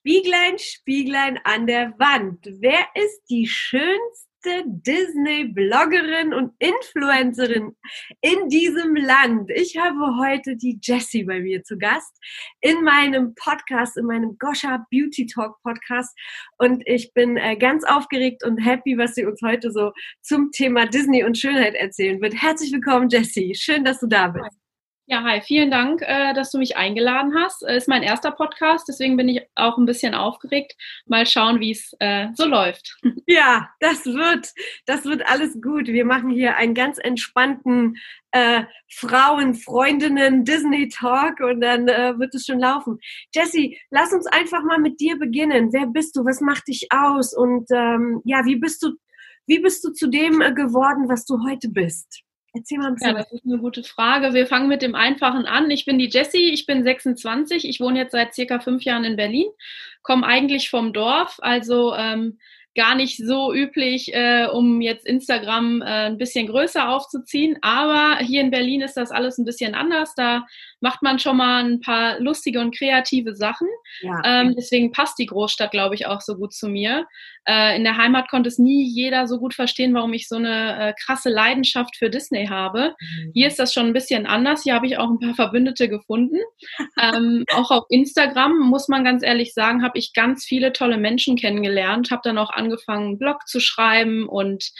Spieglein, 0.00 0.58
Spieglein 0.58 1.38
an 1.44 1.66
der 1.66 1.92
Wand. 1.98 2.46
Wer 2.46 2.86
ist 2.94 3.22
die 3.28 3.46
schönste 3.46 4.64
Disney-Bloggerin 4.64 6.32
und 6.32 6.54
Influencerin 6.58 7.76
in 8.22 8.48
diesem 8.48 8.96
Land? 8.96 9.50
Ich 9.54 9.76
habe 9.76 10.16
heute 10.18 10.56
die 10.56 10.78
Jessie 10.82 11.24
bei 11.24 11.40
mir 11.40 11.62
zu 11.64 11.76
Gast 11.76 12.16
in 12.62 12.82
meinem 12.82 13.34
Podcast, 13.34 13.98
in 13.98 14.06
meinem 14.06 14.38
Gosha 14.38 14.86
Beauty 14.90 15.26
Talk 15.26 15.60
Podcast. 15.62 16.16
Und 16.56 16.82
ich 16.86 17.12
bin 17.12 17.36
äh, 17.36 17.56
ganz 17.56 17.84
aufgeregt 17.84 18.42
und 18.42 18.56
happy, 18.56 18.96
was 18.96 19.16
sie 19.16 19.26
uns 19.26 19.42
heute 19.42 19.70
so 19.70 19.92
zum 20.22 20.50
Thema 20.50 20.86
Disney 20.86 21.24
und 21.24 21.36
Schönheit 21.36 21.74
erzählen 21.74 22.22
wird. 22.22 22.32
Herzlich 22.40 22.72
willkommen, 22.72 23.10
Jessie. 23.10 23.54
Schön, 23.54 23.84
dass 23.84 24.00
du 24.00 24.06
da 24.06 24.28
bist. 24.28 24.59
Ja, 25.12 25.24
hi, 25.24 25.40
vielen 25.40 25.72
Dank, 25.72 26.02
äh, 26.02 26.32
dass 26.34 26.52
du 26.52 26.58
mich 26.58 26.76
eingeladen 26.76 27.34
hast. 27.34 27.64
Äh, 27.64 27.76
ist 27.76 27.88
mein 27.88 28.04
erster 28.04 28.30
Podcast, 28.30 28.86
deswegen 28.86 29.16
bin 29.16 29.28
ich 29.28 29.44
auch 29.56 29.76
ein 29.76 29.84
bisschen 29.84 30.14
aufgeregt. 30.14 30.76
Mal 31.04 31.26
schauen, 31.26 31.58
wie 31.58 31.72
es 31.72 31.96
äh, 31.98 32.28
so 32.34 32.46
läuft. 32.46 32.96
Ja, 33.26 33.70
das 33.80 34.06
wird, 34.06 34.50
das 34.86 35.04
wird 35.04 35.28
alles 35.28 35.60
gut. 35.60 35.88
Wir 35.88 36.04
machen 36.04 36.30
hier 36.30 36.56
einen 36.56 36.74
ganz 36.74 36.98
entspannten 36.98 37.96
äh, 38.30 38.62
Frauen, 38.88 39.54
Freundinnen, 39.54 40.44
Disney 40.44 40.88
Talk 40.88 41.40
und 41.40 41.60
dann 41.60 41.88
äh, 41.88 42.16
wird 42.18 42.32
es 42.34 42.46
schon 42.46 42.60
laufen. 42.60 42.98
Jessie, 43.34 43.80
lass 43.90 44.12
uns 44.12 44.26
einfach 44.26 44.62
mal 44.62 44.78
mit 44.78 45.00
dir 45.00 45.18
beginnen. 45.18 45.72
Wer 45.72 45.86
bist 45.86 46.14
du? 46.14 46.24
Was 46.24 46.40
macht 46.40 46.68
dich 46.68 46.86
aus? 46.90 47.34
Und 47.34 47.68
ähm, 47.72 48.20
ja, 48.24 48.44
wie 48.44 48.56
bist 48.56 48.82
du, 48.84 48.92
wie 49.46 49.58
bist 49.58 49.84
du 49.84 49.90
zu 49.90 50.08
dem 50.08 50.38
geworden, 50.54 51.08
was 51.08 51.24
du 51.24 51.42
heute 51.44 51.68
bist? 51.68 52.24
Erzähl 52.52 52.78
mal 52.78 52.88
ein 52.88 52.94
bisschen. 52.94 53.16
Ja, 53.16 53.22
das 53.22 53.32
ist 53.32 53.44
eine 53.44 53.58
gute 53.58 53.84
Frage. 53.84 54.34
Wir 54.34 54.46
fangen 54.46 54.68
mit 54.68 54.82
dem 54.82 54.94
Einfachen 54.94 55.46
an. 55.46 55.70
Ich 55.70 55.84
bin 55.84 55.98
die 55.98 56.08
Jessie, 56.08 56.52
ich 56.52 56.66
bin 56.66 56.82
26, 56.82 57.68
ich 57.68 57.80
wohne 57.80 58.00
jetzt 58.00 58.12
seit 58.12 58.34
circa 58.34 58.58
fünf 58.58 58.82
Jahren 58.82 59.04
in 59.04 59.16
Berlin, 59.16 59.46
komme 60.02 60.26
eigentlich 60.26 60.68
vom 60.68 60.92
Dorf, 60.92 61.38
also 61.40 61.94
ähm, 61.94 62.38
gar 62.76 62.94
nicht 62.94 63.16
so 63.16 63.52
üblich, 63.52 64.14
äh, 64.14 64.46
um 64.46 64.80
jetzt 64.80 65.06
Instagram 65.06 65.82
äh, 65.82 66.06
ein 66.06 66.18
bisschen 66.18 66.46
größer 66.46 66.88
aufzuziehen. 66.88 67.58
Aber 67.62 68.18
hier 68.18 68.40
in 68.40 68.50
Berlin 68.50 68.80
ist 68.80 68.96
das 68.96 69.10
alles 69.10 69.38
ein 69.38 69.44
bisschen 69.44 69.74
anders. 69.74 70.14
Da 70.14 70.46
macht 70.80 71.02
man 71.02 71.18
schon 71.18 71.36
mal 71.36 71.64
ein 71.64 71.80
paar 71.80 72.20
lustige 72.20 72.60
und 72.60 72.76
kreative 72.76 73.34
Sachen. 73.34 73.68
Ja. 74.02 74.22
Ähm, 74.24 74.54
deswegen 74.56 74.92
passt 74.92 75.18
die 75.18 75.26
Großstadt, 75.26 75.72
glaube 75.72 75.94
ich, 75.94 76.06
auch 76.06 76.20
so 76.20 76.36
gut 76.36 76.52
zu 76.52 76.68
mir. 76.68 77.06
Äh, 77.46 77.76
in 77.76 77.84
der 77.84 77.96
Heimat 77.96 78.28
konnte 78.30 78.48
es 78.48 78.58
nie 78.58 78.84
jeder 78.84 79.26
so 79.26 79.38
gut 79.38 79.54
verstehen, 79.54 79.94
warum 79.94 80.12
ich 80.12 80.28
so 80.28 80.36
eine 80.36 80.90
äh, 80.90 80.94
krasse 81.04 81.30
Leidenschaft 81.30 81.96
für 81.96 82.10
Disney 82.10 82.46
habe. 82.46 82.94
Mhm. 83.00 83.30
Hier 83.34 83.48
ist 83.48 83.58
das 83.58 83.72
schon 83.72 83.86
ein 83.86 83.92
bisschen 83.92 84.26
anders. 84.26 84.62
Hier 84.62 84.74
habe 84.74 84.86
ich 84.86 84.98
auch 84.98 85.10
ein 85.10 85.18
paar 85.18 85.34
Verbündete 85.34 85.88
gefunden. 85.88 86.36
ähm, 87.00 87.44
auch 87.54 87.70
auf 87.70 87.84
Instagram, 87.88 88.58
muss 88.58 88.88
man 88.88 89.04
ganz 89.04 89.22
ehrlich 89.24 89.54
sagen, 89.54 89.82
habe 89.82 89.98
ich 89.98 90.12
ganz 90.14 90.44
viele 90.44 90.72
tolle 90.72 90.98
Menschen 90.98 91.36
kennengelernt, 91.36 92.10
habe 92.10 92.22
dann 92.24 92.38
auch 92.38 92.50
angefangen, 92.60 93.06
einen 93.06 93.18
Blog 93.18 93.48
zu 93.48 93.60
schreiben 93.60 94.28
und 94.28 94.70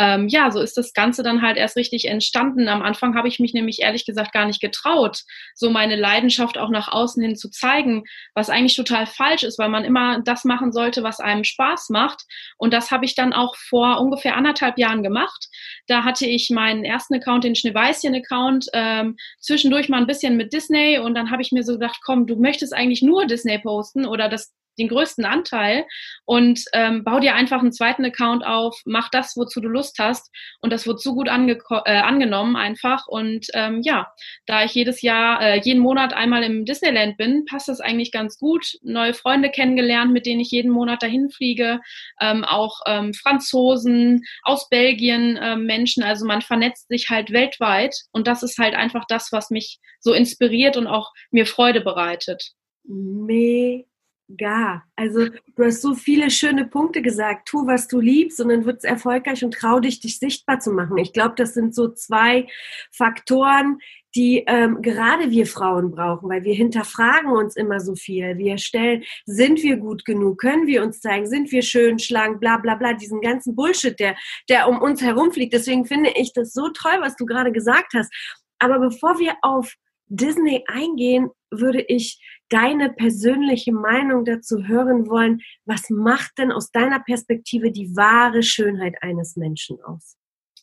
ähm, 0.00 0.28
ja, 0.28 0.50
so 0.50 0.60
ist 0.60 0.78
das 0.78 0.94
Ganze 0.94 1.22
dann 1.22 1.42
halt 1.42 1.56
erst 1.58 1.76
richtig 1.76 2.06
entstanden. 2.06 2.68
Am 2.68 2.80
Anfang 2.80 3.14
habe 3.16 3.28
ich 3.28 3.38
mich 3.38 3.52
nämlich 3.52 3.82
ehrlich 3.82 4.06
gesagt 4.06 4.32
gar 4.32 4.46
nicht 4.46 4.60
getraut, 4.60 5.24
so 5.54 5.68
meine 5.68 5.96
Leidenschaft 5.96 6.56
auch 6.56 6.70
nach 6.70 6.88
außen 6.88 7.22
hin 7.22 7.36
zu 7.36 7.50
zeigen, 7.50 8.04
was 8.34 8.48
eigentlich 8.48 8.76
total 8.76 9.06
falsch 9.06 9.42
ist, 9.42 9.58
weil 9.58 9.68
man 9.68 9.84
immer 9.84 10.20
das 10.22 10.44
machen 10.44 10.72
sollte, 10.72 11.02
was 11.02 11.20
einem 11.20 11.44
Spaß 11.44 11.90
macht. 11.90 12.22
Und 12.56 12.72
das 12.72 12.90
habe 12.90 13.04
ich 13.04 13.14
dann 13.14 13.34
auch 13.34 13.56
vor 13.56 14.00
ungefähr 14.00 14.36
anderthalb 14.36 14.78
Jahren 14.78 15.02
gemacht. 15.02 15.48
Da 15.86 16.04
hatte 16.04 16.26
ich 16.26 16.48
meinen 16.50 16.84
ersten 16.84 17.16
Account, 17.16 17.44
den 17.44 17.54
Schneeweißchen-Account, 17.54 18.68
ähm, 18.72 19.16
zwischendurch 19.40 19.88
mal 19.88 19.98
ein 19.98 20.06
bisschen 20.06 20.36
mit 20.36 20.52
Disney 20.52 20.98
und 20.98 21.14
dann 21.14 21.30
habe 21.30 21.42
ich 21.42 21.52
mir 21.52 21.62
so 21.62 21.74
gedacht, 21.74 22.00
komm, 22.02 22.26
du 22.26 22.36
möchtest 22.36 22.72
eigentlich 22.72 23.02
nur 23.02 23.26
Disney 23.26 23.58
posten 23.58 24.06
oder 24.06 24.28
das 24.28 24.54
den 24.80 24.88
größten 24.88 25.24
Anteil 25.24 25.84
und 26.24 26.64
ähm, 26.72 27.04
bau 27.04 27.20
dir 27.20 27.34
einfach 27.34 27.60
einen 27.60 27.72
zweiten 27.72 28.04
Account 28.04 28.44
auf, 28.44 28.80
mach 28.84 29.08
das, 29.10 29.36
wozu 29.36 29.60
du 29.60 29.68
Lust 29.68 29.98
hast 29.98 30.30
und 30.60 30.72
das 30.72 30.86
wird 30.86 31.00
so 31.00 31.14
gut 31.14 31.28
ange 31.28 31.58
äh, 31.84 31.98
angenommen 31.98 32.56
einfach 32.56 33.06
und 33.06 33.46
ähm, 33.54 33.80
ja, 33.82 34.12
da 34.46 34.64
ich 34.64 34.74
jedes 34.74 35.02
Jahr, 35.02 35.40
äh, 35.42 35.60
jeden 35.60 35.80
Monat 35.80 36.12
einmal 36.12 36.42
im 36.42 36.64
Disneyland 36.64 37.16
bin, 37.16 37.44
passt 37.44 37.68
das 37.68 37.80
eigentlich 37.80 38.12
ganz 38.12 38.38
gut. 38.38 38.78
Neue 38.82 39.14
Freunde 39.14 39.50
kennengelernt, 39.50 40.12
mit 40.12 40.26
denen 40.26 40.40
ich 40.40 40.50
jeden 40.50 40.70
Monat 40.70 41.02
dahin 41.02 41.30
fliege, 41.30 41.80
ähm, 42.20 42.44
auch 42.44 42.80
ähm, 42.86 43.14
Franzosen, 43.14 44.24
aus 44.42 44.68
Belgien 44.68 45.36
äh, 45.36 45.56
Menschen, 45.56 46.02
also 46.02 46.26
man 46.26 46.42
vernetzt 46.42 46.88
sich 46.88 47.10
halt 47.10 47.32
weltweit 47.32 47.94
und 48.12 48.26
das 48.26 48.42
ist 48.42 48.58
halt 48.58 48.74
einfach 48.74 49.04
das, 49.08 49.32
was 49.32 49.50
mich 49.50 49.78
so 50.00 50.12
inspiriert 50.12 50.76
und 50.76 50.86
auch 50.86 51.12
mir 51.30 51.46
Freude 51.46 51.80
bereitet. 51.80 52.52
Mega 52.84 53.89
Gar. 54.36 54.84
Also 54.96 55.26
du 55.56 55.64
hast 55.64 55.82
so 55.82 55.94
viele 55.94 56.30
schöne 56.30 56.66
Punkte 56.66 57.02
gesagt. 57.02 57.48
Tu, 57.48 57.66
was 57.66 57.88
du 57.88 58.00
liebst 58.00 58.40
und 58.40 58.48
dann 58.50 58.64
wird 58.64 58.78
es 58.78 58.84
erfolgreich 58.84 59.44
und 59.44 59.54
trau 59.54 59.80
dich, 59.80 60.00
dich 60.00 60.18
sichtbar 60.18 60.60
zu 60.60 60.70
machen. 60.72 60.98
Ich 60.98 61.12
glaube, 61.12 61.34
das 61.36 61.54
sind 61.54 61.74
so 61.74 61.88
zwei 61.88 62.46
Faktoren, 62.92 63.78
die 64.14 64.44
ähm, 64.46 64.82
gerade 64.82 65.30
wir 65.30 65.46
Frauen 65.46 65.90
brauchen, 65.90 66.28
weil 66.28 66.44
wir 66.44 66.54
hinterfragen 66.54 67.30
uns 67.30 67.56
immer 67.56 67.80
so 67.80 67.94
viel. 67.94 68.36
Wir 68.38 68.58
stellen, 68.58 69.04
sind 69.24 69.62
wir 69.62 69.76
gut 69.76 70.04
genug? 70.04 70.38
Können 70.38 70.66
wir 70.66 70.82
uns 70.82 71.00
zeigen? 71.00 71.26
Sind 71.26 71.50
wir 71.52 71.62
schön, 71.62 71.98
schlank, 71.98 72.40
bla 72.40 72.58
bla 72.58 72.74
bla, 72.74 72.92
diesen 72.92 73.20
ganzen 73.20 73.54
Bullshit, 73.54 73.98
der, 73.98 74.16
der 74.48 74.68
um 74.68 74.80
uns 74.80 75.00
herumfliegt. 75.02 75.52
Deswegen 75.52 75.86
finde 75.86 76.10
ich 76.16 76.32
das 76.32 76.52
so 76.52 76.68
toll, 76.70 76.98
was 77.00 77.16
du 77.16 77.24
gerade 77.24 77.52
gesagt 77.52 77.94
hast. 77.94 78.12
Aber 78.58 78.78
bevor 78.78 79.18
wir 79.18 79.34
auf 79.42 79.74
Disney 80.06 80.64
eingehen, 80.66 81.30
würde 81.50 81.82
ich 81.86 82.20
deine 82.50 82.92
persönliche 82.92 83.72
Meinung 83.72 84.24
dazu 84.24 84.66
hören 84.66 85.08
wollen. 85.08 85.40
Was 85.64 85.88
macht 85.88 86.38
denn 86.38 86.52
aus 86.52 86.70
deiner 86.70 87.00
Perspektive 87.00 87.72
die 87.72 87.96
wahre 87.96 88.42
Schönheit 88.42 88.96
eines 89.00 89.36
Menschen 89.36 89.80
aus? 89.82 90.19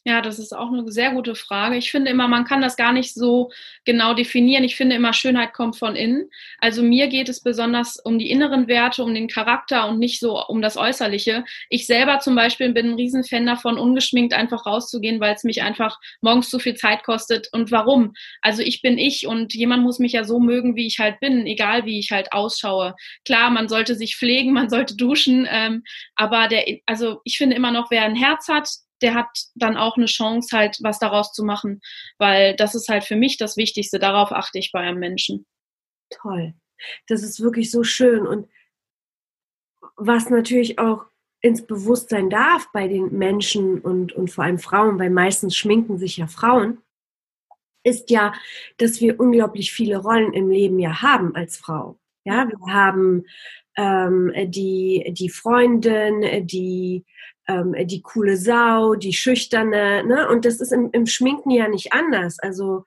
Ja, 0.07 0.22
das 0.22 0.40
ist 0.40 0.56
auch 0.56 0.72
eine 0.72 0.90
sehr 0.90 1.12
gute 1.12 1.35
Frage. 1.35 1.75
Ich 1.75 1.91
finde 1.91 2.09
immer, 2.09 2.29
man 2.29 2.45
kann 2.45 2.62
das 2.62 2.78
gar 2.78 2.94
nicht 2.94 3.13
so 3.13 3.51
genau 3.84 4.13
definieren. 4.13 4.63
Ich 4.63 4.78
finde 4.78 4.95
immer, 4.95 5.12
Schönheit 5.12 5.51
kommt 5.51 5.75
von 5.75 5.97
innen. 5.97 6.29
Also 6.59 6.81
mir 6.81 7.09
geht 7.09 7.28
es 7.28 7.44
besonders 7.44 8.00
um 8.00 8.18
die 8.18 8.31
inneren 8.31 8.69
Werte, 8.69 9.03
um 9.03 9.13
den 9.13 9.28
Charakter 9.28 9.86
und 9.89 10.00
nicht 10.00 10.21
so 10.21 10.42
um 10.48 10.62
das 10.62 10.77
Äußerliche. 10.77 11.44
Ich 11.69 11.88
selber 11.88 12.19
zum 12.19 12.36
Beispiel 12.36 12.71
bin 12.71 12.92
ein 12.92 12.95
Riesenfan 12.95 13.45
davon, 13.45 13.77
ungeschminkt 13.77 14.33
einfach 14.33 14.65
rauszugehen, 14.65 15.19
weil 15.19 15.36
es 15.36 15.44
mich 15.44 15.62
einfach 15.62 16.00
morgens 16.21 16.50
zu 16.50 16.57
viel 16.60 16.75
Zeit 16.75 17.03
kostet. 17.03 17.50
Und 17.51 17.71
warum? 17.74 18.13
Also 18.42 18.62
ich 18.62 18.81
bin 18.81 18.98
ich 18.98 19.27
und 19.27 19.53
jemand 19.56 19.83
muss 19.83 20.00
mich 20.00 20.13
ja 20.13 20.24
so 20.24 20.39
mögen, 20.39 20.77
wie 20.77 20.88
ich 20.88 21.00
halt 21.00 21.19
bin, 21.19 21.45
egal 21.45 21.83
wie 21.83 22.00
ich 22.00 22.12
halt 22.12 22.31
ausschaue. 22.31 22.95
Klar, 23.25 23.50
man 23.50 23.68
sollte 23.68 23.94
sich 23.94 24.15
pflegen, 24.15 24.53
man 24.53 24.69
sollte 24.69 24.95
duschen, 24.95 25.45
ähm, 25.51 25.83
aber 26.15 26.48
der, 26.48 26.63
also 26.86 27.19
ich 27.25 27.38
finde 27.38 27.57
immer 27.57 27.71
noch, 27.71 27.92
wer 27.92 28.03
ein 28.03 28.15
Herz 28.15 28.48
hat, 28.48 28.69
der 29.02 29.14
hat 29.14 29.28
dann 29.56 29.78
auch 29.78 29.98
eine 29.98 30.06
Chance, 30.06 30.56
halt 30.56 30.78
was 30.82 31.00
daraus 31.00 31.34
zu 31.34 31.44
machen, 31.44 31.82
weil 32.18 32.56
das 32.56 32.76
ist 32.76 32.90
halt 32.90 33.04
für 33.04 33.16
mich 33.16 33.38
das 33.38 33.58
Wichtigste. 33.58 34.00
Darauf 34.00 34.32
achte 34.32 34.60
ich 34.60 34.72
bei 34.72 34.80
einem 34.80 35.00
Menschen. 35.00 35.46
Toll. 36.10 36.54
Das 37.08 37.24
ist 37.24 37.42
wirklich 37.42 37.72
so 37.72 37.84
schön. 37.84 38.26
Und 38.26 38.48
was 39.96 40.30
natürlich 40.30 40.80
auch 40.80 41.06
ins 41.42 41.66
Bewusstsein 41.66 42.30
darf 42.30 42.72
bei 42.72 42.88
den 42.88 43.18
Menschen 43.18 43.80
und, 43.80 44.14
und 44.14 44.32
vor 44.32 44.44
allem 44.44 44.60
Frauen, 44.60 45.00
weil 45.00 45.10
meistens 45.10 45.56
schminken 45.56 45.98
sich 45.98 46.18
ja 46.18 46.28
Frauen, 46.28 46.80
ist 47.84 48.10
ja, 48.10 48.34
dass 48.78 49.00
wir 49.00 49.20
unglaublich 49.20 49.72
viele 49.72 49.98
Rollen 49.98 50.34
im 50.34 50.50
Leben 50.50 50.80
ja 50.80 51.02
haben 51.02 51.36
als 51.36 51.58
Frau. 51.58 52.00
Ja, 52.26 52.48
wir 52.50 52.74
haben 52.74 53.24
ähm, 53.78 54.34
die, 54.52 55.14
die 55.18 55.30
Freundin, 55.30 56.46
die, 56.46 57.06
ähm, 57.48 57.76
die 57.86 58.02
coole 58.02 58.38
Sau, 58.38 58.96
die 58.96 59.14
schüchterne, 59.14 60.04
ne? 60.04 60.28
Und 60.30 60.46
das 60.46 60.60
ist 60.60 60.72
im, 60.72 60.90
im 60.92 61.06
Schminken 61.06 61.52
ja 61.52 61.68
nicht 61.68 61.94
anders. 61.94 62.40
Also 62.40 62.84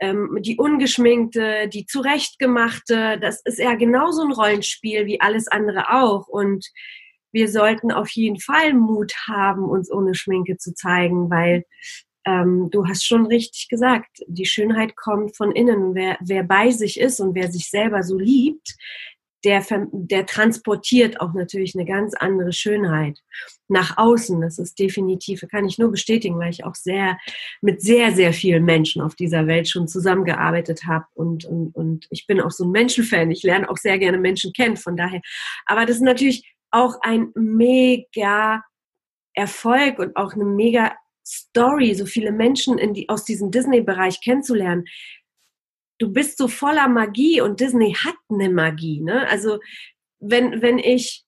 ähm, 0.00 0.38
die 0.40 0.56
ungeschminkte, 0.56 1.68
die 1.68 1.86
zurechtgemachte, 1.86 3.18
das 3.20 3.40
ist 3.44 3.58
ja 3.58 3.74
genauso 3.74 4.22
ein 4.22 4.32
Rollenspiel 4.32 5.06
wie 5.06 5.20
alles 5.20 5.48
andere 5.48 5.90
auch. 5.90 6.28
Und 6.28 6.66
wir 7.32 7.48
sollten 7.48 7.90
auf 7.90 8.10
jeden 8.10 8.38
Fall 8.38 8.74
Mut 8.74 9.12
haben, 9.26 9.64
uns 9.64 9.90
ohne 9.90 10.14
Schminke 10.14 10.56
zu 10.56 10.74
zeigen, 10.74 11.30
weil 11.30 11.64
ähm, 12.26 12.68
du 12.70 12.86
hast 12.86 13.04
schon 13.04 13.26
richtig 13.26 13.68
gesagt, 13.68 14.22
die 14.28 14.46
Schönheit 14.46 14.96
kommt 14.96 15.36
von 15.36 15.52
innen. 15.52 15.94
Wer, 15.94 16.16
wer 16.20 16.42
bei 16.42 16.70
sich 16.70 16.98
ist 16.98 17.20
und 17.20 17.34
wer 17.34 17.50
sich 17.50 17.68
selber 17.68 18.02
so 18.02 18.18
liebt, 18.18 18.76
der, 19.44 19.64
der 19.92 20.26
transportiert 20.26 21.20
auch 21.20 21.34
natürlich 21.34 21.74
eine 21.74 21.84
ganz 21.84 22.14
andere 22.14 22.52
Schönheit 22.52 23.20
nach 23.68 23.96
außen. 23.96 24.40
Das 24.40 24.58
ist 24.58 24.78
definitiv, 24.78 25.44
kann 25.50 25.66
ich 25.66 25.78
nur 25.78 25.90
bestätigen, 25.90 26.38
weil 26.38 26.50
ich 26.50 26.64
auch 26.64 26.74
sehr 26.74 27.18
mit 27.60 27.82
sehr, 27.82 28.12
sehr 28.12 28.32
vielen 28.32 28.64
Menschen 28.64 29.02
auf 29.02 29.14
dieser 29.14 29.46
Welt 29.46 29.68
schon 29.68 29.88
zusammengearbeitet 29.88 30.84
habe. 30.86 31.06
Und, 31.14 31.44
und, 31.44 31.74
und 31.74 32.06
ich 32.10 32.26
bin 32.26 32.40
auch 32.40 32.50
so 32.50 32.64
ein 32.64 32.70
Menschenfan. 32.70 33.30
Ich 33.30 33.42
lerne 33.42 33.68
auch 33.68 33.76
sehr 33.76 33.98
gerne 33.98 34.18
Menschen 34.18 34.52
kennen, 34.52 34.76
von 34.76 34.96
daher. 34.96 35.20
Aber 35.66 35.86
das 35.86 35.96
ist 35.96 36.02
natürlich 36.02 36.54
auch 36.70 36.98
ein 37.02 37.28
mega 37.34 38.62
Erfolg 39.34 39.98
und 39.98 40.16
auch 40.16 40.34
eine 40.34 40.44
mega 40.44 40.92
Story, 41.26 41.94
so 41.94 42.06
viele 42.06 42.32
Menschen 42.32 42.78
in 42.78 42.94
die, 42.94 43.08
aus 43.08 43.24
diesem 43.24 43.50
Disney-Bereich 43.50 44.20
kennenzulernen. 44.20 44.84
Du 45.98 46.12
bist 46.12 46.38
so 46.38 46.48
voller 46.48 46.88
Magie 46.88 47.40
und 47.40 47.60
Disney 47.60 47.94
hat 47.94 48.16
eine 48.28 48.50
Magie. 48.50 49.00
Ne? 49.00 49.28
Also 49.28 49.60
wenn, 50.18 50.60
wenn 50.62 50.78
ich 50.78 51.24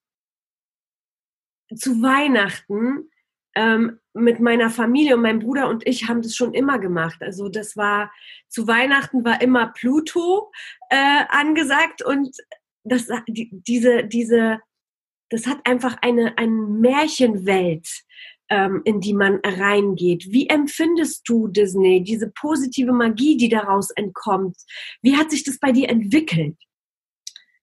zu 1.74 2.02
Weihnachten 2.02 3.10
ähm, 3.54 3.98
mit 4.12 4.40
meiner 4.40 4.70
Familie 4.70 5.16
und 5.16 5.22
meinem 5.22 5.40
Bruder 5.40 5.68
und 5.68 5.86
ich 5.86 6.08
haben 6.08 6.22
das 6.22 6.36
schon 6.36 6.54
immer 6.54 6.78
gemacht. 6.78 7.16
Also 7.20 7.48
das 7.48 7.76
war 7.76 8.12
zu 8.48 8.66
Weihnachten 8.66 9.24
war 9.24 9.40
immer 9.40 9.68
Pluto 9.68 10.52
äh, 10.90 11.24
angesagt 11.28 12.02
und 12.02 12.36
das 12.84 13.08
die, 13.28 13.50
diese 13.52 14.04
diese 14.04 14.60
das 15.30 15.46
hat 15.46 15.58
einfach 15.64 15.96
eine 16.02 16.38
eine 16.38 16.50
Märchenwelt 16.50 17.88
ähm, 18.48 18.82
in 18.84 19.00
die 19.00 19.14
man 19.14 19.40
reingeht. 19.44 20.26
Wie 20.30 20.48
empfindest 20.48 21.28
du 21.28 21.48
Disney, 21.48 22.02
diese 22.02 22.30
positive 22.30 22.92
Magie, 22.92 23.36
die 23.36 23.48
daraus 23.48 23.90
entkommt? 23.90 24.56
Wie 25.02 25.16
hat 25.16 25.30
sich 25.30 25.44
das 25.44 25.58
bei 25.58 25.72
dir 25.72 25.88
entwickelt? 25.88 26.56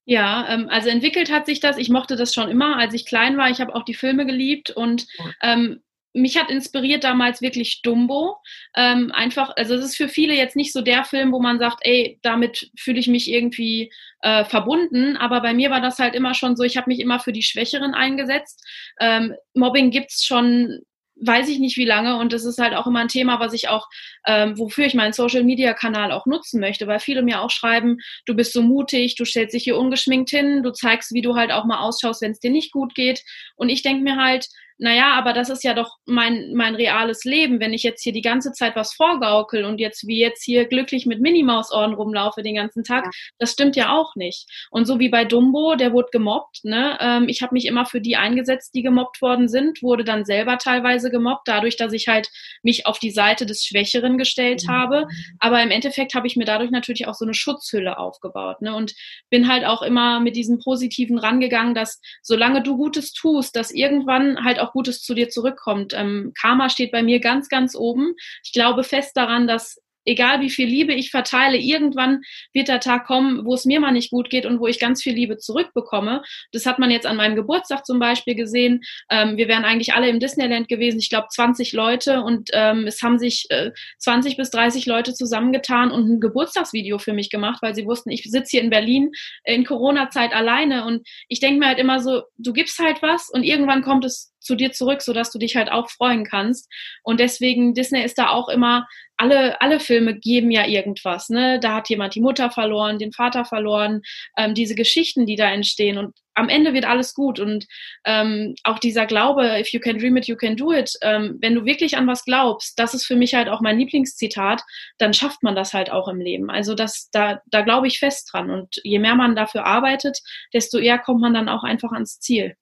Ja, 0.06 0.46
ähm, 0.48 0.68
also 0.68 0.90
entwickelt 0.90 1.32
hat 1.32 1.46
sich 1.46 1.60
das. 1.60 1.78
Ich 1.78 1.88
mochte 1.88 2.16
das 2.16 2.34
schon 2.34 2.50
immer, 2.50 2.76
als 2.76 2.92
ich 2.94 3.06
klein 3.06 3.36
war. 3.38 3.50
Ich 3.50 3.60
habe 3.60 3.74
auch 3.74 3.84
die 3.84 3.94
Filme 3.94 4.26
geliebt 4.26 4.70
und 4.70 5.06
ähm, 5.40 5.80
mich 6.14 6.38
hat 6.38 6.48
inspiriert 6.50 7.04
damals 7.04 7.42
wirklich 7.42 7.82
Dumbo. 7.82 8.36
Ähm, 8.76 9.10
einfach, 9.12 9.52
also 9.56 9.74
es 9.74 9.84
ist 9.84 9.96
für 9.96 10.08
viele 10.08 10.34
jetzt 10.34 10.56
nicht 10.56 10.72
so 10.72 10.80
der 10.80 11.04
Film, 11.04 11.32
wo 11.32 11.40
man 11.40 11.58
sagt, 11.58 11.80
ey, 11.82 12.18
damit 12.22 12.70
fühle 12.78 13.00
ich 13.00 13.08
mich 13.08 13.30
irgendwie 13.30 13.92
äh, 14.22 14.44
verbunden. 14.44 15.16
Aber 15.16 15.40
bei 15.40 15.52
mir 15.52 15.70
war 15.70 15.80
das 15.80 15.98
halt 15.98 16.14
immer 16.14 16.34
schon 16.34 16.56
so, 16.56 16.62
ich 16.62 16.76
habe 16.76 16.88
mich 16.88 17.00
immer 17.00 17.18
für 17.18 17.32
die 17.32 17.42
Schwächeren 17.42 17.94
eingesetzt. 17.94 18.64
Ähm, 19.00 19.34
Mobbing 19.54 19.90
gibt's 19.90 20.24
schon 20.24 20.80
weiß 21.16 21.48
ich 21.48 21.58
nicht 21.58 21.76
wie 21.76 21.84
lange 21.84 22.16
und 22.16 22.32
das 22.32 22.44
ist 22.44 22.58
halt 22.58 22.74
auch 22.74 22.86
immer 22.86 23.00
ein 23.00 23.08
Thema, 23.08 23.38
was 23.38 23.52
ich 23.52 23.68
auch, 23.68 23.86
ähm, 24.26 24.58
wofür 24.58 24.86
ich 24.86 24.94
meinen 24.94 25.12
Social 25.12 25.44
Media 25.44 25.72
Kanal 25.72 26.12
auch 26.12 26.26
nutzen 26.26 26.60
möchte, 26.60 26.86
weil 26.86 26.98
viele 26.98 27.22
mir 27.22 27.40
auch 27.40 27.50
schreiben, 27.50 27.98
du 28.26 28.34
bist 28.34 28.52
so 28.52 28.62
mutig, 28.62 29.14
du 29.14 29.24
stellst 29.24 29.54
dich 29.54 29.64
hier 29.64 29.78
ungeschminkt 29.78 30.30
hin, 30.30 30.62
du 30.62 30.72
zeigst, 30.72 31.14
wie 31.14 31.22
du 31.22 31.36
halt 31.36 31.52
auch 31.52 31.64
mal 31.64 31.78
ausschaust, 31.78 32.20
wenn 32.22 32.32
es 32.32 32.40
dir 32.40 32.50
nicht 32.50 32.72
gut 32.72 32.94
geht 32.94 33.22
und 33.56 33.68
ich 33.68 33.82
denke 33.82 34.02
mir 34.02 34.16
halt, 34.16 34.48
naja, 34.78 35.12
aber 35.14 35.32
das 35.32 35.50
ist 35.50 35.62
ja 35.62 35.72
doch 35.72 35.98
mein, 36.04 36.52
mein 36.54 36.74
reales 36.74 37.24
Leben, 37.24 37.60
wenn 37.60 37.72
ich 37.72 37.84
jetzt 37.84 38.02
hier 38.02 38.12
die 38.12 38.22
ganze 38.22 38.52
Zeit 38.52 38.74
was 38.74 38.92
vorgaukel 38.92 39.64
und 39.64 39.78
jetzt 39.78 40.06
wie 40.06 40.18
jetzt 40.18 40.42
hier 40.42 40.66
glücklich 40.66 41.06
mit 41.06 41.20
Minimaus-Ohren 41.20 41.94
rumlaufe 41.94 42.42
den 42.42 42.56
ganzen 42.56 42.82
Tag, 42.82 43.04
ja. 43.04 43.10
das 43.38 43.52
stimmt 43.52 43.76
ja 43.76 43.92
auch 43.96 44.16
nicht. 44.16 44.46
Und 44.70 44.86
so 44.86 44.98
wie 44.98 45.08
bei 45.08 45.24
Dumbo, 45.24 45.76
der 45.76 45.92
wurde 45.92 46.08
gemobbt, 46.10 46.64
ne? 46.64 46.98
Ähm, 47.00 47.28
ich 47.28 47.40
habe 47.40 47.54
mich 47.54 47.66
immer 47.66 47.86
für 47.86 48.00
die 48.00 48.16
eingesetzt, 48.16 48.74
die 48.74 48.82
gemobbt 48.82 49.22
worden 49.22 49.48
sind, 49.48 49.80
wurde 49.80 50.02
dann 50.02 50.24
selber 50.24 50.58
teilweise 50.58 51.08
gemobbt, 51.10 51.46
dadurch, 51.46 51.76
dass 51.76 51.92
ich 51.92 52.08
halt 52.08 52.28
mich 52.62 52.86
auf 52.86 52.98
die 52.98 53.12
Seite 53.12 53.46
des 53.46 53.64
Schwächeren 53.64 54.18
gestellt 54.18 54.64
mhm. 54.66 54.72
habe. 54.72 55.06
Aber 55.38 55.62
im 55.62 55.70
Endeffekt 55.70 56.14
habe 56.14 56.26
ich 56.26 56.36
mir 56.36 56.46
dadurch 56.46 56.72
natürlich 56.72 57.06
auch 57.06 57.14
so 57.14 57.24
eine 57.24 57.34
Schutzhülle 57.34 57.96
aufgebaut, 57.98 58.60
ne? 58.60 58.74
Und 58.74 58.94
bin 59.30 59.48
halt 59.48 59.64
auch 59.64 59.82
immer 59.82 60.18
mit 60.18 60.34
diesem 60.34 60.58
Positiven 60.58 61.18
rangegangen, 61.18 61.74
dass 61.74 62.00
solange 62.22 62.60
du 62.60 62.76
Gutes 62.76 63.12
tust, 63.12 63.54
dass 63.54 63.70
irgendwann 63.70 64.44
halt 64.44 64.58
auch 64.58 64.72
Gutes 64.74 65.00
zu 65.00 65.14
dir 65.14 65.30
zurückkommt. 65.30 65.94
Ähm, 65.94 66.32
Karma 66.38 66.68
steht 66.68 66.90
bei 66.92 67.02
mir 67.02 67.20
ganz, 67.20 67.48
ganz 67.48 67.74
oben. 67.74 68.14
Ich 68.44 68.52
glaube 68.52 68.82
fest 68.84 69.16
daran, 69.16 69.46
dass 69.46 69.80
egal 70.04 70.40
wie 70.40 70.50
viel 70.50 70.68
Liebe 70.68 70.92
ich 70.92 71.10
verteile, 71.10 71.56
irgendwann 71.56 72.20
wird 72.52 72.68
der 72.68 72.80
Tag 72.80 73.06
kommen, 73.06 73.44
wo 73.44 73.54
es 73.54 73.64
mir 73.64 73.80
mal 73.80 73.92
nicht 73.92 74.10
gut 74.10 74.30
geht 74.30 74.46
und 74.46 74.60
wo 74.60 74.66
ich 74.66 74.78
ganz 74.78 75.02
viel 75.02 75.14
Liebe 75.14 75.38
zurückbekomme. 75.38 76.22
Das 76.52 76.66
hat 76.66 76.78
man 76.78 76.90
jetzt 76.90 77.06
an 77.06 77.16
meinem 77.16 77.36
Geburtstag 77.36 77.84
zum 77.86 77.98
Beispiel 77.98 78.34
gesehen. 78.34 78.82
Ähm, 79.10 79.36
wir 79.36 79.48
wären 79.48 79.64
eigentlich 79.64 79.94
alle 79.94 80.08
im 80.08 80.20
Disneyland 80.20 80.68
gewesen, 80.68 80.98
ich 80.98 81.10
glaube 81.10 81.28
20 81.30 81.72
Leute 81.72 82.22
und 82.22 82.50
ähm, 82.52 82.86
es 82.86 83.02
haben 83.02 83.18
sich 83.18 83.46
äh, 83.50 83.70
20 83.98 84.36
bis 84.36 84.50
30 84.50 84.86
Leute 84.86 85.14
zusammengetan 85.14 85.90
und 85.90 86.08
ein 86.08 86.20
Geburtstagsvideo 86.20 86.98
für 86.98 87.12
mich 87.12 87.30
gemacht, 87.30 87.62
weil 87.62 87.74
sie 87.74 87.86
wussten, 87.86 88.10
ich 88.10 88.22
sitze 88.24 88.50
hier 88.52 88.62
in 88.62 88.70
Berlin 88.70 89.10
in 89.44 89.64
Corona-Zeit 89.64 90.32
alleine 90.32 90.84
und 90.84 91.06
ich 91.28 91.40
denke 91.40 91.60
mir 91.60 91.66
halt 91.68 91.78
immer 91.78 92.00
so, 92.00 92.22
du 92.36 92.52
gibst 92.52 92.78
halt 92.78 93.02
was 93.02 93.30
und 93.30 93.42
irgendwann 93.42 93.82
kommt 93.82 94.04
es 94.04 94.33
zu 94.44 94.54
dir 94.54 94.72
zurück, 94.72 95.02
sodass 95.02 95.30
du 95.30 95.38
dich 95.38 95.56
halt 95.56 95.70
auch 95.70 95.90
freuen 95.90 96.24
kannst. 96.24 96.70
Und 97.02 97.20
deswegen, 97.20 97.74
Disney 97.74 98.02
ist 98.02 98.18
da 98.18 98.30
auch 98.30 98.48
immer, 98.48 98.86
alle, 99.16 99.60
alle 99.60 99.80
Filme 99.80 100.18
geben 100.18 100.50
ja 100.50 100.66
irgendwas. 100.66 101.28
Ne? 101.28 101.60
Da 101.60 101.76
hat 101.76 101.88
jemand 101.88 102.14
die 102.14 102.20
Mutter 102.20 102.50
verloren, 102.50 102.98
den 102.98 103.12
Vater 103.12 103.44
verloren, 103.44 104.02
ähm, 104.36 104.54
diese 104.54 104.74
Geschichten, 104.74 105.26
die 105.26 105.36
da 105.36 105.50
entstehen. 105.50 105.98
Und 105.98 106.16
am 106.34 106.48
Ende 106.48 106.74
wird 106.74 106.84
alles 106.84 107.14
gut. 107.14 107.38
Und 107.38 107.66
ähm, 108.04 108.54
auch 108.64 108.78
dieser 108.78 109.06
Glaube, 109.06 109.60
if 109.60 109.68
you 109.72 109.80
can 109.80 109.98
dream 109.98 110.16
it, 110.16 110.26
you 110.26 110.36
can 110.36 110.56
do 110.56 110.72
it, 110.72 110.92
ähm, 111.02 111.38
wenn 111.40 111.54
du 111.54 111.64
wirklich 111.64 111.96
an 111.96 112.06
was 112.06 112.24
glaubst, 112.24 112.78
das 112.78 112.94
ist 112.94 113.06
für 113.06 113.16
mich 113.16 113.34
halt 113.34 113.48
auch 113.48 113.60
mein 113.60 113.78
Lieblingszitat, 113.78 114.62
dann 114.98 115.14
schafft 115.14 115.42
man 115.42 115.54
das 115.54 115.72
halt 115.72 115.90
auch 115.90 116.08
im 116.08 116.20
Leben. 116.20 116.50
Also 116.50 116.74
das, 116.74 117.08
da, 117.12 117.40
da 117.46 117.62
glaube 117.62 117.86
ich 117.86 118.00
fest 118.00 118.30
dran. 118.32 118.50
Und 118.50 118.80
je 118.82 118.98
mehr 118.98 119.14
man 119.14 119.36
dafür 119.36 119.64
arbeitet, 119.64 120.18
desto 120.52 120.78
eher 120.78 120.98
kommt 120.98 121.20
man 121.20 121.34
dann 121.34 121.48
auch 121.48 121.62
einfach 121.62 121.92
ans 121.92 122.18
Ziel. 122.18 122.56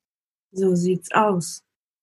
So 0.53 0.75
sieht's 0.75 1.11
aus. 1.13 1.63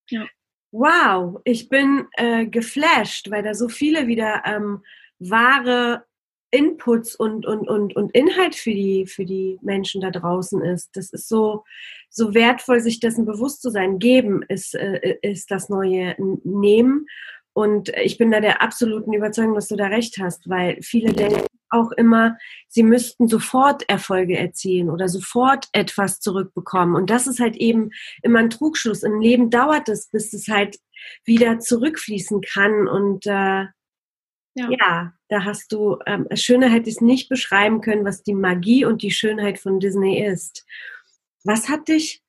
Ja. 0.10 0.28
Wow, 0.72 1.42
ich 1.46 1.68
bin 1.70 2.08
äh, 2.14 2.46
geflasht, 2.46 3.32
weil 3.32 3.42
da 3.42 3.56
so 3.56 3.70
viele 3.70 4.08
wieder 4.08 4.44
ähm, 4.46 4.84
wahre 5.18 6.06
Inputs 6.52 7.16
und, 7.16 7.46
und, 7.46 7.68
und, 7.68 7.96
und 7.96 8.12
Inhalt 8.16 8.56
für 8.56 8.72
die, 8.72 9.06
für 9.06 9.26
die 9.26 9.60
Menschen 9.62 10.02
da 10.02 10.12
draußen 10.12 10.64
ist. 10.64 10.90
Das 10.96 11.12
ist 11.12 11.28
so, 11.28 11.64
so 12.10 12.34
wertvoll, 12.34 12.82
sich 12.82 13.00
dessen 13.00 13.26
bewusst 13.26 13.62
zu 13.62 13.70
sein. 13.70 14.00
Geben 14.00 14.44
ist, 14.48 14.76
äh, 14.76 15.18
ist 15.22 15.52
das 15.52 15.70
neue 15.70 16.16
Nehmen. 16.44 17.06
Und 17.54 17.90
ich 17.90 18.18
bin 18.18 18.32
da 18.32 18.40
der 18.40 18.62
absoluten 18.62 19.14
Überzeugung, 19.14 19.56
dass 19.56 19.68
du 19.68 19.76
da 19.76 19.88
recht 19.88 20.18
hast, 20.20 20.50
weil 20.50 20.82
viele 20.82 21.14
denken, 21.14 21.46
auch 21.70 21.92
immer, 21.92 22.38
sie 22.68 22.84
müssten 22.84 23.28
sofort 23.28 23.88
Erfolge 23.90 24.38
erzielen 24.38 24.90
oder 24.90 25.08
sofort 25.08 25.68
etwas 25.72 26.20
zurückbekommen. 26.20 26.96
Und 26.96 27.10
das 27.10 27.28
ist 27.28 27.40
halt 27.40 27.56
eben 27.56 27.92
immer 28.24 28.40
ein 28.40 28.50
Trugschluss. 28.50 29.04
Im 29.04 29.20
Leben 29.20 29.50
dauert 29.50 29.90
es, 29.90 30.10
bis 30.10 30.34
es 30.34 30.48
halt 30.48 30.80
wieder 31.26 31.60
zurückfließen 31.60 32.42
kann. 32.42 32.88
Und 32.88 33.26
äh, 33.28 33.66
ja. 34.56 34.70
ja. 34.70 35.14
da 35.30 35.46
hast 35.46 35.72
du, 35.72 35.98
ähm, 36.06 36.28
schöner 36.34 36.70
hätte 36.70 36.90
ich 36.90 36.96
es 36.96 37.02
nicht 37.02 37.30
beschreiben 37.30 37.82
können, 37.82 38.06
was 38.06 38.24
die 38.24 38.36
Magie 38.36 38.86
und 38.86 39.02
die 39.02 39.12
Schönheit 39.12 39.60
von 39.60 39.80
Disney 39.80 40.26
ist. 40.26 40.66
Was 41.44 41.70
hat 41.70 41.88
dich 41.88 42.22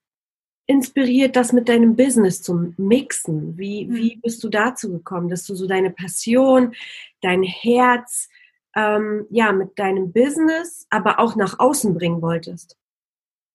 inspiriert, 0.71 1.35
das 1.35 1.53
mit 1.53 1.69
deinem 1.69 1.97
Business 1.97 2.43
zu 2.43 2.73
mixen? 2.77 3.59
Wie, 3.59 3.87
hm. 3.87 3.95
wie 3.95 4.17
bist 4.17 4.43
du 4.45 4.49
dazu 4.49 4.91
gekommen, 4.91 5.29
dass 5.29 5.45
du 5.45 5.55
so 5.55 5.67
deine 5.67 5.91
Passion, 5.91 6.75
dein 7.21 7.43
Herz, 7.43 8.29
ähm, 8.77 9.27
ja, 9.31 9.53
mit 9.53 9.79
deinem 9.79 10.13
Business, 10.13 10.87
aber 10.91 11.19
auch 11.19 11.35
nach 11.35 11.59
außen 11.59 11.93
bringen 11.95 12.23
wolltest? 12.23 12.77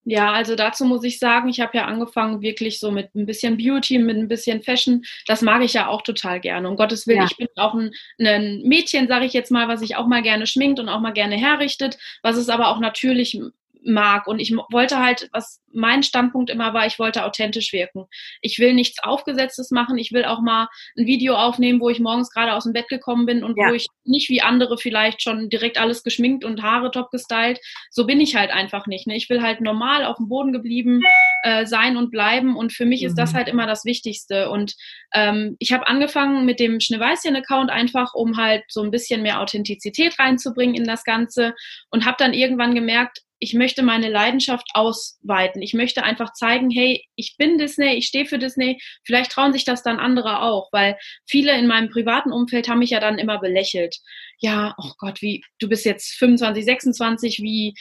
Ja, 0.07 0.33
also 0.33 0.55
dazu 0.55 0.85
muss 0.85 1.03
ich 1.03 1.17
sagen, 1.17 1.49
ich 1.49 1.59
habe 1.59 1.75
ja 1.77 1.85
angefangen 1.85 2.41
wirklich 2.41 2.79
so 2.79 2.91
mit 2.91 3.15
ein 3.15 3.25
bisschen 3.25 3.57
Beauty, 3.57 3.97
mit 3.97 4.17
ein 4.17 4.27
bisschen 4.27 4.61
Fashion. 4.61 5.03
Das 5.25 5.41
mag 5.41 5.63
ich 5.63 5.73
ja 5.73 5.87
auch 5.87 6.03
total 6.03 6.39
gerne. 6.39 6.69
Um 6.69 6.75
Gottes 6.75 7.07
Willen, 7.07 7.21
ja. 7.21 7.25
ich 7.25 7.37
bin 7.37 7.47
auch 7.55 7.73
ein, 7.73 7.91
ein 8.19 8.61
Mädchen, 8.63 9.07
sage 9.07 9.25
ich 9.25 9.33
jetzt 9.33 9.49
mal, 9.49 9.67
was 9.67 9.79
sich 9.79 9.95
auch 9.95 10.05
mal 10.05 10.21
gerne 10.21 10.45
schminkt 10.45 10.79
und 10.79 10.89
auch 10.89 10.99
mal 10.99 11.13
gerne 11.13 11.37
herrichtet, 11.37 11.97
was 12.21 12.37
es 12.37 12.49
aber 12.49 12.67
auch 12.67 12.79
natürlich 12.79 13.41
mag. 13.85 14.27
Und 14.27 14.39
ich 14.39 14.55
wollte 14.71 14.99
halt, 14.99 15.29
was 15.31 15.61
mein 15.71 16.03
Standpunkt 16.03 16.49
immer 16.49 16.73
war, 16.73 16.85
ich 16.85 16.99
wollte 16.99 17.25
authentisch 17.25 17.73
wirken. 17.73 18.05
Ich 18.41 18.59
will 18.59 18.73
nichts 18.73 19.03
Aufgesetztes 19.03 19.71
machen. 19.71 19.97
Ich 19.97 20.11
will 20.11 20.25
auch 20.25 20.41
mal 20.41 20.67
ein 20.97 21.05
Video 21.05 21.35
aufnehmen, 21.35 21.79
wo 21.79 21.89
ich 21.89 21.99
morgens 21.99 22.31
gerade 22.31 22.53
aus 22.53 22.63
dem 22.63 22.73
Bett 22.73 22.87
gekommen 22.87 23.25
bin 23.25 23.43
und 23.43 23.57
ja. 23.57 23.69
wo 23.69 23.73
ich 23.73 23.87
nicht 24.05 24.29
wie 24.29 24.41
andere 24.41 24.77
vielleicht 24.77 25.21
schon 25.21 25.49
direkt 25.49 25.77
alles 25.79 26.03
geschminkt 26.03 26.45
und 26.45 26.63
Haare 26.63 26.91
top 26.91 27.11
gestylt. 27.11 27.59
So 27.91 28.05
bin 28.05 28.21
ich 28.21 28.35
halt 28.35 28.51
einfach 28.51 28.87
nicht. 28.87 29.07
Ne? 29.07 29.15
Ich 29.15 29.29
will 29.29 29.41
halt 29.41 29.61
normal 29.61 30.05
auf 30.05 30.17
dem 30.17 30.29
Boden 30.29 30.53
geblieben 30.53 31.01
äh, 31.43 31.65
sein 31.65 31.97
und 31.97 32.11
bleiben. 32.11 32.55
Und 32.55 32.73
für 32.73 32.85
mich 32.85 33.01
mhm. 33.01 33.07
ist 33.07 33.15
das 33.15 33.33
mhm. 33.33 33.37
halt 33.37 33.47
immer 33.49 33.67
das 33.67 33.85
Wichtigste. 33.85 34.49
Und 34.49 34.75
ähm, 35.13 35.57
ich 35.59 35.73
habe 35.73 35.87
angefangen 35.87 36.45
mit 36.45 36.59
dem 36.59 36.79
Schneeweißchen-Account 36.79 37.69
einfach, 37.69 38.13
um 38.13 38.37
halt 38.37 38.63
so 38.69 38.81
ein 38.81 38.91
bisschen 38.91 39.21
mehr 39.21 39.41
Authentizität 39.41 40.17
reinzubringen 40.17 40.75
in 40.75 40.85
das 40.85 41.03
Ganze 41.03 41.53
und 41.89 42.05
habe 42.05 42.15
dann 42.17 42.33
irgendwann 42.33 42.75
gemerkt, 42.75 43.24
ich 43.39 43.53
möchte 43.53 43.83
meine 43.83 44.09
Leidenschaft 44.09 44.67
ausweiten. 44.73 45.61
Ich 45.61 45.73
möchte 45.73 46.03
einfach 46.03 46.33
zeigen, 46.33 46.69
hey, 46.69 47.03
ich 47.15 47.35
bin 47.37 47.57
Disney, 47.57 47.93
ich 47.95 48.07
stehe 48.07 48.25
für 48.25 48.39
Disney. 48.39 48.79
Vielleicht 49.03 49.31
trauen 49.31 49.53
sich 49.53 49.65
das 49.65 49.83
dann 49.83 49.99
andere 49.99 50.41
auch, 50.41 50.69
weil 50.71 50.97
viele 51.27 51.57
in 51.57 51.67
meinem 51.67 51.89
privaten 51.89 52.31
Umfeld 52.31 52.69
haben 52.69 52.79
mich 52.79 52.91
ja 52.91 52.99
dann 52.99 53.17
immer 53.17 53.39
belächelt. 53.39 53.97
Ja, 54.39 54.75
oh 54.77 54.91
Gott, 54.97 55.21
wie, 55.21 55.43
du 55.59 55.69
bist 55.69 55.85
jetzt 55.85 56.13
25, 56.17 56.65
26, 56.65 57.39
wie, 57.41 57.73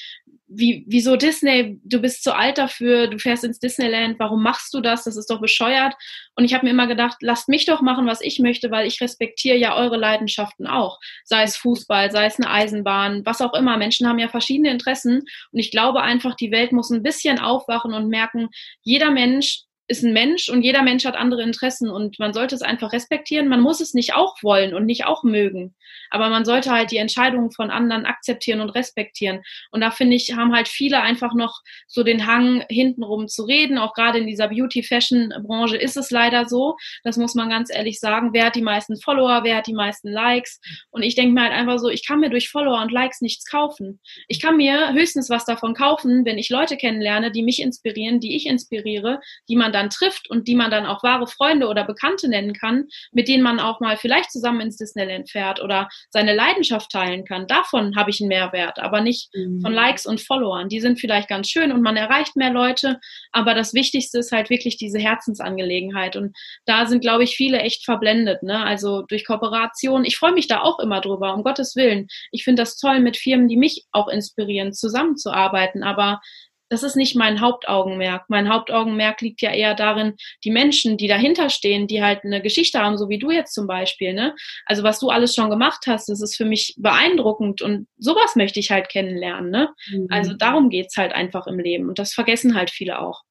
wie, 0.47 0.85
wieso 0.87 1.17
Disney? 1.17 1.79
Du 1.85 2.01
bist 2.01 2.23
zu 2.23 2.35
alt 2.35 2.59
dafür, 2.59 3.09
du 3.09 3.19
fährst 3.19 3.45
ins 3.45 3.59
Disneyland, 3.59 4.19
warum 4.19 4.43
machst 4.43 4.73
du 4.75 4.81
das? 4.81 5.05
Das 5.05 5.17
ist 5.17 5.31
doch 5.31 5.41
bescheuert. 5.41 5.95
Und 6.37 6.45
ich 6.45 6.55
habe 6.55 6.65
mir 6.65 6.71
immer 6.71 6.87
gedacht, 6.87 7.17
lasst 7.21 7.49
mich 7.49 7.67
doch 7.67 7.81
machen, 7.81 8.07
was 8.07 8.21
ich 8.21 8.39
möchte, 8.39 8.71
weil 8.71 8.87
ich 8.87 9.01
respektiere 9.01 9.57
ja 9.57 9.77
eure 9.77 9.97
Leidenschaften 9.97 10.67
auch. 10.67 10.99
Sei 11.25 11.43
es 11.43 11.57
Fußball, 11.57 12.11
sei 12.11 12.27
es 12.27 12.39
eine 12.39 12.51
Eisenbahn, 12.51 13.25
was 13.25 13.41
auch 13.41 13.55
immer. 13.55 13.77
Menschen 13.77 14.07
haben 14.07 14.19
ja 14.19 14.29
verschiedene 14.29 14.71
Interessen. 14.71 15.23
Und 15.53 15.59
ich 15.59 15.71
glaube 15.71 16.03
einfach, 16.03 16.35
die 16.35 16.53
Welt 16.53 16.73
muss 16.73 16.91
ein 16.91 17.03
bisschen 17.03 17.39
aufwachen 17.39 17.95
und 17.95 18.09
merken, 18.09 18.49
jeder 18.83 19.11
Mensch 19.11 19.65
ist 19.87 20.03
ein 20.03 20.12
Mensch 20.12 20.49
und 20.49 20.62
jeder 20.62 20.83
Mensch 20.83 21.05
hat 21.05 21.14
andere 21.14 21.43
Interessen 21.43 21.91
und 21.91 22.19
man 22.19 22.33
sollte 22.33 22.55
es 22.55 22.62
einfach 22.62 22.93
respektieren. 22.93 23.49
Man 23.49 23.61
muss 23.61 23.81
es 23.81 23.93
nicht 23.93 24.14
auch 24.14 24.35
wollen 24.43 24.75
und 24.75 24.87
nicht 24.87 25.05
auch 25.05 25.23
mögen, 25.25 25.75
aber 26.11 26.31
man 26.31 26.45
sollte 26.47 26.71
halt 26.71 26.91
die 26.91 26.97
Entscheidungen 26.97 27.50
von 27.50 27.71
anderen 27.71 28.07
akzeptieren 28.07 28.61
und 28.61 28.71
respektieren. 28.71 29.43
Und 29.71 29.83
da 29.83 29.91
finde 29.91 30.17
ich, 30.17 30.35
haben 30.35 30.55
halt 30.55 30.69
viele 30.69 31.03
einfach 31.03 31.35
noch 31.35 31.61
so 31.87 32.03
den 32.03 32.26
Hang, 32.26 32.64
hintenrum 32.71 33.29
zu 33.29 33.45
reden. 33.45 33.76
Auch 33.76 33.93
gerade 33.93 34.19
in 34.19 34.26
dieser 34.26 34.49
Beauty-Fashion-Branche 34.49 35.76
ist 35.76 35.97
es 35.97 36.11
leider 36.11 36.47
so. 36.47 36.76
Das 37.03 37.19
muss 37.19 37.35
man 37.35 37.50
ganz 37.50 37.71
ehrlich 37.75 38.00
sagen. 38.00 38.31
Wer 38.33 38.47
hat 38.47 38.57
die 38.57 38.62
meisten 38.62 38.99
Follower? 38.99 39.41
Wer 39.45 39.57
hat 39.57 39.67
die 39.67 39.75
meisten 39.75 40.09
Likes? 40.09 40.61
Und 40.91 41.03
ich 41.03 41.14
denke 41.14 41.35
mir 41.35 41.43
halt 41.43 41.53
einfach 41.53 41.79
so, 41.79 41.88
ich 41.88 42.07
kann 42.07 42.21
mir 42.21 42.31
durch 42.31 42.49
Follower 42.49 42.81
und 42.81 42.91
Likes 42.93 43.21
nichts 43.21 43.45
kaufen. 43.45 44.00
Ich 44.29 44.41
kann 44.41 44.57
mir 44.57 44.95
höchstens 44.95 45.29
was 45.29 45.45
davon 45.45 45.75
kaufen, 45.75 46.25
wenn 46.25 46.38
ich 46.38 46.49
Leute 46.49 46.79
kennenlerne, 46.79 47.31
die 47.31 47.43
mich 47.43 47.61
inspirieren, 47.61 48.21
die 48.21 48.35
ich 48.35 48.47
inspiriere, 48.47 49.21
die 49.49 49.57
man 49.57 49.74
dann 49.75 49.90
trifft 49.90 50.31
und 50.31 50.49
die 50.49 50.54
man 50.54 50.71
dann 50.71 50.87
auch 50.87 51.02
wahre 51.02 51.26
Freunde 51.26 51.69
oder 51.69 51.85
Bekannte 51.85 52.28
nennen 52.28 52.52
kann, 52.54 52.87
mit 53.12 53.28
denen 53.28 53.43
man 53.43 53.61
auch 53.61 53.81
mal 53.81 53.97
vielleicht 53.97 54.31
zusammen 54.31 54.61
ins 54.61 54.76
Disneyland 54.76 55.31
fährt 55.31 55.62
oder 55.62 55.88
seine 56.11 56.35
Leidenschaft 56.35 56.90
teilen 56.90 57.25
kann. 57.25 57.47
Davon 57.47 57.97
habe 57.97 58.11
ich 58.11 58.21
einen 58.21 58.28
Mehrwert, 58.28 58.78
aber 58.78 59.00
nicht 59.00 59.31
mhm. 59.35 59.61
von 59.61 59.73
Likes 59.73 60.07
und 60.07 60.21
Followern. 60.21 60.69
Die 60.69 60.81
sind 60.81 61.00
vielleicht 61.00 61.28
ganz 61.28 61.49
schön 61.49 61.73
und 61.73 61.83
man 61.83 61.97
erreicht 61.97 62.37
mehr 62.37 62.50
Leute, 62.50 63.00
aber 63.33 63.54
das 63.54 63.75
Wichtigste 63.75 64.19
ist 64.19 64.33
halt 64.33 64.50
wirklich 64.50 64.76
diese 64.76 64.99
Herzensangelegenheit 64.99 66.16
und 66.16 66.37
da 66.66 66.87
sind, 66.87 67.00
glaube 67.00 67.25
ich, 67.25 67.37
viele 67.37 67.59
echt 67.59 67.85
verblendet. 67.85 68.43
Ne? 68.43 68.64
Also 68.64 69.02
durch 69.02 69.26
Kooperation. 69.26 70.04
Ich 70.04 70.16
freue 70.16 70.33
mich 70.33 70.47
da 70.47 70.62
auch 70.62 70.78
immer 70.78 71.00
drüber, 71.00 71.35
um 71.35 71.43
Gottes 71.43 71.76
Willen. 71.76 72.07
Ich 72.31 72.45
finde 72.45 72.62
das 72.62 72.76
toll, 72.76 73.00
mit 73.00 73.16
Firmen, 73.16 73.49
die 73.49 73.57
mich 73.57 73.85
auch 73.93 74.09
inspirieren, 74.09 74.73
zusammenzuarbeiten, 74.73 75.83
aber 75.83 76.21
das 76.68 76.83
ist 76.83 76.97
nicht 76.97 77.14
mein 77.14 77.40
Hauptaugenmerk. 77.40 78.25
Mein 78.28 78.49
Hauptaugenmerk 78.49 79.21
liegt 79.21 79.42
ja 79.42 79.52
eher 79.52 79.75
darin, 79.75 80.14
die 80.44 80.50
Menschen, 80.50 80.97
die 80.97 81.09
dahinter 81.09 81.50
stehen, 81.50 81.87
die 81.87 82.02
halt 82.02 82.25
eine 82.25 82.42
Geschichte 82.42 82.80
haben, 82.80 82.97
so 82.97 83.09
wie 83.09 83.18
du 83.18 83.30
jetzt 83.30 83.54
zum 83.54 83.66
Beispiel. 83.66 84.14
Ne? 84.14 84.35
Also 84.66 84.83
was 84.83 84.99
du 84.99 85.11
alles 85.11 85.35
schon 85.35 85.50
gemacht 85.50 85.85
hast, 85.87 86.09
das 86.09 86.21
ist 86.21 86.37
für 86.37 86.44
mich 86.44 86.75
beeindruckend 86.78 87.62
und 87.62 87.87
sowas 87.99 88.35
möchte 88.37 88.61
ich 88.61 88.71
halt 88.71 88.88
kennenlernen. 88.88 89.50
Ne? 89.50 89.75
Mhm. 89.90 90.06
Also 90.11 90.35
darum 90.35 90.71
geht's 90.71 90.97
halt 90.97 91.12
einfach 91.12 91.47
im 91.47 91.59
Leben 91.59 91.88
und 91.88 91.99
das 91.99 92.14
vergessen 92.14 92.54
halt 92.54 92.71
viele 92.71 92.99
auch. 92.99 93.23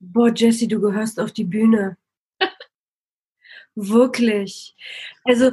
Boah, 0.00 0.32
Jessie, 0.34 0.68
du 0.68 0.80
gehörst 0.80 1.18
auf 1.20 1.32
die 1.32 1.44
Bühne. 1.44 1.96
Wirklich. 3.74 4.74
Also 5.24 5.52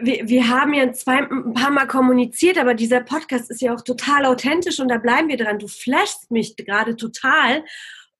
wir, 0.00 0.28
wir 0.28 0.48
haben 0.48 0.72
ja 0.72 0.92
zwei, 0.92 1.18
ein 1.18 1.54
paar 1.54 1.70
Mal 1.70 1.86
kommuniziert, 1.86 2.58
aber 2.58 2.74
dieser 2.74 3.00
Podcast 3.00 3.50
ist 3.50 3.60
ja 3.60 3.74
auch 3.74 3.82
total 3.82 4.24
authentisch 4.24 4.80
und 4.80 4.88
da 4.88 4.98
bleiben 4.98 5.28
wir 5.28 5.36
dran. 5.36 5.58
Du 5.58 5.68
flashst 5.68 6.30
mich 6.30 6.56
gerade 6.56 6.96
total 6.96 7.64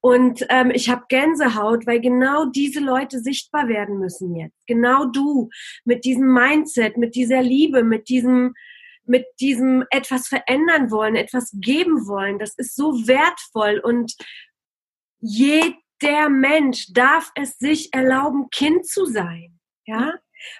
und 0.01 0.45
ähm, 0.49 0.71
ich 0.73 0.91
habe 0.91 1.05
Gänsehaut, 1.09 1.87
weil 1.87 2.01
genau 2.01 2.47
diese 2.47 2.81
Leute 2.81 3.21
sichtbar 3.21 3.69
werden 3.69 3.99
müssen 3.99 4.35
jetzt. 4.35 4.67
Genau 4.67 5.07
du 5.07 5.49
mit 5.85 6.05
diesem 6.05 6.33
Mindset, 6.33 6.97
mit 6.97 7.15
dieser 7.15 7.43
Liebe, 7.43 7.85
mit 7.85 8.09
diesem 8.09 8.55
mit 9.05 9.27
diesem 9.41 9.85
etwas 9.91 10.29
verändern 10.29 10.93
wollen, 10.93 11.17
etwas 11.17 11.51
geben 11.61 12.07
wollen. 12.07 12.39
Das 12.39 12.55
ist 12.55 12.77
so 12.77 13.07
wertvoll 13.09 13.81
und 13.83 14.15
jeder 15.19 16.29
Mensch 16.29 16.93
darf 16.93 17.33
es 17.35 17.59
sich 17.59 17.93
erlauben, 17.93 18.49
Kind 18.51 18.87
zu 18.87 19.07
sein. 19.07 19.59
Ja, 19.85 20.15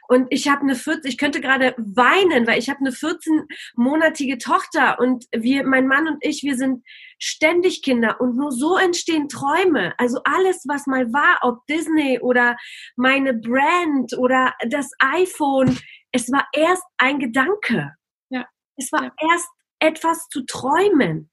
und 0.09 0.27
ich 0.31 0.49
habe 0.49 0.63
eine 0.63 0.75
14, 0.75 1.03
ich 1.05 1.19
könnte 1.19 1.41
gerade 1.41 1.75
weinen, 1.77 2.47
weil 2.47 2.59
ich 2.59 2.69
habe 2.69 2.81
eine 2.81 2.91
14-monatige 2.91 4.43
Tochter 4.43 4.99
und 4.99 5.27
wir, 5.33 5.67
mein 5.67 5.87
Mann 5.87 6.09
und 6.09 6.19
ich, 6.21 6.43
wir 6.43 6.57
sind 6.57 6.85
ständig 7.19 7.83
Kinder 7.83 8.21
und 8.21 8.37
nur 8.37 8.53
so 8.53 8.77
entstehen 8.77 9.29
Träume. 9.29 9.95
Also 9.99 10.21
alles, 10.25 10.65
was 10.67 10.87
mal 10.87 11.13
war, 11.13 11.39
ob 11.43 11.65
Disney 11.67 12.19
oder 12.21 12.57
meine 12.97 13.35
Brand 13.35 14.17
oder 14.19 14.55
das 14.69 14.91
iPhone, 14.99 15.79
es 16.13 16.31
war 16.31 16.47
erst 16.53 16.85
ein 16.99 17.19
Gedanke. 17.19 17.93
Ja. 18.31 18.47
Es 18.77 18.91
war 18.93 19.05
ja. 19.05 19.13
erst 19.31 19.49
etwas 19.79 20.29
zu 20.29 20.45
träumen. 20.45 21.31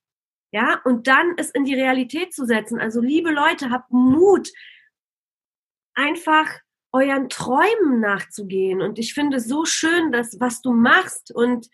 Ja, 0.51 0.81
und 0.83 1.07
dann 1.07 1.35
es 1.37 1.51
in 1.51 1.63
die 1.63 1.75
Realität 1.75 2.33
zu 2.33 2.45
setzen. 2.45 2.79
Also 2.79 3.01
liebe 3.01 3.29
Leute, 3.29 3.69
habt 3.69 3.91
Mut, 3.91 4.49
einfach 5.93 6.49
euren 6.91 7.29
Träumen 7.29 7.99
nachzugehen. 7.99 8.81
Und 8.81 8.99
ich 8.99 9.13
finde 9.13 9.39
so 9.39 9.65
schön, 9.65 10.11
dass 10.11 10.39
was 10.39 10.61
du 10.61 10.71
machst 10.71 11.33
und 11.33 11.67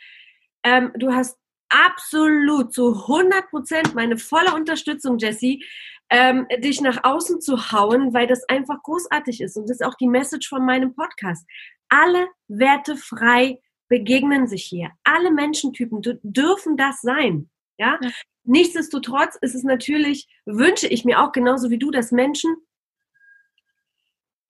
ähm, 0.63 0.91
du 0.95 1.13
hast 1.13 1.37
absolut 1.69 2.73
zu 2.73 2.93
100 2.93 3.49
Prozent 3.49 3.95
meine 3.95 4.17
volle 4.17 4.53
Unterstützung, 4.53 5.17
Jessie, 5.17 5.63
ähm, 6.09 6.47
dich 6.59 6.81
nach 6.81 7.03
außen 7.03 7.41
zu 7.41 7.71
hauen, 7.71 8.13
weil 8.13 8.27
das 8.27 8.47
einfach 8.49 8.81
großartig 8.83 9.41
ist. 9.41 9.57
Und 9.57 9.69
das 9.69 9.79
ist 9.79 9.85
auch 9.85 9.95
die 9.95 10.07
Message 10.07 10.47
von 10.47 10.65
meinem 10.65 10.93
Podcast. 10.93 11.47
Alle 11.89 12.27
Werte 12.47 12.95
frei 12.95 13.59
begegnen 13.87 14.47
sich 14.47 14.65
hier. 14.65 14.91
Alle 15.03 15.31
Menschentypen 15.31 16.01
dürfen 16.23 16.77
das 16.77 17.01
sein. 17.01 17.49
Ja? 17.77 17.99
ja. 18.01 18.09
Nichtsdestotrotz 18.43 19.35
ist 19.41 19.55
es 19.55 19.63
natürlich, 19.63 20.27
wünsche 20.45 20.87
ich 20.87 21.05
mir 21.05 21.21
auch 21.21 21.31
genauso 21.31 21.69
wie 21.69 21.79
du, 21.79 21.89
dass 21.91 22.11
Menschen 22.11 22.55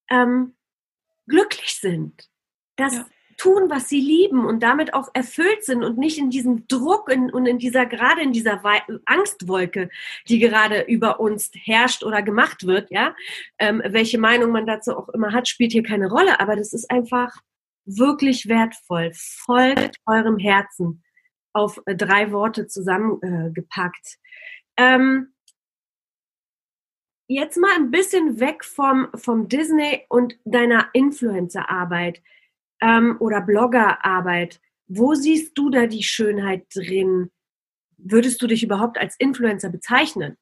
ähm, 0.09 0.54
glücklich 1.27 1.79
sind, 1.79 2.29
das 2.75 2.95
ja. 2.95 3.05
tun, 3.37 3.69
was 3.69 3.89
sie 3.89 3.99
lieben 3.99 4.45
und 4.45 4.61
damit 4.61 4.93
auch 4.93 5.09
erfüllt 5.13 5.63
sind 5.63 5.83
und 5.83 5.97
nicht 5.97 6.17
in 6.17 6.29
diesem 6.29 6.67
Druck 6.67 7.09
in, 7.09 7.31
und 7.31 7.45
in 7.45 7.57
dieser, 7.57 7.85
gerade 7.85 8.21
in 8.21 8.33
dieser 8.33 8.61
Angstwolke, 9.05 9.89
die 10.27 10.39
gerade 10.39 10.81
über 10.81 11.19
uns 11.19 11.51
herrscht 11.53 12.03
oder 12.03 12.21
gemacht 12.21 12.65
wird, 12.65 12.91
ja. 12.91 13.15
Ähm, 13.59 13.81
welche 13.85 14.17
Meinung 14.17 14.51
man 14.51 14.65
dazu 14.65 14.97
auch 14.97 15.09
immer 15.09 15.33
hat, 15.33 15.47
spielt 15.47 15.71
hier 15.71 15.83
keine 15.83 16.09
Rolle, 16.09 16.39
aber 16.39 16.55
das 16.55 16.73
ist 16.73 16.89
einfach 16.91 17.35
wirklich 17.85 18.47
wertvoll. 18.47 19.11
Folgt 19.13 19.97
eurem 20.05 20.39
Herzen 20.39 21.03
auf 21.53 21.79
äh, 21.85 21.95
drei 21.95 22.31
Worte 22.31 22.67
zusammengepackt. 22.67 24.17
Äh, 24.75 24.95
ähm, 24.95 25.34
jetzt 27.27 27.57
mal 27.57 27.75
ein 27.75 27.91
bisschen 27.91 28.39
weg 28.39 28.63
vom, 28.63 29.07
vom 29.15 29.47
Disney 29.47 30.05
und 30.09 30.37
deiner 30.45 30.89
Influencer-Arbeit 30.93 32.21
ähm, 32.81 33.17
oder 33.19 33.41
Blogger-Arbeit. 33.41 34.59
Wo 34.87 35.15
siehst 35.15 35.57
du 35.57 35.69
da 35.69 35.87
die 35.87 36.03
Schönheit 36.03 36.65
drin? 36.73 37.31
Würdest 37.97 38.41
du 38.41 38.47
dich 38.47 38.63
überhaupt 38.63 38.97
als 38.97 39.15
Influencer 39.17 39.69
bezeichnen? 39.69 40.37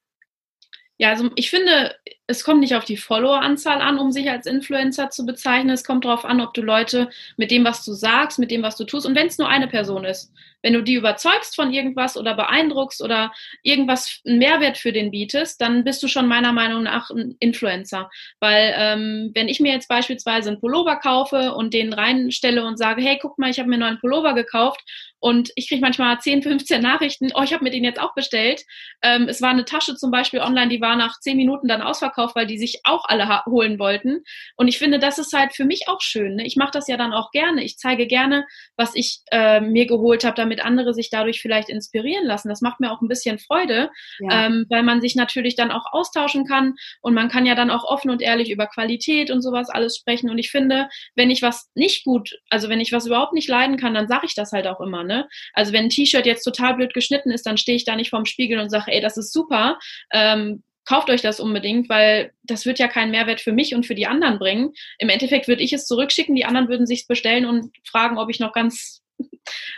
Ja, 1.03 1.10
also 1.10 1.29
ich 1.36 1.50
finde, 1.50 1.93
es 2.27 2.45
kommt 2.45 2.62
nicht 2.62 2.75
auf 2.75 2.86
die 2.86 2.95
Followeranzahl 2.95 3.81
an, 3.81 4.00
um 4.00 4.13
sich 4.13 4.31
als 4.31 4.45
Influencer 4.45 5.10
zu 5.10 5.25
bezeichnen. 5.25 5.72
Es 5.72 5.83
kommt 5.83 6.05
darauf 6.05 6.24
an, 6.24 6.39
ob 6.39 6.53
du 6.53 6.62
Leute 6.62 7.10
mit 7.36 7.51
dem, 7.51 7.65
was 7.65 7.83
du 7.83 7.91
sagst, 7.91 8.39
mit 8.39 8.51
dem, 8.51 8.63
was 8.63 8.77
du 8.77 8.86
tust, 8.86 9.05
und 9.05 9.13
wenn 9.13 9.27
es 9.27 9.38
nur 9.38 9.50
eine 9.50 9.67
Person 9.67 10.05
ist, 10.05 10.31
wenn 10.62 10.72
du 10.72 10.81
die 10.81 10.93
überzeugst 10.93 11.57
von 11.57 11.74
irgendwas 11.74 12.15
oder 12.15 12.36
beeindruckst 12.36 13.01
oder 13.01 13.33
irgendwas 13.63 14.22
einen 14.25 14.38
Mehrwert 14.39 14.77
für 14.77 14.93
den 14.93 15.12
bietest, 15.12 15.60
dann 15.60 15.83
bist 15.83 16.01
du 16.01 16.07
schon 16.07 16.25
meiner 16.25 16.53
Meinung 16.53 16.83
nach 16.83 17.10
ein 17.10 17.36
Influencer. 17.41 18.10
Weil 18.39 18.74
ähm, 18.77 19.31
wenn 19.36 19.50
ich 19.50 19.60
mir 19.60 19.74
jetzt 19.74 19.89
beispielsweise 19.89 20.51
einen 20.51 20.62
Pullover 20.62 20.95
kaufe 20.95 21.53
und 21.53 21.74
den 21.74 21.91
reinstelle 21.91 22.63
und 22.63 22.77
sage, 22.77 23.01
hey, 23.01 23.19
guck 23.22 23.38
mal, 23.38 23.50
ich 23.50 23.60
habe 23.60 23.67
mir 23.67 23.75
einen 23.75 23.83
neuen 23.83 24.00
Pullover 24.00 24.36
gekauft 24.36 24.81
und 25.24 25.53
ich 25.56 25.70
kriege 25.70 25.80
manchmal 25.80 26.20
10, 26.20 26.44
15 26.44 26.82
Nachrichten, 26.82 27.30
oh, 27.34 27.44
ich 27.44 27.53
habe 27.53 27.63
mir 27.63 27.70
den 27.70 27.86
jetzt 27.86 27.98
auch 28.01 28.13
bestellt. 28.13 28.65
Ähm, 29.01 29.30
es 29.30 29.42
war 29.42 29.51
eine 29.51 29.63
Tasche 29.63 29.96
zum 29.96 30.12
Beispiel 30.12 30.42
online, 30.42 30.68
die 30.68 30.82
war 30.82 30.98
nach 30.98 31.18
10 31.18 31.38
Minuten 31.38 31.70
dann 31.70 31.82
ausverkauft, 31.82 32.36
weil 32.36 32.46
die 32.46 32.58
sich 32.58 32.82
auch 32.84 33.06
alle 33.06 33.46
holen 33.46 33.80
wollten. 33.80 34.25
Und 34.58 34.68
ich 34.68 34.77
finde, 34.77 35.00
das 35.00 35.20
ist 35.20 35.32
halt 35.32 35.56
für 35.56 35.63
mich 35.63 35.88
auch 35.88 36.01
schön. 36.01 36.36
Ne? 36.36 36.46
Ich 36.46 36.58
mache 36.58 36.72
das 36.74 36.89
ja 36.89 36.98
dann 36.98 37.13
auch 37.13 37.32
gerne. 37.32 37.63
Ich 37.63 37.77
zeige 37.77 38.06
gerne, 38.06 38.46
was 38.75 38.96
ich 38.96 39.22
äh, 39.32 39.62
mir 39.62 39.86
geholt 39.86 40.25
habe, 40.25 40.36
damit 40.36 40.60
andere 40.60 40.94
sich 40.94 41.10
dadurch 41.10 41.42
vielleicht 41.42 41.70
inspirieren 41.70 42.25
lassen. 42.25 42.50
Das 42.50 42.60
macht 42.60 42.82
mir 42.82 42.92
auch 42.92 43.00
ein 43.00 43.08
bisschen 43.08 43.39
Freude, 43.39 43.92
ja. 44.20 44.48
ähm, 44.48 44.65
weil 44.70 44.84
man 44.84 45.00
sich 45.00 45.15
natürlich 45.15 45.56
dann 45.56 45.72
auch 45.72 45.86
austauschen 45.94 46.46
kann 46.46 46.75
und 47.00 47.13
man 47.13 47.30
kann 47.30 47.46
ja 47.46 47.56
dann 47.56 47.70
auch 47.70 47.86
offen 47.86 48.12
und 48.12 48.22
ehrlich 48.22 48.51
über 48.51 48.68
Qualität 48.68 49.32
und 49.32 49.42
sowas 49.42 49.70
alles 49.70 49.96
sprechen. 49.96 50.30
Und 50.30 50.38
ich 50.38 50.51
finde, 50.51 50.89
wenn 51.15 51.32
ich 51.32 51.42
was 51.42 51.72
nicht 51.75 52.03
gut, 52.03 52.36
also 52.50 52.68
wenn 52.68 52.82
ich 52.82 52.92
was 52.92 53.06
überhaupt 53.06 53.32
nicht 53.32 53.48
leiden 53.48 53.77
kann, 53.77 53.94
dann 53.94 54.10
sage 54.10 54.25
ich 54.25 54.36
das 54.36 54.51
halt 54.51 54.68
auch 54.68 54.82
immer. 54.82 55.06
Ne? 55.06 55.12
Also 55.53 55.74
wenn 55.74 55.86
ein 55.86 55.89
T-Shirt 55.89 56.25
jetzt 56.25 56.43
total 56.43 56.75
blöd 56.75 56.93
geschnitten 56.93 57.32
ist, 57.32 57.46
dann 57.46 57.58
stehe 57.58 57.75
ich 57.75 57.86
da 57.86 57.96
nicht 57.96 58.10
vorm 58.10 58.25
Spiegel 58.25 58.60
und 58.60 58.70
sage, 58.70 58.91
ey, 58.91 59.01
das 59.01 59.17
ist 59.17 59.34
super. 59.34 59.79
Ähm, 60.12 60.63
kauft 60.86 61.10
euch 61.10 61.22
das 61.22 61.39
unbedingt, 61.39 61.89
weil 61.89 62.32
das 62.43 62.65
wird 62.65 62.79
ja 62.79 62.88
keinen 62.88 63.12
Mehrwert 63.12 63.41
für 63.41 63.53
mich 63.53 63.74
und 63.74 63.86
für 63.86 63.96
die 63.96 64.08
anderen 64.08 64.39
bringen. 64.39 64.74
Im 65.00 65.10
Endeffekt 65.10 65.48
würde 65.48 65.63
ich 65.63 65.74
es 65.74 65.86
zurückschicken, 65.86 66.36
die 66.36 66.46
anderen 66.46 66.67
würden 66.67 66.86
sich 66.86 67.08
bestellen 67.08 67.46
und 67.46 67.72
fragen, 67.89 68.17
ob 68.17 68.29
ich 68.29 68.39
noch 68.39 68.53
ganz 68.53 69.01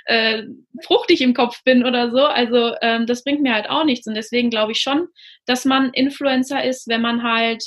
äh, 0.05 0.43
fruchtig 0.83 1.21
im 1.21 1.33
Kopf 1.33 1.63
bin 1.63 1.85
oder 1.85 2.11
so. 2.11 2.25
Also 2.25 2.75
ähm, 2.81 3.05
das 3.05 3.23
bringt 3.23 3.41
mir 3.41 3.53
halt 3.53 3.69
auch 3.69 3.83
nichts. 3.83 4.07
Und 4.07 4.15
deswegen 4.15 4.49
glaube 4.49 4.71
ich 4.71 4.79
schon, 4.79 5.07
dass 5.45 5.65
man 5.65 5.91
Influencer 5.93 6.63
ist, 6.63 6.87
wenn 6.87 7.01
man 7.01 7.23
halt 7.23 7.63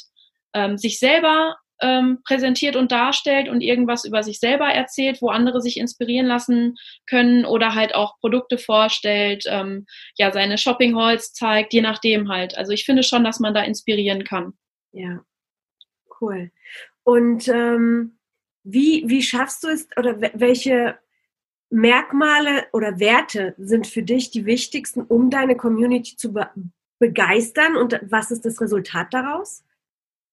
ähm, 0.55 0.77
sich 0.79 0.99
selber 0.99 1.57
ähm, 1.81 2.21
präsentiert 2.25 2.77
und 2.77 2.93
darstellt 2.93 3.49
und 3.49 3.61
irgendwas 3.61 4.05
über 4.05 4.23
sich 4.23 4.41
selber 4.41 4.67
erzählt, 4.67 5.23
wo 5.23 5.29
andere 5.29 5.61
sich 5.61 5.77
inspirieren 5.77 6.27
lassen 6.27 6.77
können 7.07 7.45
oder 7.45 7.75
halt 7.75 7.95
auch 7.95 8.19
Produkte 8.21 8.59
vorstellt, 8.59 9.45
ähm, 9.49 9.87
ja, 10.17 10.33
seine 10.33 10.59
Shopping 10.59 10.97
Halls 10.97 11.33
zeigt, 11.33 11.73
je 11.73 11.81
nachdem 11.81 12.29
halt. 12.29 12.57
Also 12.57 12.73
ich 12.73 12.85
finde 12.85 13.03
schon, 13.03 13.25
dass 13.25 13.41
man 13.41 13.55
da 13.55 13.63
inspirieren 13.63 14.25
kann. 14.25 14.55
Ja, 14.93 15.21
cool. 16.21 16.51
Und 17.05 17.49
ähm, 17.49 18.19
wie, 18.65 19.05
wie 19.07 19.23
schaffst 19.23 19.65
du 19.65 19.69
es 19.69 19.89
oder 19.97 20.21
welche 20.35 20.99
Merkmale 21.71 22.67
oder 22.73 22.99
Werte 22.99 23.55
sind 23.59 23.87
für 23.87 24.03
dich 24.03 24.31
die 24.31 24.47
wichtigsten, 24.47 25.03
um 25.03 25.31
deine 25.31 25.57
Community 25.57 26.17
zu 26.17 26.33
be 26.33 26.49
begeistern 27.01 27.77
und 27.77 28.01
was 28.03 28.33
ist 28.33 28.45
das 28.45 28.61
Resultat 28.61 29.15
daraus? 29.15 29.63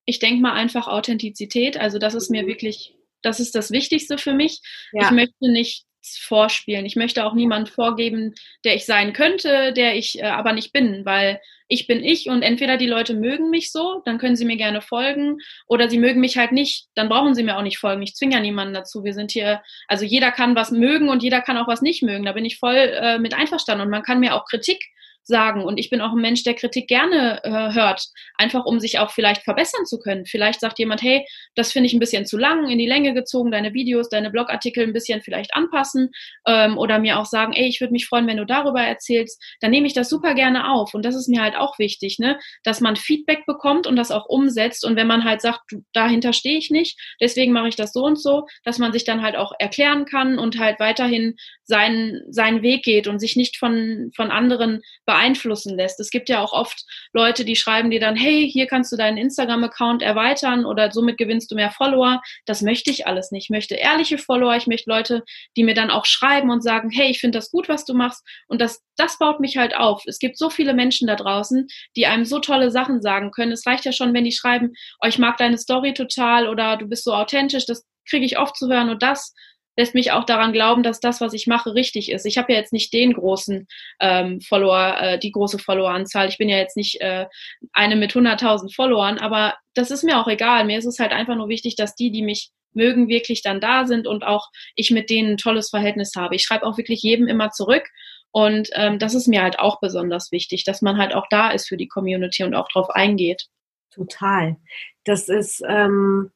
Ich 0.06 0.20
denke 0.20 0.42
mal 0.42 0.54
einfach 0.54 0.88
Authentizität. 0.88 1.78
Also 1.78 2.00
das 2.00 2.14
ist 2.14 2.30
mir 2.30 2.44
mhm. 2.44 2.48
wirklich, 2.48 2.96
das 3.22 3.40
ist 3.40 3.56
das 3.56 3.72
Wichtigste 3.72 4.18
für 4.18 4.34
mich. 4.34 4.60
Ja. 4.94 5.04
Ich 5.04 5.12
möchte 5.12 5.52
nicht 5.52 5.86
vorspielen. 6.20 6.86
Ich 6.86 6.96
möchte 6.96 7.26
auch 7.26 7.34
niemand 7.34 7.70
vorgeben, 7.70 8.36
der 8.64 8.76
ich 8.76 8.86
sein 8.86 9.14
könnte, 9.14 9.74
der 9.74 9.96
ich 9.96 10.20
äh, 10.20 10.26
aber 10.26 10.54
nicht 10.54 10.72
bin, 10.72 11.06
weil 11.06 11.42
ich 11.68 11.88
bin 11.88 12.04
ich 12.04 12.30
und 12.30 12.44
entweder 12.44 12.78
die 12.78 12.86
Leute 12.86 13.16
mögen 13.16 13.50
mich 13.50 13.72
so, 13.72 14.02
dann 14.06 14.20
können 14.20 14.36
sie 14.36 14.46
mir 14.46 14.58
gerne 14.58 14.82
folgen, 14.82 15.38
oder 15.68 15.90
sie 15.90 15.98
mögen 15.98 16.20
mich 16.20 16.38
halt 16.38 16.52
nicht, 16.52 16.88
dann 16.94 17.10
brauchen 17.10 17.34
sie 17.34 17.42
mir 17.42 17.58
auch 17.58 17.64
nicht 17.64 17.80
folgen. 17.80 18.04
Ich 18.04 18.16
zwinge 18.16 18.36
ja 18.36 18.40
niemanden 18.40 18.76
dazu. 18.76 19.04
Wir 19.04 19.14
sind 19.14 19.32
hier, 19.32 19.64
also 19.88 20.06
jeder 20.06 20.32
kann 20.32 20.56
was 20.56 20.70
mögen 20.70 21.10
und 21.10 21.24
jeder 21.24 21.42
kann 21.42 21.58
auch 21.58 21.68
was 21.68 21.82
nicht 21.82 22.04
mögen. 22.04 22.26
Da 22.26 22.34
bin 22.34 22.46
ich 22.46 22.60
voll 22.60 22.76
äh, 22.76 23.18
mit 23.18 23.34
einverstanden 23.34 23.84
und 23.84 23.90
man 23.90 24.04
kann 24.04 24.20
mir 24.20 24.36
auch 24.36 24.46
Kritik 24.46 24.84
sagen. 25.28 25.64
Und 25.64 25.78
ich 25.78 25.90
bin 25.90 26.02
auch 26.02 26.12
ein 26.12 26.22
Mensch, 26.22 26.44
der 26.44 26.54
Kritik 26.54 26.88
gerne 26.88 27.42
äh, 27.44 27.74
hört, 27.74 28.06
einfach 28.38 28.66
um 28.66 28.80
sich 28.80 29.00
auch 29.00 29.12
vielleicht 29.12 29.44
verbessern 29.44 29.86
zu 29.86 30.00
können. 30.00 30.26
Vielleicht 30.26 30.60
sagt 30.60 30.80
jemand, 30.80 31.02
hey, 31.02 31.26
das 31.56 31.72
finde 31.72 31.88
ich 31.88 31.94
ein 31.94 32.00
bisschen 32.00 32.26
zu 32.26 32.38
lang, 32.38 32.70
in 32.70 32.78
die 32.78 32.88
Länge 32.88 33.14
gezogen, 33.14 33.52
deine 33.52 33.74
Videos, 33.74 34.10
deine 34.10 34.30
Blogartikel 34.30 34.84
ein 34.84 34.94
bisschen 34.94 35.22
vielleicht 35.22 35.54
anpassen 35.56 36.12
ähm, 36.48 36.78
oder 36.78 37.00
mir 37.00 37.20
auch 37.20 37.26
sagen, 37.26 37.54
ey, 37.54 37.68
ich 37.68 37.82
würde 37.82 37.94
mich 37.94 38.08
freuen, 38.08 38.28
wenn 38.28 38.38
du 38.38 38.46
darüber 38.46 38.82
erzählst. 38.82 39.42
Dann 39.62 39.72
nehme 39.72 39.88
ich 39.88 39.94
das 39.94 40.10
super 40.10 40.36
gerne 40.36 40.70
auf. 40.72 40.94
Und 40.94 41.04
das 41.04 41.16
ist 41.16 41.28
mir 41.28 41.42
halt 41.42 41.56
auch 41.56 41.80
wichtig, 41.80 42.20
ne? 42.20 42.40
dass 42.64 42.82
man 42.82 42.96
Feedback 42.96 43.46
bekommt 43.46 43.88
und 43.88 43.96
das 43.96 44.12
auch 44.12 44.26
umsetzt. 44.28 44.86
Und 44.86 44.96
wenn 44.96 45.08
man 45.08 45.24
halt 45.24 45.42
sagt, 45.42 45.76
dahinter 45.94 46.34
stehe 46.34 46.58
ich 46.58 46.70
nicht, 46.70 47.00
deswegen 47.20 47.52
mache 47.52 47.70
ich 47.70 47.76
das 47.76 47.94
so 47.94 48.04
und 48.04 48.20
so, 48.20 48.46
dass 48.64 48.78
man 48.78 48.94
sich 48.94 49.04
dann 49.04 49.22
halt 49.22 49.36
auch 49.36 49.54
erklären 49.58 50.06
kann 50.06 50.38
und 50.38 50.60
halt 50.60 50.80
weiterhin 50.80 51.36
seinen, 51.64 52.22
seinen 52.32 52.62
Weg 52.62 52.84
geht 52.84 53.08
und 53.08 53.20
sich 53.20 53.36
nicht 53.36 53.58
von, 53.58 54.12
von 54.16 54.32
anderen 54.32 54.82
beeinflussen 55.06 55.15
beeinflussen 55.16 55.78
lässt. 55.78 56.00
Es 56.02 56.10
gibt 56.10 56.28
ja 56.28 56.42
auch 56.42 56.52
oft 56.52 56.84
Leute, 57.14 57.46
die 57.46 57.56
schreiben 57.56 57.90
dir 57.90 58.02
dann, 58.02 58.18
hey, 58.18 58.50
hier 58.52 58.68
kannst 58.68 58.92
du 58.92 58.98
deinen 58.98 59.18
Instagram-Account 59.18 60.02
erweitern 60.02 60.66
oder 60.66 60.92
somit 60.92 61.18
gewinnst 61.18 61.50
du 61.52 61.56
mehr 61.56 61.72
Follower. 61.72 62.22
Das 62.46 62.62
möchte 62.62 62.92
ich 62.92 63.08
alles 63.08 63.32
nicht. 63.32 63.46
Ich 63.46 63.50
möchte 63.50 63.76
ehrliche 63.76 64.18
Follower. 64.18 64.56
Ich 64.56 64.68
möchte 64.68 64.90
Leute, 64.90 65.24
die 65.56 65.64
mir 65.64 65.74
dann 65.74 65.90
auch 65.90 66.06
schreiben 66.06 66.50
und 66.50 66.62
sagen, 66.62 66.90
hey, 66.90 67.10
ich 67.10 67.20
finde 67.20 67.38
das 67.38 67.50
gut, 67.50 67.70
was 67.70 67.86
du 67.86 67.94
machst. 67.94 68.24
Und 68.48 68.60
das, 68.60 68.82
das 68.98 69.18
baut 69.18 69.40
mich 69.40 69.56
halt 69.56 69.76
auf. 69.76 70.04
Es 70.06 70.20
gibt 70.20 70.38
so 70.38 70.50
viele 70.50 70.74
Menschen 70.74 71.08
da 71.08 71.16
draußen, 71.16 71.68
die 71.96 72.08
einem 72.08 72.26
so 72.26 72.40
tolle 72.40 72.70
Sachen 72.70 73.02
sagen 73.02 73.32
können. 73.32 73.54
Es 73.54 73.66
reicht 73.66 73.86
ja 73.86 73.94
schon, 73.94 74.14
wenn 74.14 74.26
die 74.26 74.34
schreiben, 74.34 74.74
oh, 75.02 75.08
ich 75.08 75.18
mag 75.18 75.38
deine 75.38 75.58
Story 75.58 75.94
total 75.94 76.50
oder 76.50 76.76
du 76.76 76.88
bist 76.88 77.06
so 77.06 77.14
authentisch. 77.14 77.66
Das 77.66 77.86
kriege 78.10 78.26
ich 78.26 78.38
oft 78.38 78.58
zu 78.58 78.68
hören 78.68 78.90
und 78.90 79.02
das 79.02 79.34
lässt 79.78 79.96
mich 79.96 80.12
auch 80.12 80.24
daran 80.24 80.54
glauben, 80.54 80.84
dass 80.84 81.00
das, 81.00 81.22
was 81.22 81.34
ich 81.34 81.48
mache, 81.48 81.74
richtig 81.74 82.12
ist. 82.12 82.26
Ich 82.26 82.38
habe 82.38 82.54
ja 82.54 82.60
jetzt 82.60 82.74
nicht 82.74 82.94
den 82.94 83.14
großen 83.14 83.68
ähm, 84.00 84.42
Follower, 84.42 84.98
äh, 85.00 85.20
die 85.20 85.32
große 85.32 85.60
Followeranzahl. 85.60 86.28
Ich 86.28 86.38
bin 86.38 86.50
ja 86.50 86.58
jetzt 86.58 86.78
nicht 86.78 87.02
äh, 87.02 87.26
eine 87.74 87.96
mit 87.96 88.14
100.000 88.14 88.74
Followern, 88.74 89.18
aber 89.18 89.56
das 89.74 89.92
ist 89.92 90.04
mir 90.04 90.20
auch 90.20 90.28
egal. 90.28 90.66
Mir 90.66 90.78
ist 90.78 90.86
es 90.86 91.00
halt 91.00 91.12
einfach 91.12 91.36
nur 91.36 91.50
wichtig, 91.50 91.76
dass 91.76 91.96
die, 91.96 92.12
die 92.12 92.24
mich 92.24 92.52
mögen, 92.74 93.08
wirklich 93.08 93.42
dann 93.42 93.62
da 93.62 93.86
sind 93.86 94.08
und 94.08 94.24
auch 94.24 94.50
ich 94.76 94.92
mit 94.92 95.10
denen 95.10 95.34
ein 95.34 95.38
tolles 95.38 95.70
Verhältnis 95.70 96.14
habe. 96.16 96.36
Ich 96.36 96.44
schreibe 96.44 96.66
auch 96.66 96.78
wirklich 96.78 97.02
jedem 97.02 97.28
immer 97.28 97.52
zurück. 97.52 97.88
Und 98.32 98.70
ähm, 98.74 99.00
das 99.00 99.16
ist 99.16 99.28
mir 99.28 99.42
halt 99.42 99.60
auch 99.60 99.80
besonders 99.80 100.32
wichtig, 100.32 100.66
dass 100.66 100.82
man 100.82 100.98
halt 100.98 101.16
auch 101.16 101.26
da 101.30 101.52
ist 101.52 101.70
für 101.70 101.78
die 101.78 101.88
Community 101.88 102.44
und 102.44 102.54
auch 102.54 102.68
drauf 102.68 102.90
eingeht. 102.90 103.46
Total. 103.92 104.58
Das 105.06 105.30
ist, 105.30 105.64
ähm, 105.66 106.32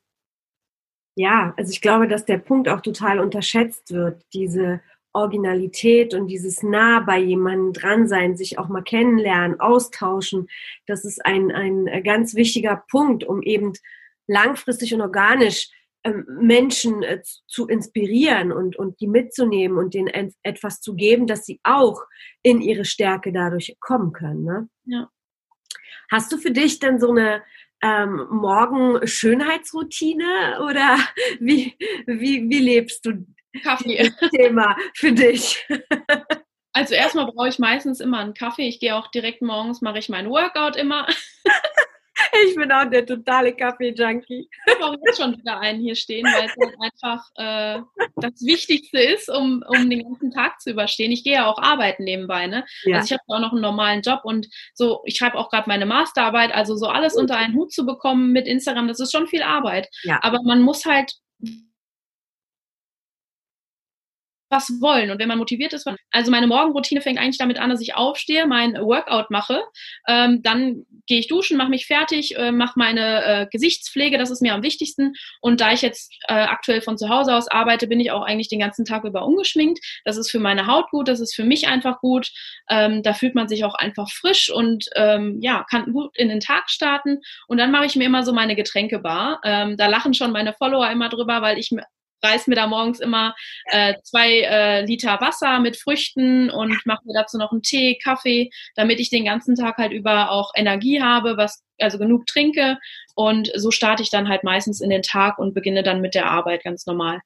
ja, 1.19 1.53
also 1.57 1.69
ich 1.69 1.81
glaube, 1.81 2.07
dass 2.07 2.23
der 2.23 2.37
Punkt 2.37 2.69
auch 2.69 2.79
total 2.79 3.19
unterschätzt 3.19 3.91
wird, 3.91 4.23
diese 4.31 4.79
Originalität 5.11 6.13
und 6.13 6.27
dieses 6.27 6.63
nah 6.63 7.01
bei 7.01 7.19
jemandem 7.19 7.73
dran 7.73 8.07
sein, 8.07 8.37
sich 8.37 8.57
auch 8.57 8.69
mal 8.69 8.83
kennenlernen, 8.83 9.59
austauschen, 9.59 10.47
das 10.85 11.03
ist 11.03 11.25
ein, 11.25 11.51
ein 11.51 12.03
ganz 12.05 12.35
wichtiger 12.35 12.85
Punkt, 12.89 13.25
um 13.25 13.41
eben 13.41 13.73
langfristig 14.27 14.93
und 14.93 15.01
organisch 15.01 15.69
ähm, 16.05 16.25
Menschen 16.39 17.03
äh, 17.03 17.21
zu 17.47 17.67
inspirieren 17.67 18.53
und, 18.53 18.77
und 18.77 19.01
die 19.01 19.07
mitzunehmen 19.07 19.77
und 19.77 19.95
denen 19.95 20.33
etwas 20.41 20.79
zu 20.79 20.95
geben, 20.95 21.27
dass 21.27 21.45
sie 21.45 21.59
auch 21.65 22.01
in 22.43 22.61
ihre 22.61 22.85
Stärke 22.85 23.33
dadurch 23.33 23.75
kommen 23.81 24.13
können. 24.13 24.45
Ne? 24.45 24.69
Ja. 24.85 25.09
Hast 26.09 26.31
du 26.31 26.37
für 26.37 26.51
dich 26.51 26.79
denn 26.79 26.97
so 26.97 27.11
eine 27.11 27.43
ähm, 27.81 28.27
morgen 28.29 29.05
Schönheitsroutine 29.07 30.59
oder 30.63 30.97
wie, 31.39 31.75
wie, 32.05 32.49
wie 32.49 32.59
lebst 32.59 33.05
du 33.05 33.25
Kaffee. 33.63 33.97
das 34.19 34.29
Thema 34.31 34.75
für 34.93 35.11
dich? 35.11 35.65
Also 36.71 36.93
erstmal 36.93 37.25
brauche 37.25 37.49
ich 37.49 37.57
meistens 37.59 37.99
immer 37.99 38.19
einen 38.19 38.35
Kaffee. 38.35 38.67
Ich 38.67 38.79
gehe 38.79 38.95
auch 38.95 39.07
direkt 39.07 39.41
morgens, 39.41 39.81
mache 39.81 39.97
ich 39.97 40.07
mein 40.07 40.29
Workout 40.29 40.75
immer. 40.75 41.07
Ich 42.47 42.55
bin 42.55 42.71
auch 42.71 42.85
der 42.85 43.05
totale 43.05 43.55
Kaffee-Junkie. 43.55 44.49
Ich 44.65 44.81
habe 44.81 44.97
jetzt 45.05 45.21
schon 45.21 45.37
wieder 45.37 45.59
einen 45.59 45.81
hier 45.81 45.95
stehen, 45.95 46.25
weil 46.25 46.45
es 46.45 46.55
halt 46.59 46.75
einfach 46.81 47.25
äh, 47.35 47.81
das 48.17 48.45
Wichtigste 48.45 48.99
ist, 48.99 49.29
um, 49.29 49.63
um 49.67 49.89
den 49.89 50.03
ganzen 50.03 50.31
Tag 50.31 50.59
zu 50.61 50.71
überstehen. 50.71 51.11
Ich 51.11 51.23
gehe 51.23 51.33
ja 51.33 51.47
auch 51.47 51.61
arbeiten 51.61 52.03
nebenbei, 52.03 52.47
ne? 52.47 52.65
Ja. 52.83 52.97
Also 52.97 53.05
ich 53.05 53.11
habe 53.13 53.23
auch 53.27 53.39
noch 53.39 53.51
einen 53.51 53.61
normalen 53.61 54.01
Job 54.01 54.21
und 54.23 54.47
so, 54.73 55.01
ich 55.05 55.17
schreibe 55.17 55.37
auch 55.37 55.49
gerade 55.49 55.69
meine 55.69 55.85
Masterarbeit, 55.85 56.53
also 56.53 56.75
so 56.75 56.87
alles 56.87 57.15
unter 57.15 57.37
einen 57.37 57.55
Hut 57.55 57.71
zu 57.71 57.85
bekommen 57.85 58.31
mit 58.31 58.47
Instagram, 58.47 58.87
das 58.87 58.99
ist 58.99 59.11
schon 59.11 59.27
viel 59.27 59.43
Arbeit. 59.43 59.87
Ja. 60.03 60.19
Aber 60.21 60.39
man 60.43 60.61
muss 60.61 60.85
halt 60.85 61.13
was 64.49 64.69
wollen 64.81 65.11
und 65.11 65.19
wenn 65.19 65.27
man 65.27 65.37
motiviert 65.37 65.73
ist. 65.73 65.87
Also 66.11 66.31
meine 66.31 66.47
Morgenroutine 66.47 67.01
fängt 67.01 67.19
eigentlich 67.19 67.37
damit 67.37 67.59
an, 67.59 67.69
dass 67.69 67.81
ich 67.81 67.95
aufstehe, 67.95 68.47
mein 68.47 68.73
Workout 68.73 69.29
mache, 69.29 69.63
ähm, 70.07 70.41
dann 70.41 70.85
gehe 71.09 71.19
ich 71.19 71.27
duschen, 71.27 71.57
mache 71.57 71.69
mich 71.69 71.87
fertig, 71.87 72.37
äh, 72.37 72.51
mache 72.51 72.73
meine 72.75 73.25
äh, 73.25 73.47
Gesichtspflege, 73.51 74.17
das 74.17 74.29
ist 74.29 74.41
mir 74.41 74.53
am 74.53 74.63
wichtigsten. 74.63 75.13
Und 75.41 75.59
da 75.59 75.73
ich 75.73 75.81
jetzt 75.81 76.13
äh, 76.27 76.33
aktuell 76.33 76.81
von 76.81 76.97
zu 76.97 77.09
Hause 77.09 77.35
aus 77.35 77.49
arbeite, 77.49 77.87
bin 77.87 77.99
ich 77.99 78.11
auch 78.11 78.21
eigentlich 78.21 78.47
den 78.47 78.59
ganzen 78.59 78.85
Tag 78.85 79.03
über 79.03 79.25
ungeschminkt. 79.25 79.79
Das 80.05 80.17
ist 80.17 80.29
für 80.29 80.39
meine 80.39 80.67
Haut 80.67 80.89
gut, 80.91 81.07
das 81.07 81.19
ist 81.19 81.35
für 81.35 81.43
mich 81.43 81.67
einfach 81.67 81.99
gut. 81.99 82.29
Ähm, 82.69 83.01
da 83.01 83.13
fühlt 83.13 83.33
man 83.33 83.49
sich 83.49 83.65
auch 83.65 83.75
einfach 83.75 84.09
frisch 84.11 84.51
und 84.51 84.85
ähm, 84.95 85.39
ja, 85.41 85.65
kann 85.69 85.91
gut 85.91 86.15
in 86.15 86.29
den 86.29 86.39
Tag 86.39 86.69
starten. 86.69 87.19
Und 87.47 87.57
dann 87.57 87.71
mache 87.71 87.87
ich 87.87 87.95
mir 87.95 88.05
immer 88.05 88.23
so 88.23 88.31
meine 88.31 88.55
Getränkebar. 88.55 89.41
Ähm, 89.43 89.77
da 89.77 89.87
lachen 89.87 90.13
schon 90.13 90.31
meine 90.31 90.53
Follower 90.53 90.89
immer 90.91 91.09
drüber, 91.09 91.41
weil 91.41 91.57
ich 91.57 91.71
reiß 92.23 92.47
mir 92.47 92.55
da 92.55 92.67
morgens 92.67 92.99
immer 92.99 93.35
äh, 93.65 93.93
zwei 94.03 94.41
äh, 94.41 94.85
Liter 94.85 95.19
Wasser 95.21 95.59
mit 95.59 95.77
Früchten 95.77 96.49
und 96.49 96.75
mache 96.85 97.01
mir 97.05 97.13
dazu 97.13 97.37
noch 97.37 97.51
einen 97.51 97.61
Tee, 97.61 97.97
Kaffee, 97.97 98.49
damit 98.75 98.99
ich 98.99 99.09
den 99.09 99.25
ganzen 99.25 99.55
Tag 99.55 99.77
halt 99.77 99.91
über 99.91 100.31
auch 100.31 100.51
Energie 100.55 101.01
habe, 101.01 101.37
was 101.37 101.63
also 101.79 101.97
genug 101.97 102.25
trinke 102.25 102.77
und 103.15 103.51
so 103.55 103.71
starte 103.71 104.03
ich 104.03 104.09
dann 104.09 104.29
halt 104.29 104.43
meistens 104.43 104.81
in 104.81 104.89
den 104.89 105.01
Tag 105.01 105.39
und 105.39 105.53
beginne 105.53 105.83
dann 105.83 106.01
mit 106.01 106.15
der 106.15 106.29
Arbeit 106.29 106.63
ganz 106.63 106.85
normal. 106.85 107.19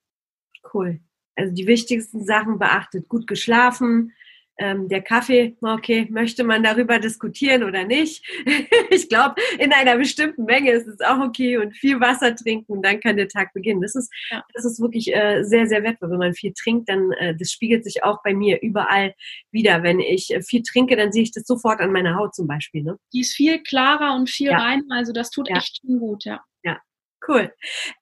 Cool. 0.73 0.99
Also 1.35 1.53
die 1.53 1.67
wichtigsten 1.67 2.23
Sachen 2.23 2.59
beachtet, 2.59 3.07
gut 3.09 3.27
geschlafen, 3.27 4.13
ähm, 4.57 4.87
der 4.87 5.01
Kaffee, 5.01 5.55
okay, 5.61 6.07
möchte 6.09 6.43
man 6.43 6.63
darüber 6.63 6.99
diskutieren 6.99 7.63
oder 7.63 7.85
nicht? 7.85 8.25
ich 8.89 9.09
glaube, 9.09 9.35
in 9.57 9.73
einer 9.73 9.97
bestimmten 9.97 10.45
Menge 10.45 10.71
ist 10.71 10.87
es 10.87 11.01
auch 11.01 11.19
okay 11.19 11.57
und 11.57 11.75
viel 11.75 11.99
Wasser 11.99 12.35
trinken, 12.35 12.81
dann 12.81 12.99
kann 12.99 13.17
der 13.17 13.27
Tag 13.27 13.53
beginnen. 13.53 13.81
Das 13.81 13.95
ist, 13.95 14.11
ja. 14.29 14.43
das 14.53 14.65
ist 14.65 14.79
wirklich 14.79 15.13
äh, 15.13 15.43
sehr, 15.43 15.67
sehr 15.67 15.83
wertvoll. 15.83 16.11
Wenn 16.11 16.19
man 16.19 16.33
viel 16.33 16.53
trinkt, 16.53 16.89
dann 16.89 17.11
äh, 17.13 17.35
das 17.35 17.51
spiegelt 17.51 17.83
sich 17.83 18.03
auch 18.03 18.21
bei 18.23 18.33
mir 18.33 18.61
überall 18.61 19.13
wieder. 19.51 19.83
Wenn 19.83 19.99
ich 19.99 20.33
äh, 20.33 20.41
viel 20.41 20.61
trinke, 20.61 20.95
dann 20.95 21.11
sehe 21.11 21.23
ich 21.23 21.31
das 21.31 21.45
sofort 21.45 21.81
an 21.81 21.91
meiner 21.91 22.15
Haut 22.15 22.35
zum 22.35 22.47
Beispiel. 22.47 22.83
Ne? 22.83 22.97
Die 23.13 23.21
ist 23.21 23.33
viel 23.33 23.61
klarer 23.63 24.15
und 24.15 24.29
viel 24.29 24.51
ja. 24.51 24.57
reiner, 24.57 24.83
also 24.89 25.13
das 25.13 25.31
tut 25.31 25.49
ja. 25.49 25.57
echt 25.57 25.79
schon 25.81 25.99
gut, 25.99 26.25
ja. 26.25 26.41
Ja, 26.63 26.79
Cool. 27.27 27.51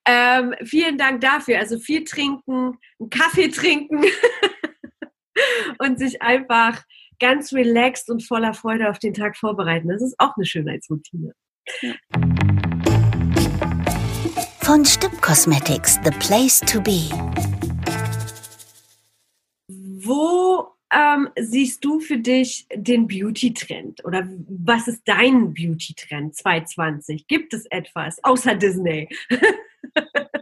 Ähm, 0.05 0.55
vielen 0.63 0.97
Dank 0.97 1.21
dafür. 1.21 1.59
Also 1.59 1.79
viel 1.79 2.03
trinken, 2.03 2.77
einen 2.99 3.09
Kaffee 3.09 3.49
trinken. 3.49 4.03
und 5.79 5.99
sich 5.99 6.21
einfach 6.21 6.83
ganz 7.19 7.53
relaxed 7.53 8.09
und 8.09 8.25
voller 8.25 8.53
Freude 8.53 8.89
auf 8.89 8.99
den 8.99 9.13
Tag 9.13 9.37
vorbereiten. 9.37 9.89
Das 9.89 10.01
ist 10.01 10.15
auch 10.19 10.35
eine 10.35 10.45
Schönheitsroutine. 10.45 11.33
Ja. 11.81 11.93
Von 14.61 14.85
Stipp 14.85 15.21
Cosmetics, 15.21 15.99
the 16.03 16.11
place 16.11 16.59
to 16.61 16.81
be. 16.81 17.09
Wo 19.67 20.71
ähm, 20.91 21.29
siehst 21.39 21.83
du 21.85 21.99
für 21.99 22.17
dich 22.17 22.67
den 22.73 23.07
Beauty-Trend? 23.07 24.03
Oder 24.05 24.27
was 24.47 24.87
ist 24.87 25.01
dein 25.05 25.53
Beauty-Trend 25.53 26.35
2020? 26.35 27.27
Gibt 27.27 27.53
es 27.53 27.65
etwas 27.67 28.23
außer 28.23 28.55
Disney? 28.55 29.07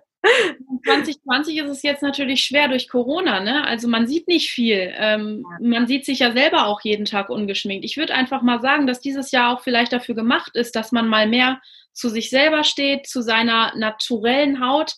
2020 0.83 1.57
ist 1.57 1.69
es 1.69 1.81
jetzt 1.83 2.01
natürlich 2.01 2.43
schwer 2.43 2.67
durch 2.67 2.89
Corona, 2.89 3.39
ne? 3.39 3.65
Also 3.65 3.87
man 3.87 4.07
sieht 4.07 4.27
nicht 4.27 4.51
viel. 4.51 4.93
Ähm, 4.97 5.45
man 5.61 5.87
sieht 5.87 6.05
sich 6.05 6.19
ja 6.19 6.31
selber 6.31 6.67
auch 6.67 6.81
jeden 6.81 7.05
Tag 7.05 7.29
ungeschminkt. 7.29 7.85
Ich 7.85 7.97
würde 7.97 8.13
einfach 8.13 8.41
mal 8.41 8.61
sagen, 8.61 8.87
dass 8.87 8.99
dieses 8.99 9.31
Jahr 9.31 9.53
auch 9.53 9.61
vielleicht 9.61 9.93
dafür 9.93 10.15
gemacht 10.15 10.55
ist, 10.55 10.75
dass 10.75 10.91
man 10.91 11.07
mal 11.07 11.27
mehr 11.27 11.61
zu 11.93 12.09
sich 12.09 12.29
selber 12.29 12.63
steht, 12.63 13.07
zu 13.07 13.21
seiner 13.21 13.73
naturellen 13.75 14.65
Haut, 14.65 14.95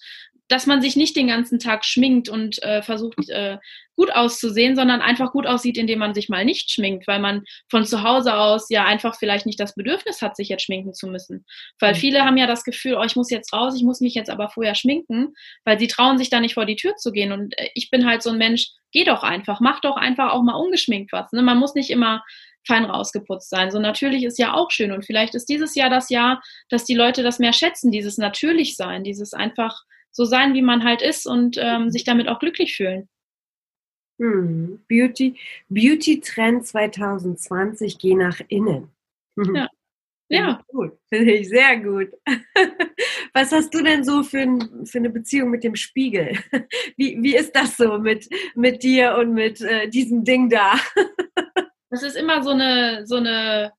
dass 0.51 0.67
man 0.67 0.81
sich 0.81 0.97
nicht 0.97 1.15
den 1.15 1.27
ganzen 1.27 1.59
Tag 1.59 1.85
schminkt 1.85 2.27
und 2.27 2.61
äh, 2.61 2.81
versucht, 2.81 3.29
äh, 3.29 3.57
gut 3.95 4.11
auszusehen, 4.13 4.75
sondern 4.75 5.01
einfach 5.01 5.31
gut 5.31 5.47
aussieht, 5.47 5.77
indem 5.77 5.99
man 5.99 6.13
sich 6.13 6.27
mal 6.27 6.43
nicht 6.43 6.71
schminkt, 6.71 7.07
weil 7.07 7.19
man 7.19 7.43
von 7.69 7.85
zu 7.85 8.03
Hause 8.03 8.35
aus 8.35 8.67
ja 8.69 8.83
einfach 8.83 9.15
vielleicht 9.17 9.45
nicht 9.45 9.59
das 9.59 9.75
Bedürfnis 9.75 10.21
hat, 10.21 10.35
sich 10.35 10.49
jetzt 10.49 10.63
schminken 10.63 10.93
zu 10.93 11.07
müssen. 11.07 11.45
Weil 11.79 11.93
mhm. 11.93 11.97
viele 11.97 12.25
haben 12.25 12.35
ja 12.35 12.47
das 12.47 12.63
Gefühl, 12.63 12.95
oh, 12.95 13.03
ich 13.03 13.15
muss 13.15 13.29
jetzt 13.29 13.53
raus, 13.53 13.75
ich 13.77 13.83
muss 13.83 14.01
mich 14.01 14.13
jetzt 14.13 14.29
aber 14.29 14.49
vorher 14.49 14.75
schminken, 14.75 15.33
weil 15.63 15.79
sie 15.79 15.87
trauen 15.87 16.17
sich 16.17 16.29
da 16.29 16.41
nicht 16.41 16.55
vor 16.55 16.65
die 16.65 16.75
Tür 16.75 16.95
zu 16.97 17.11
gehen. 17.11 17.31
Und 17.31 17.57
äh, 17.57 17.69
ich 17.73 17.89
bin 17.89 18.05
halt 18.05 18.21
so 18.21 18.31
ein 18.31 18.37
Mensch, 18.37 18.71
geh 18.91 19.05
doch 19.05 19.23
einfach, 19.23 19.61
mach 19.61 19.79
doch 19.79 19.95
einfach 19.95 20.33
auch 20.33 20.43
mal 20.43 20.55
ungeschminkt 20.55 21.13
was. 21.13 21.31
Ne? 21.31 21.41
Man 21.43 21.59
muss 21.59 21.75
nicht 21.75 21.91
immer 21.91 22.23
fein 22.67 22.85
rausgeputzt 22.85 23.49
sein. 23.49 23.71
So 23.71 23.79
natürlich 23.79 24.23
ist 24.23 24.37
ja 24.37 24.53
auch 24.53 24.69
schön. 24.71 24.91
Und 24.91 25.05
vielleicht 25.05 25.33
ist 25.33 25.45
dieses 25.45 25.75
Jahr 25.75 25.89
das 25.89 26.09
Jahr, 26.09 26.41
dass 26.69 26.83
die 26.83 26.95
Leute 26.95 27.23
das 27.23 27.39
mehr 27.39 27.53
schätzen, 27.53 27.91
dieses 27.91 28.17
natürlich 28.17 28.75
sein, 28.75 29.03
dieses 29.03 29.33
einfach 29.33 29.83
so 30.11 30.25
sein, 30.25 30.53
wie 30.53 30.61
man 30.61 30.83
halt 30.83 31.01
ist 31.01 31.25
und 31.25 31.57
ähm, 31.59 31.89
sich 31.89 32.03
damit 32.03 32.27
auch 32.27 32.39
glücklich 32.39 32.75
fühlen. 32.75 33.07
Hm. 34.19 34.83
Beauty, 34.87 35.35
Beauty 35.69 36.19
Trend 36.21 36.65
2020, 36.65 37.97
geh 37.97 38.15
nach 38.15 38.39
innen. 38.47 38.89
Ja. 39.55 39.67
Ja. 40.29 40.63
Gut, 40.67 40.97
finde 41.09 41.33
ich 41.33 41.49
sehr 41.49 41.77
gut. 41.81 42.09
Was 43.33 43.51
hast 43.51 43.73
du 43.73 43.83
denn 43.83 44.05
so 44.05 44.23
für, 44.23 44.39
ein, 44.39 44.85
für 44.85 44.99
eine 44.99 45.09
Beziehung 45.09 45.49
mit 45.49 45.63
dem 45.65 45.75
Spiegel? 45.75 46.37
Wie, 46.95 47.21
wie 47.21 47.35
ist 47.35 47.53
das 47.53 47.75
so 47.75 47.97
mit, 47.97 48.29
mit 48.55 48.81
dir 48.81 49.17
und 49.17 49.33
mit 49.33 49.59
äh, 49.59 49.89
diesem 49.89 50.23
Ding 50.23 50.49
da? 50.49 50.75
Das 51.89 52.03
ist 52.03 52.15
immer 52.15 52.43
so 52.43 52.51
eine, 52.51 53.05
so 53.05 53.17
eine 53.17 53.73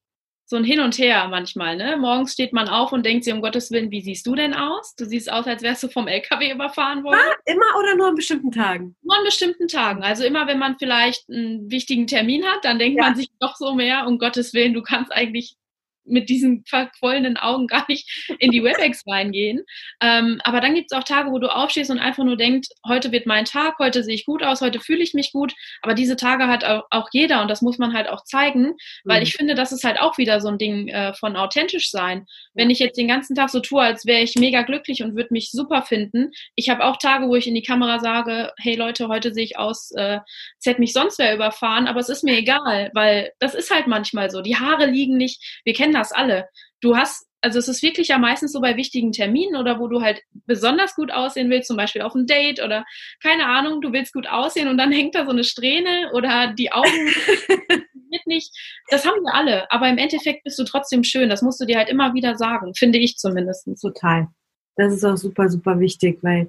so 0.53 0.59
ein 0.59 0.65
Hin 0.65 0.81
und 0.81 0.99
Her 0.99 1.29
manchmal. 1.29 1.77
Ne? 1.77 1.97
Morgens 1.97 2.35
steht 2.35 2.53
man 2.53 2.69
auf 2.69 2.93
und 2.93 3.07
denkt 3.07 3.25
sich, 3.25 3.33
um 3.33 3.41
Gottes 3.41 3.71
Willen, 3.71 3.91
wie 3.91 4.03
siehst 4.03 4.27
du 4.27 4.35
denn 4.35 4.53
aus? 4.53 4.95
Du 4.97 5.07
siehst 5.07 5.33
aus, 5.33 5.47
als 5.47 5.62
wärst 5.62 5.83
du 5.83 5.88
vom 5.88 6.07
LKW 6.07 6.53
überfahren 6.53 7.03
worden. 7.05 7.19
Ah, 7.19 7.35
immer 7.47 7.65
oder 7.79 7.97
nur 7.97 8.09
an 8.09 8.15
bestimmten 8.15 8.51
Tagen? 8.51 8.95
Nur 9.03 9.17
an 9.17 9.25
bestimmten 9.25 9.67
Tagen. 9.67 10.03
Also 10.03 10.25
immer, 10.25 10.47
wenn 10.47 10.59
man 10.59 10.77
vielleicht 10.79 11.29
einen 11.31 11.71
wichtigen 11.71 12.07
Termin 12.07 12.45
hat, 12.45 12.67
dann 12.67 12.79
denkt 12.79 12.99
ja. 12.99 13.05
man 13.05 13.17
sich 13.17 13.31
doch 13.41 13.57
so 13.57 13.75
mehr, 13.75 14.07
um 14.07 14.19
Gottes 14.19 14.53
Willen, 14.53 14.75
du 14.75 14.83
kannst 14.83 15.11
eigentlich 15.11 15.57
mit 16.05 16.29
diesen 16.29 16.65
verquollenen 16.65 17.37
Augen 17.37 17.67
gar 17.67 17.85
nicht 17.88 18.35
in 18.38 18.51
die 18.51 18.62
WebEx 18.65 19.03
reingehen. 19.07 19.62
Ähm, 20.01 20.41
aber 20.45 20.61
dann 20.61 20.75
gibt 20.75 20.93
es 20.93 20.99
auch 20.99 21.05
Tage, 21.05 21.31
wo 21.31 21.38
du 21.38 21.49
aufstehst 21.49 21.91
und 21.91 21.99
einfach 21.99 22.25
nur 22.25 22.37
denkst, 22.37 22.69
heute 22.87 23.12
wird 23.12 23.27
mein 23.27 23.45
Tag, 23.45 23.79
heute 23.79 24.03
sehe 24.03 24.15
ich 24.15 24.27
gut 24.27 24.43
aus, 24.43 24.61
heute 24.61 24.81
fühle 24.81 25.03
ich 25.03 25.15
mich 25.15 25.33
gut. 25.33 25.55
Aber 25.83 25.95
diese 25.95 26.17
Tage 26.17 26.47
hat 26.49 26.65
auch, 26.65 27.09
jeder 27.12 27.43
und 27.43 27.49
das 27.49 27.62
muss 27.62 27.79
man 27.79 27.93
halt 27.93 28.09
auch 28.09 28.25
zeigen, 28.25 28.75
weil 29.05 29.19
mhm. 29.19 29.23
ich 29.25 29.35
finde, 29.35 29.55
das 29.55 29.73
ist 29.73 29.85
halt 29.85 30.01
auch 30.01 30.19
wieder 30.19 30.41
so 30.41 30.49
ein 30.49 30.59
Ding 30.59 30.88
äh, 30.88 31.12
von 31.15 31.37
authentisch 31.37 31.91
sein. 31.91 32.27
Wenn 32.55 32.71
ich 32.71 32.79
jetzt 32.79 32.97
den 32.97 33.09
ganzen 33.09 33.35
Tag 33.35 33.51
so 33.51 33.61
tue, 33.61 33.83
als 33.83 34.07
wäre 34.07 34.23
ich 34.23 34.35
mega 34.37 34.62
glücklich 34.62 35.03
und 35.03 35.17
würde 35.17 35.33
mich 35.33 35.51
super 35.51 35.83
finden. 35.83 36.31
Ich 36.55 36.69
habe 36.69 36.85
auch 36.85 36.97
Tage, 36.97 37.29
wo 37.29 37.35
ich 37.35 37.47
in 37.47 37.55
die 37.55 37.62
Kamera 37.62 37.99
sage, 37.99 38.53
hey 38.59 38.77
Leute, 38.77 39.09
heute 39.09 39.33
sehe 39.35 39.45
ich 39.45 39.59
aus, 39.59 39.91
äh, 39.93 40.21
es 40.59 40.67
hätte 40.67 40.81
mich 40.81 40.93
sonst 40.93 41.19
wer 41.19 41.35
überfahren, 41.35 41.87
aber 41.87 42.01
es 42.01 42.09
ist 42.09 42.25
mir 42.25 42.37
egal, 42.37 42.91
weil 42.95 43.33
das 43.38 43.55
ist 43.55 43.71
halt 43.71 43.87
manchmal 43.87 44.31
so. 44.31 44.41
Die 44.41 44.57
Haare 44.57 44.87
liegen 44.87 45.17
nicht, 45.17 45.61
wir 45.65 45.75
kennen 45.75 45.92
kennen 45.93 46.03
das 46.03 46.13
alle. 46.13 46.49
Du 46.81 46.97
hast, 46.97 47.27
also 47.41 47.59
es 47.59 47.69
ist 47.69 47.83
wirklich 47.83 48.09
ja 48.09 48.19
meistens 48.19 48.53
so 48.53 48.61
bei 48.61 48.77
wichtigen 48.77 49.13
Terminen 49.13 49.57
oder 49.57 49.79
wo 49.79 49.89
du 49.89 50.01
halt 50.01 50.23
besonders 50.47 50.95
gut 50.95 51.13
aussehen 51.13 51.51
willst, 51.51 51.69
zum 51.69 51.77
Beispiel 51.77 52.03
auf 52.03 52.15
einem 52.15 52.27
Date 52.27 52.63
oder 52.63 52.85
keine 53.23 53.47
Ahnung, 53.47 53.81
du 53.81 53.93
willst 53.93 54.13
gut 54.13 54.29
aussehen 54.29 54.69
und 54.69 54.79
dann 54.79 54.93
hängt 54.93 55.15
da 55.15 55.25
so 55.25 55.31
eine 55.31 55.45
Strähne 55.45 56.11
oder 56.15 56.53
die 56.55 56.73
Augen 56.73 56.89
nicht. 58.27 58.51
Das 58.89 59.07
haben 59.07 59.23
wir 59.23 59.35
alle, 59.35 59.71
aber 59.71 59.89
im 59.89 59.99
Endeffekt 59.99 60.45
bist 60.45 60.59
du 60.59 60.65
trotzdem 60.65 61.03
schön. 61.03 61.31
Das 61.31 61.43
musst 61.43 61.61
du 61.61 61.65
dir 61.65 61.79
halt 61.79 61.89
immer 61.89 62.15
wieder 62.15 62.37
sagen, 62.37 62.75
finde 62.75 62.99
ich 62.99 63.17
zumindest. 63.17 63.69
Total. 63.81 64.29
Das 64.77 64.93
ist 64.93 65.05
auch 65.05 65.17
super, 65.17 65.49
super 65.49 65.81
wichtig, 65.81 66.19
weil 66.23 66.49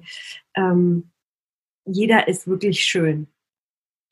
ähm, 0.56 1.10
jeder 1.86 2.28
ist 2.28 2.46
wirklich 2.46 2.82
schön. 2.82 3.28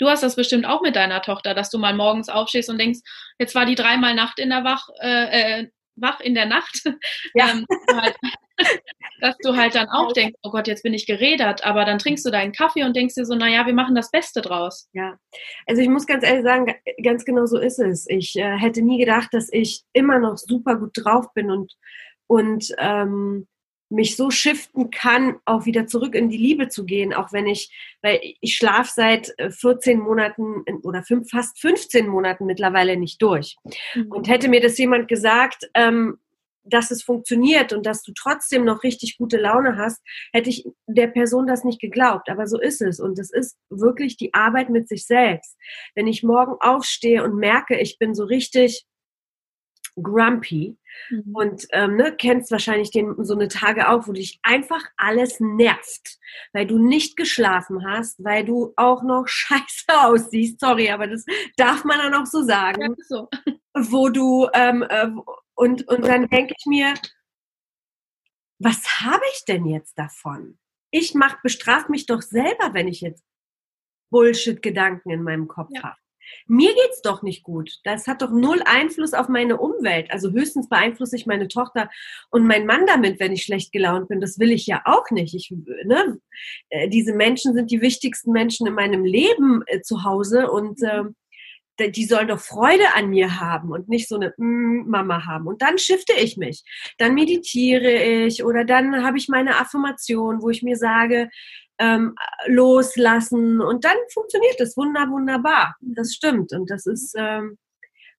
Du 0.03 0.09
hast 0.09 0.25
das 0.25 0.35
bestimmt 0.35 0.67
auch 0.67 0.83
mit 0.83 0.97
deiner 0.97 1.23
Tochter, 1.23 1.55
dass 1.55 1.71
du 1.71 1.79
mal 1.79 1.95
morgens 1.95 2.29
aufstehst 2.29 2.69
und 2.69 2.79
denkst, 2.79 2.99
jetzt 3.39 3.55
war 3.55 3.67
die 3.67 3.77
dreimal 3.77 4.17
Nacht 4.17 4.41
in 4.41 4.51
der 4.51 4.65
Wach, 4.65 4.89
äh, 5.01 5.61
äh 5.61 5.69
wach 5.95 6.19
in 6.19 6.35
der 6.35 6.47
Nacht. 6.47 6.83
Ja. 7.35 7.51
ähm, 7.51 7.65
halt, 7.95 8.17
dass 9.21 9.37
du 9.45 9.57
halt 9.57 9.77
dann 9.77 9.89
auch 9.91 10.13
denkst, 10.13 10.35
oh 10.43 10.51
Gott, 10.51 10.67
jetzt 10.67 10.83
bin 10.83 10.93
ich 10.93 11.07
geredert, 11.07 11.65
aber 11.65 11.85
dann 11.85 12.01
trinkst 12.01 12.27
du 12.27 12.31
deinen 12.31 12.51
Kaffee 12.51 12.83
und 12.83 12.97
denkst 12.97 13.15
dir 13.15 13.25
so, 13.25 13.37
naja, 13.37 13.65
wir 13.65 13.75
machen 13.75 13.95
das 13.95 14.11
Beste 14.11 14.41
draus. 14.41 14.89
Ja, 14.93 15.17
also 15.67 15.81
ich 15.81 15.89
muss 15.89 16.07
ganz 16.07 16.25
ehrlich 16.25 16.43
sagen, 16.43 16.75
ganz 17.05 17.25
genau 17.25 17.47
so 17.47 17.59
ist 17.59 17.79
es. 17.79 18.09
Ich 18.09 18.35
äh, 18.35 18.59
hätte 18.59 18.83
nie 18.83 18.99
gedacht, 18.99 19.29
dass 19.31 19.53
ich 19.53 19.83
immer 19.93 20.19
noch 20.19 20.37
super 20.37 20.77
gut 20.77 20.91
drauf 20.95 21.33
bin 21.33 21.49
und, 21.49 21.73
und 22.27 22.75
ähm, 22.79 23.47
mich 23.93 24.17
so 24.17 24.31
shiften 24.31 24.91
kann, 24.91 25.37
auch 25.45 25.67
wieder 25.67 25.87
zurück 25.87 26.15
in 26.15 26.29
die 26.29 26.39
Liebe 26.39 26.69
zu 26.69 26.85
gehen, 26.85 27.13
auch 27.13 27.33
wenn 27.33 27.47
ich, 27.47 27.71
weil 28.01 28.21
ich 28.41 28.57
schlafe 28.57 28.91
seit 28.95 29.35
14 29.39 29.99
äh, 29.99 30.03
Monaten 30.03 30.65
oder 30.83 31.03
fünf, 31.03 31.31
fast 31.31 31.61
15 31.61 32.09
Monaten 32.09 32.47
mittlerweile 32.47 32.97
nicht 32.97 33.21
durch. 33.23 33.57
Mhm. 33.95 34.11
Und 34.11 34.29
hätte 34.29 34.49
mir 34.49 34.61
das 34.61 34.79
jemand 34.79 35.09
gesagt, 35.09 35.69
ähm, 35.75 36.19
dass 36.65 36.91
es 36.91 37.03
funktioniert 37.03 37.73
und 37.73 37.87
dass 37.87 38.03
du 38.03 38.13
trotzdem 38.15 38.65
noch 38.65 38.83
richtig 38.83 39.19
gute 39.19 39.37
Laune 39.37 39.77
hast, 39.77 40.01
hätte 40.33 40.49
ich 40.49 40.65
der 40.87 41.09
Person 41.09 41.47
das 41.47 41.65
nicht 41.65 41.81
geglaubt. 41.81 42.29
Aber 42.29 42.47
so 42.47 42.61
ist 42.61 42.81
es. 42.81 43.01
Und 43.01 43.19
es 43.19 43.33
ist 43.33 43.57
wirklich 43.69 44.17
die 44.17 44.33
Arbeit 44.33 44.71
mit 44.71 44.89
sich 44.89 45.05
selbst. 45.07 45.57
Wenn 45.95 46.07
ich 46.07 46.23
morgen 46.23 46.55
aufstehe 46.61 47.25
und 47.25 47.37
merke, 47.37 47.79
ich 47.81 47.99
bin 47.99 48.15
so 48.15 48.25
richtig 48.25 48.85
grumpy, 50.01 50.79
Mhm. 51.11 51.35
Und 51.35 51.67
ähm, 51.73 51.97
ne, 51.97 52.15
kennst 52.17 52.51
wahrscheinlich 52.51 52.91
den, 52.91 53.25
so 53.25 53.35
eine 53.35 53.49
Tage 53.49 53.89
auch, 53.89 54.07
wo 54.07 54.13
dich 54.13 54.39
einfach 54.43 54.83
alles 54.97 55.41
nervt, 55.41 56.19
weil 56.53 56.67
du 56.67 56.79
nicht 56.79 57.17
geschlafen 57.17 57.87
hast, 57.87 58.23
weil 58.23 58.45
du 58.45 58.73
auch 58.77 59.03
noch 59.03 59.25
scheiße 59.27 59.87
aussiehst. 59.89 60.61
Sorry, 60.61 60.91
aber 60.91 61.07
das 61.07 61.25
darf 61.57 61.85
man 61.85 61.99
dann 61.99 62.15
auch 62.15 62.27
so 62.27 62.43
sagen. 62.43 62.83
Ja, 62.83 63.05
so. 63.09 63.29
Wo 63.75 64.09
du, 64.09 64.49
ähm, 64.53 64.85
äh, 64.89 65.09
und, 65.55 65.89
und 65.89 66.07
dann 66.07 66.29
denke 66.29 66.55
ich 66.59 66.67
mir, 66.67 66.95
was 68.59 69.01
habe 69.01 69.23
ich 69.35 69.45
denn 69.47 69.67
jetzt 69.67 69.99
davon? 69.99 70.59
Ich 70.91 71.15
mach, 71.15 71.41
bestraf 71.43 71.89
mich 71.89 72.07
doch 72.07 72.23
selber, 72.23 72.75
wenn 72.75 72.87
ich 72.87 73.01
jetzt 73.01 73.25
Bullshit-Gedanken 74.11 75.11
in 75.11 75.23
meinem 75.23 75.49
Kopf 75.49 75.71
ja. 75.73 75.83
habe 75.83 75.97
mir 76.47 76.73
geht's 76.75 77.03
doch 77.03 77.23
nicht 77.23 77.43
gut. 77.43 77.81
Das 77.85 78.07
hat 78.07 78.23
doch 78.23 78.31
null 78.31 78.63
Einfluss 78.65 79.15
auf 79.15 79.29
meine 79.29 79.59
Umwelt. 79.59 80.11
Also 80.11 80.31
höchstens 80.31 80.69
beeinflusse 80.69 81.17
ich 81.17 81.27
meine 81.27 81.49
Tochter 81.49 81.91
und 82.31 82.47
meinen 82.47 82.67
Mann 82.67 82.87
damit, 82.87 83.21
wenn 83.21 83.33
ich 83.33 83.43
schlecht 83.43 83.73
gelaunt 83.73 84.09
bin. 84.09 84.21
Das 84.21 84.39
will 84.39 84.53
ich 84.53 84.67
ja 84.67 84.83
auch 84.85 85.11
nicht. 85.11 85.35
Ich, 85.35 85.53
ne? 85.85 86.19
Äh, 86.71 86.89
diese 86.89 87.15
Menschen 87.15 87.55
sind 87.55 87.71
die 87.71 87.81
wichtigsten 87.81 88.33
Menschen 88.33 88.67
in 88.67 88.75
meinem 88.75 89.05
Leben 89.05 89.63
äh, 89.67 89.81
zu 89.83 90.05
Hause 90.05 90.51
und 90.51 90.83
äh, 90.83 91.05
die 91.91 92.05
sollen 92.05 92.29
doch 92.29 92.41
Freude 92.41 92.95
an 92.95 93.09
mir 93.09 93.41
haben 93.41 93.71
und 93.73 93.89
nicht 93.89 94.09
so 94.09 94.17
eine 94.17 94.35
mm, 94.37 94.89
Mama 94.89 95.27
haben. 95.27 95.47
Und 95.47 95.63
dann 95.63 95.79
shifte 95.79 96.13
ich 96.13 96.37
mich. 96.37 96.63
Dann 96.99 97.15
meditiere 97.15 97.93
ich 98.27 98.45
oder 98.45 98.65
dann 98.65 99.05
habe 99.05 99.19
ich 99.19 99.29
meine 99.29 99.59
Affirmation, 99.59 100.43
wo 100.43 100.51
ich 100.51 100.63
mir 100.63 100.77
sage, 100.77 101.29
ähm, 101.79 102.15
loslassen 102.47 103.61
und 103.61 103.85
dann 103.85 103.97
funktioniert 104.13 104.61
es 104.61 104.77
wunder, 104.77 105.09
wunderbar. 105.11 105.77
Das 105.81 106.15
stimmt 106.15 106.53
und 106.53 106.71
das 106.71 106.87
ist... 106.87 107.15
Ähm, 107.17 107.59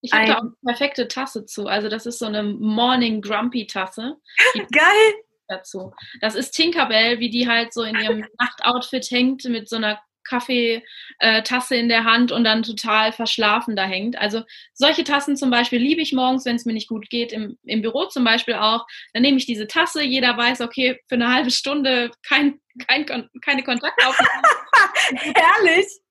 ich 0.02 0.12
habe 0.12 0.26
da 0.26 0.38
auch 0.38 0.42
eine 0.42 0.52
perfekte 0.66 1.08
Tasse 1.08 1.46
zu. 1.46 1.68
Also 1.68 1.88
das 1.88 2.06
ist 2.06 2.20
so 2.20 2.26
eine 2.26 2.44
Morning 2.44 3.22
Grumpy 3.22 3.68
Tasse. 3.68 4.18
Geil! 4.72 5.14
Dazu. 5.48 5.94
Das 6.20 6.36
ist 6.36 6.52
Tinkerbell, 6.52 7.20
wie 7.20 7.30
die 7.30 7.48
halt 7.48 7.74
so 7.74 7.84
in 7.84 7.96
ihrem 7.96 8.26
Nachtoutfit 8.40 9.10
hängt 9.12 9.46
mit 9.46 9.70
so 9.70 9.78
einer 9.78 10.00
Kaffeetasse 10.24 11.76
in 11.76 11.90
der 11.90 12.04
Hand 12.04 12.32
und 12.32 12.44
dann 12.44 12.64
total 12.64 13.12
verschlafen 13.12 13.76
da 13.76 13.86
hängt. 13.86 14.18
Also 14.18 14.44
solche 14.74 15.04
Tassen 15.04 15.36
zum 15.36 15.50
Beispiel 15.50 15.80
liebe 15.80 16.02
ich 16.02 16.14
morgens, 16.14 16.46
wenn 16.46 16.56
es 16.56 16.66
mir 16.66 16.74
nicht 16.74 16.88
gut 16.88 17.10
geht, 17.10 17.32
im, 17.32 17.58
im 17.64 17.82
Büro 17.82 18.06
zum 18.06 18.24
Beispiel 18.24 18.56
auch. 18.56 18.86
Dann 19.14 19.24
nehme 19.24 19.38
ich 19.38 19.46
diese 19.46 19.68
Tasse, 19.68 20.04
jeder 20.04 20.38
weiß, 20.38 20.62
okay, 20.62 21.00
für 21.08 21.16
eine 21.16 21.34
halbe 21.34 21.52
Stunde 21.52 22.12
kein, 22.28 22.60
kein, 22.88 23.06
keine 23.42 23.64
Kontaktaufnahme. 23.64 24.42
Herrlich! 25.36 26.03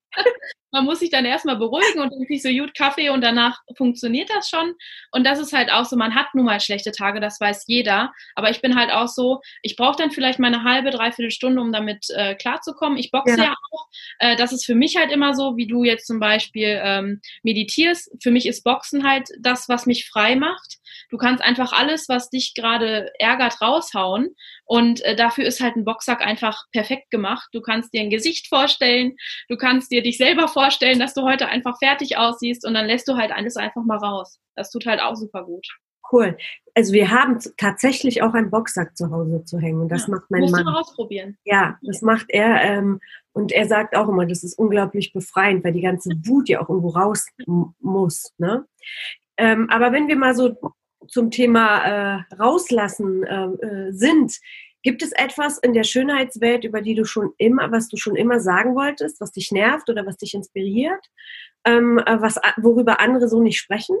Man 0.73 0.85
muss 0.85 0.99
sich 0.99 1.11
dann 1.11 1.23
erstmal 1.23 1.55
beruhigen 1.55 2.01
und 2.01 2.11
dann 2.11 2.19
kriege 2.25 2.33
ich 2.33 2.41
so 2.41 2.49
gut 2.49 2.75
Kaffee 2.75 3.09
und 3.09 3.21
danach 3.21 3.59
funktioniert 3.77 4.29
das 4.31 4.49
schon. 4.49 4.73
Und 5.11 5.23
das 5.23 5.39
ist 5.39 5.53
halt 5.53 5.71
auch 5.71 5.85
so, 5.85 5.95
man 5.95 6.15
hat 6.15 6.33
nun 6.33 6.45
mal 6.45 6.59
schlechte 6.59 6.91
Tage, 6.91 7.19
das 7.19 7.39
weiß 7.39 7.65
jeder. 7.67 8.11
Aber 8.33 8.49
ich 8.49 8.59
bin 8.59 8.75
halt 8.75 8.91
auch 8.91 9.07
so, 9.07 9.41
ich 9.61 9.75
brauche 9.75 9.97
dann 9.97 10.09
vielleicht 10.09 10.39
mal 10.39 10.47
eine 10.47 10.63
halbe, 10.63 10.89
dreiviertel 10.89 11.29
Stunde, 11.29 11.61
um 11.61 11.71
damit 11.71 12.07
äh, 12.15 12.33
klarzukommen. 12.33 12.97
Ich 12.97 13.11
boxe 13.11 13.37
ja, 13.37 13.43
ja 13.43 13.55
auch. 13.71 13.87
Äh, 14.17 14.35
das 14.35 14.51
ist 14.51 14.65
für 14.65 14.73
mich 14.73 14.97
halt 14.97 15.11
immer 15.11 15.35
so, 15.35 15.57
wie 15.57 15.67
du 15.67 15.83
jetzt 15.83 16.07
zum 16.07 16.19
Beispiel 16.19 16.81
ähm, 16.83 17.21
meditierst. 17.43 18.11
Für 18.21 18.31
mich 18.31 18.47
ist 18.47 18.63
Boxen 18.63 19.07
halt 19.07 19.29
das, 19.39 19.69
was 19.69 19.85
mich 19.85 20.09
frei 20.09 20.35
macht. 20.35 20.79
Du 21.13 21.19
kannst 21.19 21.43
einfach 21.43 21.73
alles, 21.73 22.09
was 22.09 22.31
dich 22.31 22.55
gerade 22.55 23.11
ärgert, 23.19 23.61
raushauen. 23.61 24.33
Und 24.65 25.01
äh, 25.01 25.15
dafür 25.15 25.45
ist 25.45 25.61
halt 25.61 25.75
ein 25.75 25.85
Boxsack 25.85 26.25
einfach 26.25 26.63
perfekt 26.71 27.11
gemacht. 27.11 27.49
Du 27.51 27.61
kannst 27.61 27.93
dir 27.93 28.01
ein 28.01 28.09
Gesicht 28.09 28.47
vorstellen, 28.47 29.15
du 29.47 29.55
kannst 29.55 29.91
dir 29.91 30.01
dich 30.01 30.17
selber 30.17 30.47
vorstellen, 30.47 30.97
dass 30.97 31.13
du 31.13 31.21
heute 31.21 31.49
einfach 31.49 31.77
fertig 31.77 32.17
aussiehst 32.17 32.65
und 32.65 32.73
dann 32.73 32.87
lässt 32.87 33.07
du 33.07 33.15
halt 33.15 33.31
alles 33.31 33.57
einfach 33.57 33.83
mal 33.83 33.99
raus. 33.99 34.39
Das 34.55 34.71
tut 34.71 34.87
halt 34.87 35.01
auch 35.01 35.15
super 35.15 35.43
gut. 35.43 35.67
Cool. 36.11 36.35
Also 36.73 36.93
wir 36.93 37.11
haben 37.11 37.37
tatsächlich 37.57 38.23
auch 38.23 38.33
einen 38.33 38.49
Boxsack 38.49 38.97
zu 38.97 39.11
Hause 39.11 39.45
zu 39.45 39.59
hängen. 39.59 39.87
Das 39.89 40.07
ja, 40.07 40.15
macht 40.15 40.31
mein 40.31 40.41
musst 40.41 40.53
Mann. 40.53 40.63
Musst 40.63 40.67
du 40.67 40.73
mal 40.73 40.79
ausprobieren. 40.79 41.37
Ja, 41.45 41.77
das 41.83 42.01
macht 42.01 42.25
er. 42.29 42.59
Ähm, 42.63 42.99
und 43.33 43.51
er 43.51 43.67
sagt 43.67 43.95
auch 43.95 44.09
immer, 44.09 44.25
das 44.25 44.43
ist 44.43 44.57
unglaublich 44.57 45.13
befreiend, 45.13 45.63
weil 45.63 45.73
die 45.73 45.81
ganze 45.81 46.09
Wut 46.25 46.49
ja 46.49 46.59
auch 46.59 46.69
irgendwo 46.69 46.89
raus 46.89 47.27
muss. 47.45 48.33
Ne? 48.39 48.65
Ähm, 49.37 49.69
aber 49.69 49.91
wenn 49.91 50.07
wir 50.07 50.15
mal 50.15 50.33
so 50.33 50.55
zum 51.07 51.31
Thema 51.31 51.85
äh, 51.85 52.35
rauslassen 52.35 53.23
äh, 53.23 53.45
äh, 53.65 53.91
sind. 53.91 54.39
Gibt 54.81 55.01
es 55.01 55.13
etwas 55.13 55.57
in 55.59 55.73
der 55.73 55.83
Schönheitswelt, 55.83 56.65
über 56.65 56.81
die 56.81 56.95
du 56.95 57.05
schon 57.05 57.33
immer, 57.37 57.71
was 57.71 57.87
du 57.87 57.97
schon 57.97 58.15
immer 58.15 58.39
sagen 58.39 58.75
wolltest, 58.75 59.21
was 59.21 59.31
dich 59.31 59.51
nervt 59.51 59.89
oder 59.89 60.05
was 60.05 60.17
dich 60.17 60.33
inspiriert, 60.33 61.05
ähm, 61.65 61.99
äh, 61.99 62.21
was, 62.21 62.39
worüber 62.57 62.99
andere 62.99 63.29
so 63.29 63.41
nicht 63.41 63.57
sprechen? 63.57 63.95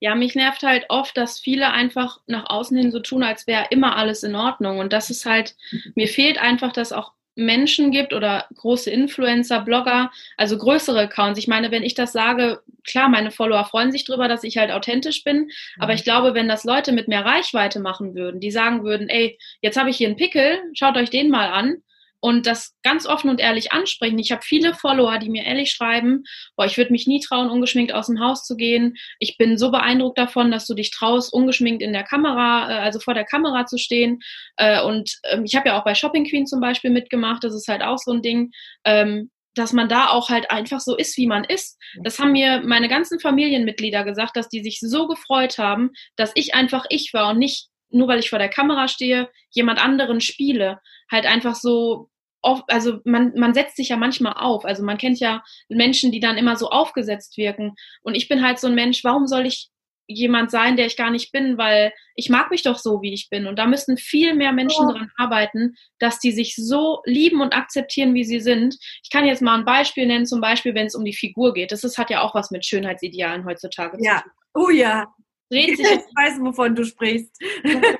Ja, 0.00 0.14
mich 0.14 0.34
nervt 0.34 0.62
halt 0.62 0.86
oft, 0.88 1.16
dass 1.16 1.38
viele 1.38 1.70
einfach 1.72 2.20
nach 2.26 2.48
außen 2.48 2.76
hin 2.76 2.90
so 2.90 3.00
tun, 3.00 3.22
als 3.22 3.46
wäre 3.46 3.66
immer 3.70 3.96
alles 3.96 4.22
in 4.22 4.34
Ordnung. 4.34 4.78
Und 4.78 4.94
das 4.94 5.10
ist 5.10 5.26
halt, 5.26 5.56
mir 5.94 6.08
fehlt 6.08 6.38
einfach, 6.38 6.72
dass 6.72 6.92
auch 6.92 7.12
Menschen 7.34 7.90
gibt 7.90 8.12
oder 8.12 8.46
große 8.54 8.90
Influencer, 8.90 9.60
Blogger, 9.60 10.10
also 10.36 10.58
größere 10.58 11.00
Accounts. 11.00 11.38
Ich 11.38 11.48
meine, 11.48 11.70
wenn 11.70 11.82
ich 11.82 11.94
das 11.94 12.12
sage, 12.12 12.60
klar, 12.84 13.08
meine 13.08 13.30
Follower 13.30 13.64
freuen 13.64 13.92
sich 13.92 14.04
darüber, 14.04 14.28
dass 14.28 14.44
ich 14.44 14.58
halt 14.58 14.70
authentisch 14.70 15.24
bin, 15.24 15.50
aber 15.78 15.94
ich 15.94 16.04
glaube, 16.04 16.34
wenn 16.34 16.48
das 16.48 16.64
Leute 16.64 16.92
mit 16.92 17.08
mehr 17.08 17.24
Reichweite 17.24 17.80
machen 17.80 18.14
würden, 18.14 18.40
die 18.40 18.50
sagen 18.50 18.84
würden, 18.84 19.08
ey, 19.08 19.38
jetzt 19.62 19.78
habe 19.78 19.90
ich 19.90 19.96
hier 19.96 20.08
einen 20.08 20.16
Pickel, 20.16 20.60
schaut 20.74 20.96
euch 20.96 21.10
den 21.10 21.30
mal 21.30 21.48
an, 21.50 21.82
und 22.20 22.46
das 22.46 22.74
ganz 22.82 23.06
offen 23.06 23.30
und 23.30 23.40
ehrlich 23.40 23.72
ansprechen. 23.72 24.18
Ich 24.18 24.30
habe 24.30 24.42
viele 24.42 24.74
Follower, 24.74 25.18
die 25.18 25.30
mir 25.30 25.44
ehrlich 25.44 25.70
schreiben, 25.70 26.24
boah, 26.56 26.66
ich 26.66 26.76
würde 26.76 26.92
mich 26.92 27.06
nie 27.06 27.20
trauen, 27.20 27.50
ungeschminkt 27.50 27.92
aus 27.92 28.06
dem 28.06 28.20
Haus 28.20 28.44
zu 28.44 28.56
gehen. 28.56 28.96
Ich 29.18 29.36
bin 29.38 29.58
so 29.58 29.70
beeindruckt 29.70 30.18
davon, 30.18 30.50
dass 30.50 30.66
du 30.66 30.74
dich 30.74 30.90
traust, 30.90 31.32
ungeschminkt 31.32 31.82
in 31.82 31.92
der 31.92 32.04
Kamera, 32.04 32.70
äh, 32.70 32.78
also 32.80 33.00
vor 33.00 33.14
der 33.14 33.24
Kamera 33.24 33.66
zu 33.66 33.78
stehen. 33.78 34.20
Äh, 34.56 34.82
und 34.82 35.18
ähm, 35.30 35.44
ich 35.44 35.54
habe 35.56 35.68
ja 35.68 35.78
auch 35.78 35.84
bei 35.84 35.94
Shopping 35.94 36.28
Queen 36.28 36.46
zum 36.46 36.60
Beispiel 36.60 36.90
mitgemacht. 36.90 37.42
Das 37.42 37.54
ist 37.54 37.68
halt 37.68 37.82
auch 37.82 37.98
so 37.98 38.12
ein 38.12 38.22
Ding. 38.22 38.50
Ähm, 38.84 39.30
dass 39.54 39.72
man 39.72 39.88
da 39.88 40.10
auch 40.10 40.28
halt 40.28 40.50
einfach 40.50 40.78
so 40.78 40.96
ist, 40.96 41.16
wie 41.16 41.26
man 41.26 41.42
ist. 41.42 41.76
Das 42.04 42.20
haben 42.20 42.32
mir 42.32 42.62
meine 42.64 42.88
ganzen 42.88 43.18
Familienmitglieder 43.18 44.04
gesagt, 44.04 44.36
dass 44.36 44.48
die 44.48 44.62
sich 44.62 44.78
so 44.78 45.08
gefreut 45.08 45.58
haben, 45.58 45.90
dass 46.14 46.30
ich 46.36 46.54
einfach 46.54 46.86
ich 46.88 47.12
war 47.12 47.30
und 47.30 47.38
nicht 47.38 47.68
nur 47.90 48.08
weil 48.08 48.20
ich 48.20 48.30
vor 48.30 48.38
der 48.38 48.48
Kamera 48.48 48.88
stehe, 48.88 49.28
jemand 49.50 49.82
anderen 49.82 50.20
spiele. 50.20 50.80
Halt 51.10 51.26
einfach 51.26 51.54
so 51.54 52.08
oft, 52.42 52.64
also 52.68 52.98
man, 53.04 53.32
man 53.36 53.54
setzt 53.54 53.76
sich 53.76 53.90
ja 53.90 53.96
manchmal 53.96 54.34
auf. 54.34 54.64
Also 54.64 54.82
man 54.82 54.98
kennt 54.98 55.20
ja 55.20 55.42
Menschen, 55.68 56.12
die 56.12 56.20
dann 56.20 56.38
immer 56.38 56.56
so 56.56 56.68
aufgesetzt 56.68 57.36
wirken. 57.36 57.74
Und 58.02 58.14
ich 58.14 58.28
bin 58.28 58.42
halt 58.42 58.58
so 58.58 58.68
ein 58.68 58.74
Mensch, 58.74 59.04
warum 59.04 59.26
soll 59.26 59.46
ich 59.46 59.70
jemand 60.06 60.50
sein, 60.50 60.76
der 60.76 60.86
ich 60.86 60.96
gar 60.96 61.10
nicht 61.10 61.30
bin, 61.30 61.56
weil 61.56 61.92
ich 62.16 62.30
mag 62.30 62.50
mich 62.50 62.62
doch 62.62 62.78
so, 62.78 63.00
wie 63.00 63.12
ich 63.12 63.28
bin. 63.30 63.46
Und 63.46 63.60
da 63.60 63.66
müssen 63.66 63.96
viel 63.96 64.34
mehr 64.34 64.52
Menschen 64.52 64.86
oh. 64.86 64.92
dran 64.92 65.12
arbeiten, 65.16 65.76
dass 66.00 66.18
die 66.18 66.32
sich 66.32 66.56
so 66.56 67.00
lieben 67.04 67.40
und 67.40 67.54
akzeptieren, 67.54 68.12
wie 68.14 68.24
sie 68.24 68.40
sind. 68.40 68.76
Ich 69.04 69.10
kann 69.10 69.24
jetzt 69.24 69.40
mal 69.40 69.56
ein 69.56 69.64
Beispiel 69.64 70.06
nennen, 70.06 70.26
zum 70.26 70.40
Beispiel, 70.40 70.74
wenn 70.74 70.86
es 70.86 70.96
um 70.96 71.04
die 71.04 71.14
Figur 71.14 71.54
geht. 71.54 71.70
Das 71.70 71.84
ist, 71.84 71.96
hat 71.96 72.10
ja 72.10 72.22
auch 72.22 72.34
was 72.34 72.50
mit 72.50 72.66
Schönheitsidealen 72.66 73.44
heutzutage 73.44 73.98
ja. 74.00 74.16
zu 74.16 74.22
tun. 74.24 74.32
Oh 74.54 74.70
ja 74.70 75.06
dreht 75.50 75.76
sich. 75.76 75.86
Ich 75.86 76.16
weiß, 76.16 76.40
wovon 76.40 76.74
du 76.74 76.84
sprichst. 76.84 77.36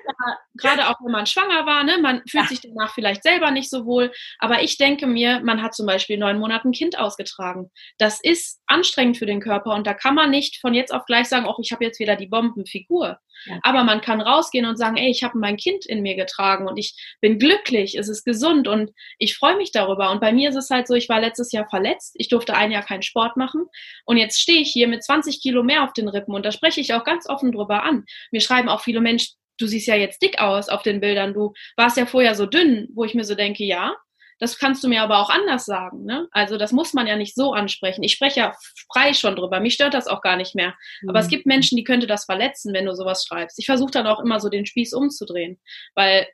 Gerade 0.54 0.88
auch 0.88 0.96
wenn 1.02 1.12
man 1.12 1.26
schwanger 1.26 1.66
war, 1.66 1.84
ne? 1.84 1.98
man 1.98 2.22
fühlt 2.28 2.44
ja. 2.44 2.48
sich 2.48 2.60
danach 2.60 2.92
vielleicht 2.92 3.22
selber 3.22 3.50
nicht 3.50 3.70
so 3.70 3.86
wohl. 3.86 4.12
Aber 4.38 4.62
ich 4.62 4.78
denke 4.78 5.06
mir, 5.06 5.40
man 5.40 5.62
hat 5.62 5.74
zum 5.74 5.86
Beispiel 5.86 6.18
neun 6.18 6.38
Monate 6.38 6.68
ein 6.68 6.72
Kind 6.72 6.98
ausgetragen. 6.98 7.70
Das 7.98 8.20
ist 8.22 8.60
anstrengend 8.66 9.16
für 9.16 9.26
den 9.26 9.40
Körper 9.40 9.74
und 9.74 9.86
da 9.86 9.94
kann 9.94 10.14
man 10.14 10.30
nicht 10.30 10.60
von 10.60 10.74
jetzt 10.74 10.92
auf 10.92 11.04
gleich 11.06 11.28
sagen, 11.28 11.46
oh, 11.46 11.56
ich 11.62 11.72
habe 11.72 11.84
jetzt 11.84 12.00
wieder 12.00 12.16
die 12.16 12.26
Bombenfigur. 12.26 13.18
Ja. 13.46 13.58
Aber 13.62 13.84
man 13.84 14.00
kann 14.00 14.20
rausgehen 14.20 14.66
und 14.66 14.76
sagen, 14.76 14.96
ey, 14.96 15.10
ich 15.10 15.22
habe 15.22 15.38
mein 15.38 15.56
Kind 15.56 15.86
in 15.86 16.02
mir 16.02 16.14
getragen 16.14 16.68
und 16.68 16.76
ich 16.76 16.94
bin 17.20 17.38
glücklich, 17.38 17.96
es 17.96 18.08
ist 18.08 18.24
gesund 18.24 18.68
und 18.68 18.90
ich 19.18 19.36
freue 19.36 19.56
mich 19.56 19.72
darüber. 19.72 20.10
Und 20.10 20.20
bei 20.20 20.32
mir 20.32 20.50
ist 20.50 20.56
es 20.56 20.70
halt 20.70 20.86
so, 20.86 20.94
ich 20.94 21.08
war 21.08 21.20
letztes 21.20 21.52
Jahr 21.52 21.68
verletzt, 21.68 22.14
ich 22.16 22.28
durfte 22.28 22.54
ein 22.54 22.70
Jahr 22.70 22.82
keinen 22.82 23.02
Sport 23.02 23.36
machen 23.36 23.64
und 24.04 24.16
jetzt 24.16 24.40
stehe 24.40 24.60
ich 24.60 24.70
hier 24.70 24.88
mit 24.88 25.02
20 25.02 25.40
Kilo 25.40 25.62
mehr 25.62 25.84
auf 25.84 25.92
den 25.92 26.08
Rippen 26.08 26.34
und 26.34 26.44
da 26.44 26.52
spreche 26.52 26.80
ich 26.80 26.92
auch 26.92 27.04
ganz 27.04 27.28
offen 27.28 27.52
drüber 27.52 27.82
an. 27.82 28.04
Mir 28.30 28.40
schreiben 28.40 28.68
auch 28.68 28.82
viele 28.82 29.00
Menschen, 29.00 29.36
du 29.60 29.66
siehst 29.66 29.86
ja 29.86 29.94
jetzt 29.94 30.22
dick 30.22 30.40
aus 30.40 30.68
auf 30.68 30.82
den 30.82 31.00
Bildern, 31.00 31.34
du 31.34 31.52
warst 31.76 31.96
ja 31.96 32.06
vorher 32.06 32.34
so 32.34 32.46
dünn, 32.46 32.88
wo 32.94 33.04
ich 33.04 33.14
mir 33.14 33.24
so 33.24 33.34
denke, 33.34 33.64
ja, 33.64 33.94
das 34.40 34.58
kannst 34.58 34.82
du 34.82 34.88
mir 34.88 35.02
aber 35.02 35.18
auch 35.18 35.28
anders 35.28 35.66
sagen. 35.66 36.04
Ne? 36.04 36.26
Also 36.32 36.56
das 36.56 36.72
muss 36.72 36.94
man 36.94 37.06
ja 37.06 37.16
nicht 37.16 37.34
so 37.34 37.52
ansprechen. 37.52 38.02
Ich 38.02 38.12
spreche 38.12 38.40
ja 38.40 38.54
frei 38.90 39.12
schon 39.12 39.36
drüber. 39.36 39.60
Mich 39.60 39.74
stört 39.74 39.92
das 39.92 40.08
auch 40.08 40.22
gar 40.22 40.36
nicht 40.36 40.54
mehr. 40.54 40.74
Aber 41.06 41.18
mhm. 41.18 41.24
es 41.24 41.28
gibt 41.28 41.44
Menschen, 41.44 41.76
die 41.76 41.84
könnte 41.84 42.06
das 42.06 42.24
verletzen, 42.24 42.72
wenn 42.72 42.86
du 42.86 42.94
sowas 42.94 43.24
schreibst. 43.26 43.58
Ich 43.58 43.66
versuche 43.66 43.90
dann 43.90 44.06
auch 44.06 44.18
immer 44.18 44.40
so 44.40 44.48
den 44.48 44.64
Spieß 44.64 44.94
umzudrehen, 44.94 45.60
weil 45.94 46.26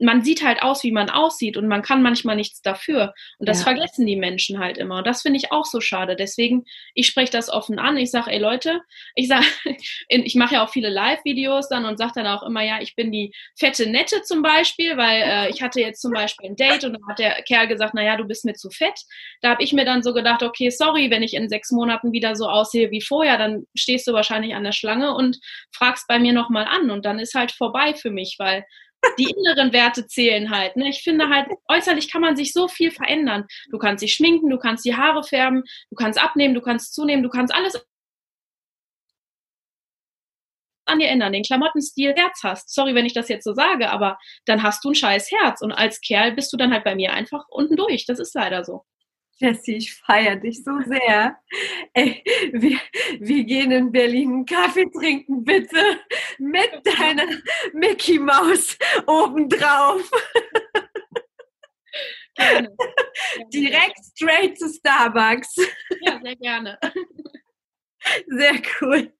man 0.00 0.22
sieht 0.22 0.42
halt 0.42 0.62
aus, 0.62 0.82
wie 0.82 0.92
man 0.92 1.10
aussieht 1.10 1.56
und 1.56 1.68
man 1.68 1.82
kann 1.82 2.02
manchmal 2.02 2.36
nichts 2.36 2.62
dafür. 2.62 3.12
Und 3.38 3.48
das 3.48 3.58
ja. 3.58 3.64
vergessen 3.64 4.06
die 4.06 4.16
Menschen 4.16 4.58
halt 4.58 4.78
immer. 4.78 4.98
Und 4.98 5.06
das 5.06 5.22
finde 5.22 5.38
ich 5.38 5.52
auch 5.52 5.66
so 5.66 5.80
schade. 5.80 6.16
Deswegen, 6.16 6.64
ich 6.94 7.06
spreche 7.06 7.30
das 7.30 7.50
offen 7.50 7.78
an. 7.78 7.96
Ich 7.96 8.10
sage, 8.10 8.30
ey 8.30 8.38
Leute, 8.38 8.80
ich 9.14 9.28
sage, 9.28 9.44
ich 10.08 10.34
mache 10.34 10.54
ja 10.54 10.64
auch 10.64 10.70
viele 10.70 10.88
Live-Videos 10.88 11.68
dann 11.68 11.84
und 11.84 11.98
sage 11.98 12.12
dann 12.14 12.26
auch 12.26 12.42
immer, 12.42 12.62
ja, 12.62 12.80
ich 12.80 12.96
bin 12.96 13.12
die 13.12 13.32
fette 13.58 13.88
Nette 13.88 14.22
zum 14.22 14.42
Beispiel, 14.42 14.96
weil 14.96 15.22
äh, 15.22 15.50
ich 15.50 15.62
hatte 15.62 15.80
jetzt 15.80 16.00
zum 16.00 16.12
Beispiel 16.12 16.50
ein 16.50 16.56
Date 16.56 16.84
und 16.84 16.94
dann 16.94 17.06
hat 17.08 17.18
der 17.18 17.42
Kerl 17.42 17.68
gesagt, 17.68 17.92
na 17.94 18.02
ja, 18.02 18.16
du 18.16 18.24
bist 18.24 18.44
mir 18.44 18.54
zu 18.54 18.70
fett. 18.70 19.00
Da 19.42 19.50
habe 19.50 19.62
ich 19.62 19.72
mir 19.72 19.84
dann 19.84 20.02
so 20.02 20.14
gedacht, 20.14 20.42
okay, 20.42 20.70
sorry, 20.70 21.10
wenn 21.10 21.22
ich 21.22 21.34
in 21.34 21.48
sechs 21.48 21.70
Monaten 21.70 22.12
wieder 22.12 22.36
so 22.36 22.48
aussehe 22.48 22.90
wie 22.90 23.02
vorher, 23.02 23.36
dann 23.36 23.66
stehst 23.74 24.06
du 24.06 24.12
wahrscheinlich 24.12 24.54
an 24.54 24.64
der 24.64 24.72
Schlange 24.72 25.14
und 25.14 25.38
fragst 25.72 26.08
bei 26.08 26.18
mir 26.18 26.32
nochmal 26.32 26.64
an 26.64 26.90
und 26.90 27.04
dann 27.04 27.18
ist 27.18 27.34
halt 27.34 27.52
vorbei 27.52 27.94
für 27.94 28.10
mich, 28.10 28.36
weil 28.38 28.64
die 29.18 29.30
inneren 29.30 29.72
Werte 29.72 30.06
zählen 30.06 30.50
halt. 30.50 30.76
Ne? 30.76 30.88
Ich 30.88 31.02
finde 31.02 31.28
halt, 31.28 31.48
äußerlich 31.68 32.10
kann 32.10 32.20
man 32.20 32.36
sich 32.36 32.52
so 32.52 32.68
viel 32.68 32.90
verändern. 32.90 33.46
Du 33.70 33.78
kannst 33.78 34.02
dich 34.02 34.14
schminken, 34.14 34.50
du 34.50 34.58
kannst 34.58 34.84
die 34.84 34.96
Haare 34.96 35.22
färben, 35.22 35.62
du 35.90 35.96
kannst 35.96 36.22
abnehmen, 36.22 36.54
du 36.54 36.60
kannst 36.60 36.94
zunehmen, 36.94 37.22
du 37.22 37.30
kannst 37.30 37.54
alles 37.54 37.80
an 40.86 40.98
dir 40.98 41.08
ändern, 41.08 41.32
den 41.32 41.44
Klamottenstil 41.44 42.14
Herz 42.14 42.40
hast. 42.42 42.74
Sorry, 42.74 42.94
wenn 42.94 43.06
ich 43.06 43.14
das 43.14 43.28
jetzt 43.28 43.44
so 43.44 43.54
sage, 43.54 43.90
aber 43.90 44.18
dann 44.44 44.62
hast 44.62 44.84
du 44.84 44.90
ein 44.90 44.94
scheiß 44.94 45.30
Herz 45.30 45.62
und 45.62 45.72
als 45.72 46.00
Kerl 46.00 46.32
bist 46.32 46.52
du 46.52 46.56
dann 46.56 46.72
halt 46.72 46.84
bei 46.84 46.94
mir 46.94 47.12
einfach 47.12 47.44
unten 47.48 47.76
durch. 47.76 48.06
Das 48.06 48.18
ist 48.18 48.34
leider 48.34 48.64
so. 48.64 48.84
Jessie, 49.40 49.76
ich 49.76 49.94
feiere 49.94 50.36
dich 50.36 50.62
so 50.62 50.78
sehr. 50.82 51.38
Ey, 51.94 52.22
wir, 52.52 52.78
wir 53.18 53.44
gehen 53.44 53.70
in 53.70 53.90
Berlin 53.90 54.32
einen 54.32 54.44
Kaffee 54.44 54.90
trinken, 54.90 55.42
bitte. 55.44 55.82
Mit 56.38 56.70
deiner 56.84 57.24
Mickey 57.72 58.18
Maus 58.18 58.76
obendrauf. 59.06 60.10
Gerne. 62.34 62.76
Direkt 63.52 63.98
straight 64.14 64.58
zu 64.58 64.68
Starbucks. 64.68 65.56
Ja, 66.02 66.20
sehr 66.22 66.36
gerne. 66.36 66.78
Sehr 68.26 68.60
cool. 68.80 69.10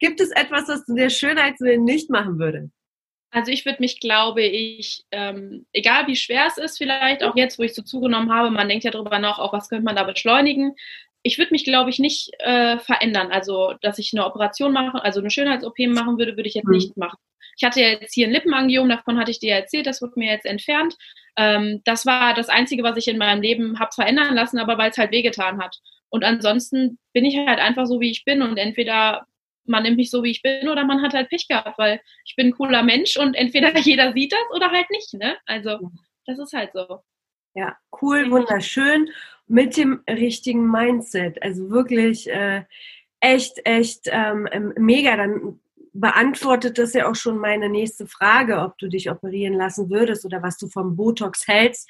Gibt 0.00 0.20
es 0.20 0.30
etwas, 0.30 0.68
was 0.68 0.86
du 0.86 0.94
der 0.94 1.10
Schönheitswillen 1.10 1.84
nicht 1.84 2.08
machen 2.08 2.38
würdest? 2.38 2.72
Also 3.34 3.50
ich 3.50 3.66
würde 3.66 3.78
mich, 3.80 3.98
glaube 3.98 4.42
ich, 4.42 5.02
ähm, 5.10 5.66
egal 5.72 6.06
wie 6.06 6.14
schwer 6.14 6.46
es 6.46 6.56
ist, 6.56 6.78
vielleicht 6.78 7.24
auch 7.24 7.34
jetzt, 7.34 7.58
wo 7.58 7.64
ich 7.64 7.74
so 7.74 7.82
zugenommen 7.82 8.32
habe, 8.32 8.48
man 8.48 8.68
denkt 8.68 8.84
ja 8.84 8.92
darüber 8.92 9.18
nach, 9.18 9.40
auch 9.40 9.52
was 9.52 9.68
könnte 9.68 9.84
man 9.84 9.96
da 9.96 10.04
beschleunigen. 10.04 10.76
Ich 11.24 11.36
würde 11.36 11.50
mich, 11.50 11.64
glaube 11.64 11.90
ich, 11.90 11.98
nicht 11.98 12.30
äh, 12.38 12.78
verändern. 12.78 13.32
Also, 13.32 13.74
dass 13.80 13.98
ich 13.98 14.12
eine 14.14 14.24
Operation 14.24 14.72
mache, 14.72 15.02
also 15.02 15.18
eine 15.18 15.30
Schönheits-OP 15.30 15.76
machen 15.88 16.16
würde, 16.16 16.36
würde 16.36 16.48
ich 16.48 16.54
jetzt 16.54 16.66
mhm. 16.66 16.74
nicht 16.74 16.96
machen. 16.96 17.18
Ich 17.56 17.64
hatte 17.64 17.80
ja 17.80 17.88
jetzt 17.88 18.14
hier 18.14 18.28
ein 18.28 18.32
Lippenangiom, 18.32 18.88
davon 18.88 19.18
hatte 19.18 19.32
ich 19.32 19.40
dir 19.40 19.54
erzählt, 19.54 19.86
das 19.86 20.00
wird 20.00 20.16
mir 20.16 20.30
jetzt 20.30 20.46
entfernt. 20.46 20.94
Ähm, 21.36 21.80
das 21.84 22.06
war 22.06 22.34
das 22.34 22.48
Einzige, 22.48 22.84
was 22.84 22.96
ich 22.96 23.08
in 23.08 23.18
meinem 23.18 23.42
Leben 23.42 23.80
habe 23.80 23.90
verändern 23.92 24.36
lassen, 24.36 24.60
aber 24.60 24.78
weil 24.78 24.90
es 24.92 24.98
halt 24.98 25.10
wehgetan 25.10 25.60
hat. 25.60 25.80
Und 26.08 26.22
ansonsten 26.22 27.00
bin 27.12 27.24
ich 27.24 27.36
halt 27.36 27.58
einfach 27.58 27.86
so, 27.86 27.98
wie 27.98 28.12
ich 28.12 28.24
bin 28.24 28.42
und 28.42 28.58
entweder 28.58 29.26
man 29.66 29.82
nimmt 29.82 29.96
mich 29.96 30.10
so, 30.10 30.22
wie 30.22 30.30
ich 30.30 30.42
bin, 30.42 30.68
oder 30.68 30.84
man 30.84 31.02
hat 31.02 31.14
halt 31.14 31.28
Pech 31.28 31.48
gehabt, 31.48 31.78
weil 31.78 32.00
ich 32.24 32.36
bin 32.36 32.48
ein 32.48 32.52
cooler 32.52 32.82
Mensch 32.82 33.16
und 33.16 33.34
entweder 33.34 33.74
jeder 33.78 34.12
sieht 34.12 34.32
das 34.32 34.40
oder 34.54 34.70
halt 34.70 34.90
nicht, 34.90 35.14
ne? 35.14 35.36
Also, 35.46 35.90
das 36.26 36.38
ist 36.38 36.52
halt 36.52 36.72
so. 36.72 37.00
Ja, 37.54 37.76
cool, 38.02 38.30
wunderschön. 38.30 39.10
Mit 39.46 39.76
dem 39.76 40.02
richtigen 40.08 40.70
Mindset. 40.70 41.42
Also 41.42 41.70
wirklich 41.70 42.28
äh, 42.28 42.64
echt, 43.20 43.60
echt 43.64 44.08
ähm, 44.10 44.48
ähm, 44.50 44.72
mega. 44.76 45.16
Dann 45.16 45.60
beantwortet 45.92 46.78
das 46.78 46.94
ja 46.94 47.08
auch 47.08 47.14
schon 47.14 47.38
meine 47.38 47.68
nächste 47.68 48.06
Frage, 48.06 48.58
ob 48.58 48.76
du 48.78 48.88
dich 48.88 49.10
operieren 49.10 49.54
lassen 49.54 49.90
würdest 49.90 50.24
oder 50.24 50.42
was 50.42 50.58
du 50.58 50.68
vom 50.68 50.96
Botox 50.96 51.46
hältst. 51.46 51.88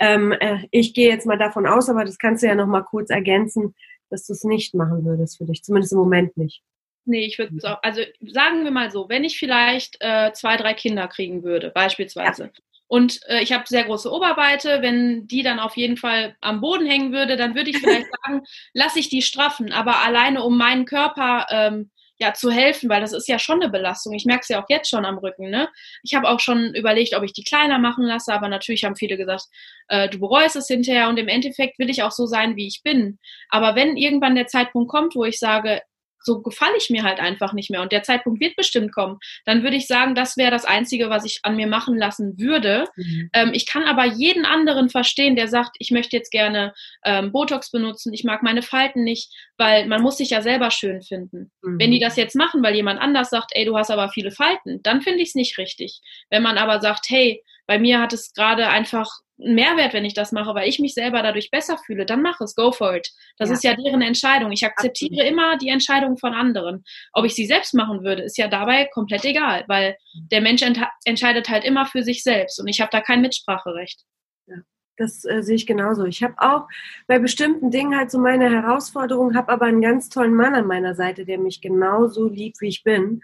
Ähm, 0.00 0.32
äh, 0.32 0.66
ich 0.72 0.92
gehe 0.92 1.08
jetzt 1.08 1.26
mal 1.26 1.38
davon 1.38 1.66
aus, 1.66 1.88
aber 1.88 2.04
das 2.04 2.18
kannst 2.18 2.42
du 2.42 2.48
ja 2.48 2.56
noch 2.56 2.66
mal 2.66 2.82
kurz 2.82 3.10
ergänzen, 3.10 3.74
dass 4.10 4.26
du 4.26 4.32
es 4.32 4.42
nicht 4.42 4.74
machen 4.74 5.04
würdest 5.04 5.38
für 5.38 5.44
dich, 5.44 5.62
zumindest 5.62 5.92
im 5.92 6.00
Moment 6.00 6.36
nicht. 6.36 6.62
Nee, 7.06 7.26
ich 7.26 7.38
würde 7.38 7.56
es 7.56 7.64
auch, 7.64 7.78
also 7.82 8.02
sagen 8.20 8.64
wir 8.64 8.70
mal 8.70 8.90
so, 8.90 9.08
wenn 9.08 9.24
ich 9.24 9.38
vielleicht 9.38 9.96
äh, 10.00 10.32
zwei, 10.32 10.56
drei 10.56 10.74
Kinder 10.74 11.06
kriegen 11.08 11.42
würde, 11.42 11.70
beispielsweise, 11.70 12.44
ja. 12.44 12.50
und 12.88 13.20
äh, 13.28 13.42
ich 13.42 13.52
habe 13.52 13.64
sehr 13.66 13.84
große 13.84 14.10
Oberweite, 14.10 14.80
wenn 14.80 15.26
die 15.26 15.42
dann 15.42 15.58
auf 15.58 15.76
jeden 15.76 15.96
Fall 15.96 16.34
am 16.40 16.60
Boden 16.60 16.86
hängen 16.86 17.12
würde, 17.12 17.36
dann 17.36 17.54
würde 17.54 17.70
ich 17.70 17.78
vielleicht 17.78 18.06
sagen, 18.24 18.42
lasse 18.72 18.98
ich 18.98 19.10
die 19.10 19.22
straffen, 19.22 19.72
aber 19.72 20.02
alleine 20.02 20.42
um 20.42 20.56
meinen 20.56 20.86
Körper 20.86 21.46
ähm, 21.50 21.90
ja 22.18 22.32
zu 22.32 22.50
helfen, 22.50 22.88
weil 22.88 23.00
das 23.00 23.12
ist 23.12 23.28
ja 23.28 23.38
schon 23.38 23.60
eine 23.60 23.70
Belastung. 23.70 24.12
Ich 24.14 24.24
merke 24.24 24.42
es 24.42 24.48
ja 24.48 24.62
auch 24.62 24.68
jetzt 24.68 24.88
schon 24.88 25.04
am 25.04 25.18
Rücken. 25.18 25.50
Ne? 25.50 25.68
Ich 26.02 26.14
habe 26.14 26.28
auch 26.28 26.40
schon 26.40 26.74
überlegt, 26.74 27.14
ob 27.14 27.24
ich 27.24 27.32
die 27.32 27.44
kleiner 27.44 27.78
machen 27.78 28.04
lasse, 28.04 28.32
aber 28.32 28.48
natürlich 28.48 28.84
haben 28.84 28.96
viele 28.96 29.16
gesagt, 29.16 29.44
äh, 29.88 30.08
du 30.08 30.18
bereust 30.20 30.56
es 30.56 30.68
hinterher 30.68 31.08
und 31.08 31.18
im 31.18 31.28
Endeffekt 31.28 31.78
will 31.78 31.90
ich 31.90 32.02
auch 32.02 32.12
so 32.12 32.26
sein, 32.26 32.56
wie 32.56 32.66
ich 32.66 32.82
bin. 32.82 33.18
Aber 33.48 33.74
wenn 33.74 33.96
irgendwann 33.96 34.36
der 34.36 34.46
Zeitpunkt 34.46 34.90
kommt, 34.90 35.14
wo 35.16 35.24
ich 35.24 35.38
sage, 35.38 35.82
so 36.24 36.42
gefalle 36.42 36.76
ich 36.76 36.90
mir 36.90 37.02
halt 37.02 37.20
einfach 37.20 37.52
nicht 37.52 37.70
mehr 37.70 37.82
und 37.82 37.92
der 37.92 38.02
Zeitpunkt 38.02 38.40
wird 38.40 38.56
bestimmt 38.56 38.92
kommen, 38.92 39.18
dann 39.44 39.62
würde 39.62 39.76
ich 39.76 39.86
sagen, 39.86 40.14
das 40.14 40.36
wäre 40.36 40.50
das 40.50 40.64
Einzige, 40.64 41.10
was 41.10 41.24
ich 41.24 41.40
an 41.42 41.56
mir 41.56 41.66
machen 41.66 41.96
lassen 41.96 42.38
würde. 42.38 42.86
Mhm. 42.96 43.30
Ähm, 43.32 43.50
ich 43.52 43.66
kann 43.66 43.84
aber 43.84 44.04
jeden 44.04 44.44
anderen 44.44 44.88
verstehen, 44.88 45.36
der 45.36 45.48
sagt, 45.48 45.76
ich 45.78 45.90
möchte 45.90 46.16
jetzt 46.16 46.30
gerne 46.30 46.72
ähm, 47.04 47.30
Botox 47.32 47.70
benutzen, 47.70 48.12
ich 48.12 48.24
mag 48.24 48.42
meine 48.42 48.62
Falten 48.62 49.04
nicht, 49.04 49.32
weil 49.58 49.86
man 49.86 50.02
muss 50.02 50.16
sich 50.16 50.30
ja 50.30 50.42
selber 50.42 50.70
schön 50.70 51.02
finden. 51.02 51.52
Mhm. 51.62 51.78
Wenn 51.78 51.90
die 51.92 52.00
das 52.00 52.16
jetzt 52.16 52.34
machen, 52.36 52.62
weil 52.62 52.74
jemand 52.74 53.00
anders 53.00 53.30
sagt, 53.30 53.50
ey, 53.54 53.64
du 53.64 53.76
hast 53.76 53.90
aber 53.90 54.08
viele 54.08 54.30
Falten, 54.30 54.82
dann 54.82 55.02
finde 55.02 55.20
ich 55.20 55.28
es 55.28 55.34
nicht 55.34 55.58
richtig. 55.58 56.00
Wenn 56.30 56.42
man 56.42 56.58
aber 56.58 56.80
sagt, 56.80 57.06
hey, 57.08 57.42
bei 57.66 57.78
mir 57.78 58.00
hat 58.00 58.12
es 58.12 58.32
gerade 58.32 58.68
einfach 58.68 59.10
einen 59.40 59.54
Mehrwert, 59.54 59.94
wenn 59.94 60.04
ich 60.04 60.14
das 60.14 60.32
mache, 60.32 60.54
weil 60.54 60.68
ich 60.68 60.78
mich 60.78 60.94
selber 60.94 61.22
dadurch 61.22 61.50
besser 61.50 61.78
fühle, 61.78 62.06
dann 62.06 62.22
mach 62.22 62.40
es, 62.40 62.54
go 62.54 62.70
for 62.70 62.94
it. 62.94 63.10
Das 63.36 63.48
ja. 63.48 63.54
ist 63.54 63.64
ja 63.64 63.74
deren 63.74 64.02
Entscheidung. 64.02 64.52
Ich 64.52 64.64
akzeptiere 64.64 65.14
Absolut. 65.14 65.32
immer 65.32 65.58
die 65.58 65.68
Entscheidung 65.68 66.16
von 66.18 66.34
anderen. 66.34 66.84
Ob 67.12 67.24
ich 67.24 67.34
sie 67.34 67.46
selbst 67.46 67.74
machen 67.74 68.04
würde, 68.04 68.22
ist 68.22 68.38
ja 68.38 68.48
dabei 68.48 68.88
komplett 68.92 69.24
egal, 69.24 69.64
weil 69.66 69.96
der 70.30 70.40
Mensch 70.40 70.62
ent 70.62 70.78
entscheidet 71.04 71.48
halt 71.48 71.64
immer 71.64 71.86
für 71.86 72.02
sich 72.02 72.22
selbst 72.22 72.60
und 72.60 72.68
ich 72.68 72.80
habe 72.80 72.90
da 72.92 73.00
kein 73.00 73.22
Mitspracherecht. 73.22 74.02
Ja. 74.46 74.56
Das 74.96 75.24
äh, 75.24 75.42
sehe 75.42 75.56
ich 75.56 75.66
genauso. 75.66 76.04
Ich 76.04 76.22
habe 76.22 76.34
auch 76.38 76.68
bei 77.08 77.18
bestimmten 77.18 77.72
Dingen 77.72 77.96
halt 77.96 78.12
so 78.12 78.18
meine 78.18 78.48
Herausforderungen, 78.48 79.36
habe 79.36 79.52
aber 79.52 79.66
einen 79.66 79.82
ganz 79.82 80.08
tollen 80.08 80.34
Mann 80.34 80.54
an 80.54 80.68
meiner 80.68 80.94
Seite, 80.94 81.24
der 81.24 81.38
mich 81.38 81.60
genauso 81.60 82.28
liebt, 82.28 82.60
wie 82.60 82.68
ich 82.68 82.84
bin. 82.84 83.20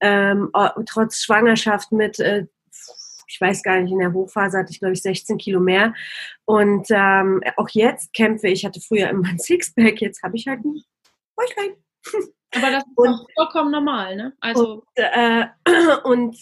Ähm, 0.00 0.50
trotz 0.86 1.22
Schwangerschaft 1.22 1.92
mit 1.92 2.20
äh, 2.20 2.46
ich 3.26 3.40
weiß 3.40 3.62
gar 3.62 3.80
nicht, 3.80 3.92
in 3.92 3.98
der 3.98 4.12
Hochphase 4.12 4.58
hatte 4.58 4.70
ich, 4.70 4.80
glaube 4.80 4.94
ich, 4.94 5.02
16 5.02 5.38
Kilo 5.38 5.60
mehr. 5.60 5.94
Und 6.44 6.86
ähm, 6.90 7.42
auch 7.56 7.68
jetzt 7.70 8.12
kämpfe 8.12 8.48
ich, 8.48 8.64
hatte 8.64 8.80
früher 8.80 9.08
immer 9.10 9.28
ein 9.28 9.38
Sixpack, 9.40 10.00
jetzt 10.00 10.22
habe 10.22 10.36
ich 10.36 10.46
halt 10.46 10.64
ein 10.64 10.82
Bäuchlein. 11.36 11.76
Aber 12.56 12.70
das 12.70 12.84
ist 12.84 12.92
und, 12.96 13.26
vollkommen 13.34 13.70
normal, 13.70 14.16
ne? 14.16 14.32
Also 14.40 14.74
und, 14.74 14.84
äh, 14.96 15.46
und 16.04 16.36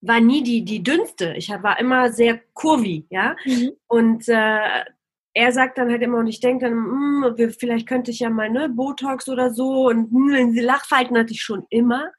war 0.00 0.20
nie 0.20 0.42
die, 0.42 0.64
die 0.64 0.82
dünnste. 0.82 1.34
Ich 1.36 1.50
war 1.50 1.78
immer 1.78 2.12
sehr 2.12 2.40
kurvy, 2.54 3.06
ja. 3.10 3.36
Mhm. 3.44 3.72
Und 3.86 4.28
äh, 4.28 4.84
er 5.34 5.52
sagt 5.52 5.78
dann 5.78 5.90
halt 5.90 6.02
immer, 6.02 6.18
und 6.18 6.28
ich 6.28 6.40
denke 6.40 6.64
dann, 6.64 6.74
hm, 6.74 7.52
vielleicht 7.58 7.86
könnte 7.86 8.10
ich 8.10 8.20
ja 8.20 8.30
mal 8.30 8.48
ne, 8.48 8.68
Botox 8.68 9.28
oder 9.28 9.52
so. 9.52 9.88
Und 9.88 10.10
mh, 10.12 10.52
die 10.52 10.60
Lachfalten 10.60 11.16
hatte 11.18 11.32
ich 11.32 11.42
schon 11.42 11.66
immer. 11.68 12.10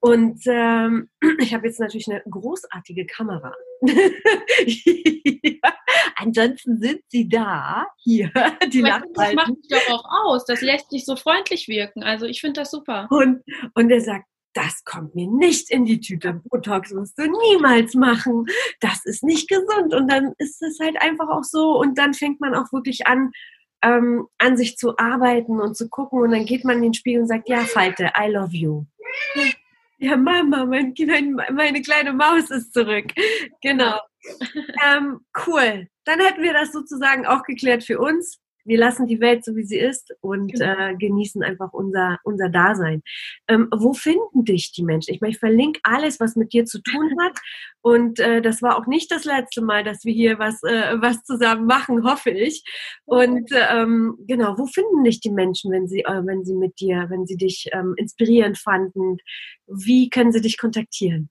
Und 0.00 0.40
ähm, 0.46 1.08
ich 1.40 1.54
habe 1.54 1.66
jetzt 1.66 1.80
natürlich 1.80 2.08
eine 2.08 2.22
großartige 2.28 3.06
Kamera. 3.06 3.54
ja, 3.82 5.74
ansonsten 6.16 6.78
sind 6.78 7.00
sie 7.08 7.28
da. 7.28 7.86
Hier, 7.98 8.30
die 8.72 8.84
Aber 8.84 9.04
Das 9.14 9.34
macht 9.34 9.48
dich 9.48 9.68
doch 9.68 9.88
auch 9.88 10.04
aus. 10.24 10.44
Das 10.44 10.60
lässt 10.60 10.92
dich 10.92 11.04
so 11.04 11.16
freundlich 11.16 11.68
wirken. 11.68 12.02
Also 12.02 12.26
ich 12.26 12.40
finde 12.40 12.60
das 12.60 12.70
super. 12.70 13.08
Und, 13.10 13.42
und 13.74 13.90
er 13.90 14.00
sagt, 14.00 14.26
das 14.54 14.84
kommt 14.84 15.14
mir 15.14 15.28
nicht 15.28 15.70
in 15.70 15.84
die 15.84 16.00
Tüte. 16.00 16.40
Botox 16.44 16.92
musst 16.92 17.18
du 17.18 17.24
niemals 17.50 17.94
machen. 17.94 18.46
Das 18.80 19.04
ist 19.04 19.22
nicht 19.22 19.48
gesund. 19.48 19.94
Und 19.94 20.10
dann 20.10 20.32
ist 20.38 20.62
es 20.62 20.78
halt 20.80 21.00
einfach 21.00 21.28
auch 21.28 21.44
so. 21.44 21.78
Und 21.78 21.98
dann 21.98 22.14
fängt 22.14 22.40
man 22.40 22.54
auch 22.54 22.72
wirklich 22.72 23.06
an, 23.06 23.30
ähm, 23.82 24.26
an 24.38 24.56
sich 24.56 24.76
zu 24.76 24.96
arbeiten 24.96 25.60
und 25.60 25.76
zu 25.76 25.88
gucken. 25.88 26.22
Und 26.22 26.32
dann 26.32 26.46
geht 26.46 26.64
man 26.64 26.76
in 26.76 26.82
den 26.84 26.94
Spiegel 26.94 27.22
und 27.22 27.28
sagt, 27.28 27.48
ja, 27.48 27.60
Falte, 27.60 28.10
I 28.18 28.30
love 28.30 28.56
you. 28.56 28.84
Ja, 30.00 30.16
Mama, 30.16 30.64
mein, 30.64 30.94
mein, 31.06 31.32
meine 31.52 31.82
kleine 31.82 32.12
Maus 32.12 32.50
ist 32.50 32.72
zurück. 32.72 33.06
Genau. 33.62 34.00
Ähm, 34.84 35.20
cool. 35.46 35.88
Dann 36.04 36.20
hätten 36.20 36.42
wir 36.42 36.52
das 36.52 36.72
sozusagen 36.72 37.26
auch 37.26 37.42
geklärt 37.42 37.84
für 37.84 37.98
uns 37.98 38.38
wir 38.68 38.78
lassen 38.78 39.06
die 39.06 39.20
Welt 39.20 39.44
so, 39.44 39.56
wie 39.56 39.64
sie 39.64 39.78
ist 39.78 40.14
und 40.20 40.52
genau. 40.52 40.90
äh, 40.90 40.94
genießen 40.94 41.42
einfach 41.42 41.72
unser, 41.72 42.18
unser 42.22 42.50
Dasein. 42.50 43.02
Ähm, 43.48 43.68
wo 43.74 43.94
finden 43.94 44.44
dich 44.44 44.72
die 44.72 44.84
Menschen? 44.84 45.14
Ich 45.14 45.20
meine, 45.20 45.32
ich 45.32 45.38
verlinke 45.38 45.80
alles, 45.82 46.20
was 46.20 46.36
mit 46.36 46.52
dir 46.52 46.66
zu 46.66 46.80
tun 46.82 47.16
hat. 47.20 47.36
Und 47.80 48.18
äh, 48.18 48.42
das 48.42 48.60
war 48.60 48.76
auch 48.76 48.86
nicht 48.86 49.10
das 49.10 49.24
letzte 49.24 49.62
Mal, 49.62 49.84
dass 49.84 50.04
wir 50.04 50.12
hier 50.12 50.38
was, 50.38 50.62
äh, 50.64 51.00
was 51.00 51.22
zusammen 51.22 51.64
machen, 51.64 52.04
hoffe 52.04 52.30
ich. 52.30 52.62
Und 53.06 53.48
ähm, 53.52 54.16
genau, 54.26 54.58
wo 54.58 54.66
finden 54.66 55.04
dich 55.04 55.20
die 55.20 55.30
Menschen, 55.30 55.70
wenn 55.70 55.88
sie, 55.88 56.00
äh, 56.00 56.26
wenn 56.26 56.44
sie 56.44 56.54
mit 56.54 56.80
dir, 56.80 57.06
wenn 57.08 57.24
sie 57.24 57.36
dich 57.36 57.70
ähm, 57.72 57.94
inspirierend 57.96 58.58
fanden? 58.58 59.18
Wie 59.66 60.10
können 60.10 60.32
sie 60.32 60.42
dich 60.42 60.58
kontaktieren? 60.58 61.30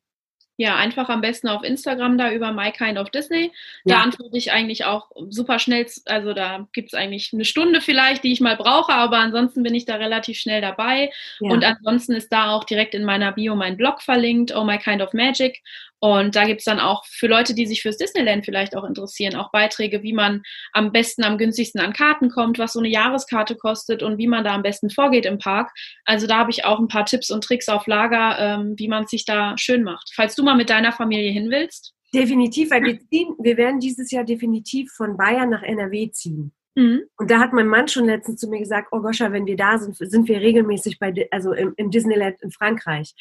Ja, 0.60 0.76
einfach 0.76 1.08
am 1.10 1.22
besten 1.22 1.48
auf 1.48 1.64
Instagram 1.64 2.18
da 2.18 2.32
über 2.32 2.52
My 2.52 2.72
Kind 2.72 2.98
of 2.98 3.12
Disney. 3.12 3.52
Da 3.86 3.96
ja. 3.96 4.02
antworte 4.02 4.38
ich 4.38 4.52
eigentlich 4.52 4.86
auch 4.86 5.12
super 5.30 5.60
schnell. 5.60 5.86
Also 6.06 6.34
da 6.34 6.68
gibt 6.74 6.90
es 6.90 6.94
eigentlich 6.96 7.32
eine 7.32 7.46
Stunde 7.46 7.80
vielleicht, 7.80 8.24
die 8.24 8.32
ich 8.32 8.42
mal 8.42 8.58
brauche, 8.58 8.92
aber 8.92 9.20
ansonsten 9.20 9.62
bin 9.62 9.76
ich 9.76 9.86
da 9.86 9.96
relativ 9.96 10.40
schnell 10.40 10.62
dabei. 10.62 11.12
Ja. 11.40 11.52
Und 11.52 11.64
ansonsten 11.64 12.14
ist 12.14 12.34
da 12.34 12.52
auch 12.52 12.64
direkt 12.64 12.96
in 12.96 13.06
meiner 13.06 13.32
Bio 13.32 13.56
mein 13.56 13.78
Blog 13.78 14.02
verlinkt, 14.02 14.56
Oh 14.56 14.64
My 14.64 14.80
Kind 14.80 15.02
of 15.02 15.14
Magic. 15.14 15.62
Und 16.00 16.36
da 16.36 16.46
gibt's 16.46 16.66
dann 16.66 16.80
auch 16.80 17.06
für 17.06 17.28
Leute, 17.28 17.56
die 17.56 17.66
sich 17.66 17.82
fürs 17.82 17.98
Disneyland 17.98 18.46
vielleicht 18.46 18.76
auch 18.76 18.84
interessieren, 18.84 19.36
auch 19.36 19.52
Beiträge, 19.52 20.04
wie 20.04 20.14
man 20.14 20.44
am 20.74 20.92
besten, 20.92 21.24
am 21.24 21.38
günstigsten 21.38 21.82
an 21.82 21.94
Karten 21.94 22.30
kommt, 22.30 22.60
was 22.60 22.74
so 22.74 22.80
eine 22.80 22.90
Jahreskarte 22.90 23.56
kostet 23.56 24.04
und 24.04 24.18
wie 24.18 24.28
man 24.28 24.44
da 24.44 24.54
am 24.54 24.62
besten 24.62 24.90
vorgeht 24.90 25.26
im 25.26 25.40
Park. 25.40 25.72
Also 26.06 26.28
da 26.28 26.38
habe 26.38 26.52
ich 26.52 26.66
auch 26.66 26.80
ein 26.80 26.88
paar 26.88 27.06
Tipps 27.06 27.32
und 27.32 27.44
Tricks 27.44 27.68
auf 27.68 27.88
Lager, 27.88 28.38
ähm, 28.40 28.76
wie 28.78 28.88
man 28.88 29.08
sich 29.08 29.26
da 29.26 29.58
schön 29.58 29.84
macht. 29.84 30.12
Falls 30.14 30.36
du 30.36 30.44
mal 30.44 30.56
mit 30.56 30.70
deiner 30.70 30.92
Familie 30.92 31.32
hin 31.32 31.50
willst. 31.50 31.94
Definitiv, 32.14 32.72
weil 32.72 32.84
wir 32.84 33.00
ziehen, 33.00 33.34
wir 33.40 33.58
werden 33.58 33.80
dieses 33.80 34.12
Jahr 34.12 34.24
definitiv 34.24 34.92
von 34.92 35.18
Bayern 35.18 35.50
nach 35.50 35.64
NRW 35.64 36.12
ziehen. 36.12 36.54
Mhm. 36.76 37.02
Und 37.18 37.32
da 37.32 37.40
hat 37.40 37.54
mein 37.54 37.68
Mann 37.68 37.88
schon 37.88 38.06
letztens 38.06 38.40
zu 38.40 38.48
mir 38.48 38.60
gesagt, 38.60 38.90
oh 38.92 39.02
Goscha, 39.02 39.32
wenn 39.32 39.48
wir 39.48 39.58
da 39.58 39.80
sind, 39.80 39.98
sind 39.98 40.28
wir 40.28 40.40
regelmäßig 40.40 41.00
bei, 41.00 41.28
also 41.32 41.54
im, 41.54 41.74
im 41.76 41.90
Disneyland 41.90 42.42
in 42.42 42.52
Frankreich. 42.52 43.14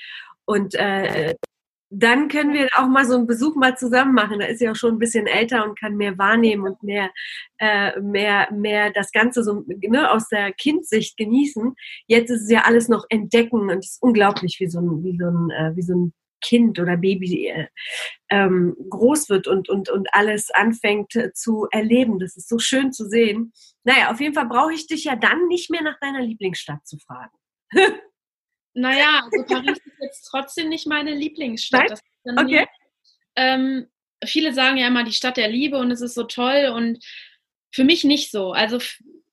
Und 0.45 0.75
äh, 0.75 1.35
dann 1.91 2.29
können 2.29 2.53
wir 2.53 2.69
auch 2.77 2.89
mal 2.89 3.07
so 3.07 3.15
einen 3.17 3.27
Besuch 3.27 3.55
mal 3.55 3.77
zusammen 3.77 4.15
machen. 4.15 4.41
Da 4.41 4.47
ist 4.47 4.59
sie 4.59 4.69
auch 4.69 4.77
schon 4.77 4.95
ein 4.95 4.99
bisschen 4.99 5.27
älter 5.27 5.65
und 5.65 5.79
kann 5.79 5.97
mehr 5.97 6.19
wahrnehmen 6.19 6.65
und 6.65 6.83
mehr, 6.83 7.11
äh, 7.59 7.99
mehr, 8.01 8.51
mehr 8.53 8.91
das 8.91 9.13
Ganze 9.13 9.45
so 9.45 9.65
ne, 9.67 10.11
aus 10.11 10.29
der 10.29 10.53
Kindsicht 10.53 11.17
genießen. 11.17 11.75
Jetzt 12.07 12.31
ist 12.31 12.43
es 12.43 12.51
ja 12.51 12.63
alles 12.65 12.89
noch 12.89 13.05
entdecken 13.09 13.71
und 13.71 13.79
es 13.79 13.93
ist 13.93 14.03
unglaublich, 14.03 14.57
wie 14.59 14.69
so 14.69 14.81
ein, 14.81 15.05
wie 15.05 15.17
so 15.17 15.27
ein, 15.27 15.51
äh, 15.51 15.77
wie 15.77 15.83
so 15.83 15.95
ein 15.95 16.13
Kind 16.43 16.79
oder 16.79 16.97
Baby 16.97 17.49
äh, 17.49 17.69
ähm, 18.31 18.77
groß 18.91 19.29
wird 19.29 19.47
und, 19.47 19.69
und, 19.69 19.89
und 19.89 20.13
alles 20.13 20.51
anfängt 20.51 21.13
zu 21.35 21.67
erleben. 21.71 22.19
Das 22.19 22.37
ist 22.37 22.49
so 22.49 22.59
schön 22.59 22.93
zu 22.93 23.09
sehen. 23.09 23.53
Naja, 23.85 24.11
auf 24.11 24.21
jeden 24.21 24.35
Fall 24.35 24.47
brauche 24.47 24.73
ich 24.73 24.87
dich 24.87 25.05
ja 25.05 25.17
dann 25.17 25.47
nicht 25.47 25.71
mehr 25.71 25.83
nach 25.83 25.99
deiner 26.01 26.21
Lieblingsstadt 26.21 26.87
zu 26.87 26.99
fragen. 26.99 27.37
Naja, 28.77 29.23
also 29.25 29.45
Paris 29.47 29.79
ist 29.79 30.01
jetzt 30.01 30.29
trotzdem 30.31 30.69
nicht 30.69 30.87
meine 30.87 31.15
Lieblingsstadt. 31.15 31.99
okay. 32.25 32.67
Ähm, 33.35 33.87
viele 34.25 34.53
sagen 34.53 34.77
ja 34.77 34.87
immer 34.87 35.03
die 35.03 35.13
Stadt 35.13 35.39
der 35.39 35.49
Liebe 35.49 35.79
und 35.79 35.91
es 35.91 36.03
ist 36.03 36.15
so 36.15 36.25
toll 36.25 36.73
und 36.75 37.03
für 37.73 37.85
mich 37.85 38.05
nicht 38.05 38.31
so. 38.31 38.53
Also 38.53 38.79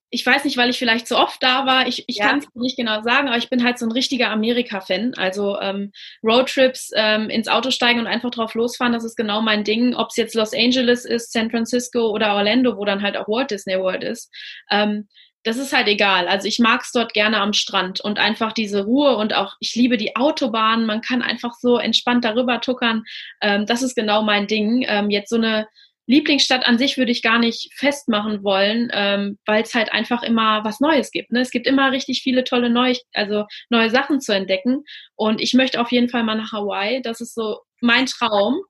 ich 0.10 0.26
weiß 0.26 0.46
nicht, 0.46 0.56
weil 0.56 0.70
ich 0.70 0.78
vielleicht 0.78 1.08
zu 1.08 1.18
oft 1.18 1.42
da 1.44 1.66
war. 1.66 1.88
Ich, 1.88 2.06
ich 2.08 2.18
ja. 2.18 2.28
kann 2.30 2.40
es 2.40 2.48
nicht 2.54 2.78
genau 2.78 3.02
sagen, 3.02 3.28
aber 3.28 3.38
ich 3.38 3.50
bin 3.50 3.66
halt 3.66 3.80
so 3.80 3.86
ein 3.86 3.92
richtiger 3.92 4.30
Amerika-Fan. 4.30 5.16
Also 5.16 5.60
ähm, 5.60 5.92
Roadtrips, 6.24 6.92
ähm, 6.96 7.30
ins 7.30 7.50
Auto 7.50 7.70
steigen 7.70 8.00
und 8.00 8.08
einfach 8.08 8.30
drauf 8.30 8.54
losfahren, 8.54 8.94
das 8.94 9.04
ist 9.04 9.18
genau 9.18 9.42
mein 9.42 9.66
Ding. 9.66 9.94
Ob 9.94 10.10
es 10.12 10.18
jetzt 10.18 10.36
Los 10.36 10.54
Angeles 10.54 11.04
ist, 11.04 11.34
San 11.34 11.50
Francisco 11.50 12.12
oder 12.12 12.36
Orlando, 12.36 12.78
wo 12.78 12.86
dann 12.86 13.02
halt 13.02 13.18
auch 13.18 13.28
Walt 13.28 13.52
Disney 13.52 13.78
World 13.78 14.04
ist. 14.04 14.32
Ähm, 14.70 15.10
das 15.44 15.58
ist 15.58 15.74
halt 15.74 15.88
egal. 15.88 16.28
Also 16.28 16.48
ich 16.48 16.60
mag 16.60 16.82
es 16.82 16.92
dort 16.92 17.14
gerne 17.14 17.42
am 17.42 17.54
Strand 17.54 18.00
und 18.02 18.18
einfach 18.18 18.54
diese 18.54 18.86
Ruhe 18.86 19.18
und 19.18 19.34
auch 19.34 19.56
ich 19.60 19.76
liebe 19.76 19.98
die 19.98 20.16
Autobahn. 20.16 20.86
Man 20.86 21.02
kann 21.02 21.22
einfach 21.22 21.54
so 21.60 21.78
entspannt 21.78 22.24
darüber 22.24 22.62
tuckern. 22.62 23.04
Ähm, 23.42 23.66
das 23.66 23.82
ist 23.82 23.96
genau 23.96 24.24
mein 24.24 24.48
Ding. 24.48 24.86
Ähm, 24.88 25.10
jetzt 25.10 25.30
so 25.30 25.36
eine 25.36 25.68
Lieblingsstadt 26.06 26.66
an 26.66 26.78
sich 26.78 26.98
würde 26.98 27.12
ich 27.12 27.22
gar 27.22 27.40
nicht 27.40 27.74
festmachen 27.74 28.44
wollen, 28.44 28.90
ähm, 28.94 29.38
weil 29.46 29.64
es 29.64 29.74
halt 29.74 29.92
einfach 29.92 30.22
immer 30.24 30.64
was 30.66 30.80
Neues 30.80 31.12
gibt. 31.12 31.32
Ne? 31.32 31.42
Es 31.42 31.52
gibt 31.52 31.66
immer 31.66 31.92
richtig 31.92 32.22
viele 32.24 32.44
tolle 32.44 32.70
neue, 32.70 32.98
also 33.14 33.46
neue 33.70 33.90
Sachen 33.90 34.20
zu 34.20 34.34
entdecken. 34.34 34.84
Und 35.16 35.42
ich 35.42 35.54
möchte 35.54 35.80
auf 35.80 35.92
jeden 35.92 36.10
Fall 36.10 36.24
mal 36.24 36.36
nach 36.36 36.52
Hawaii. 36.52 37.02
Das 37.02 37.22
ist 37.22 37.36
so 37.36 37.60
mein 37.80 38.06
Traum. 38.06 38.62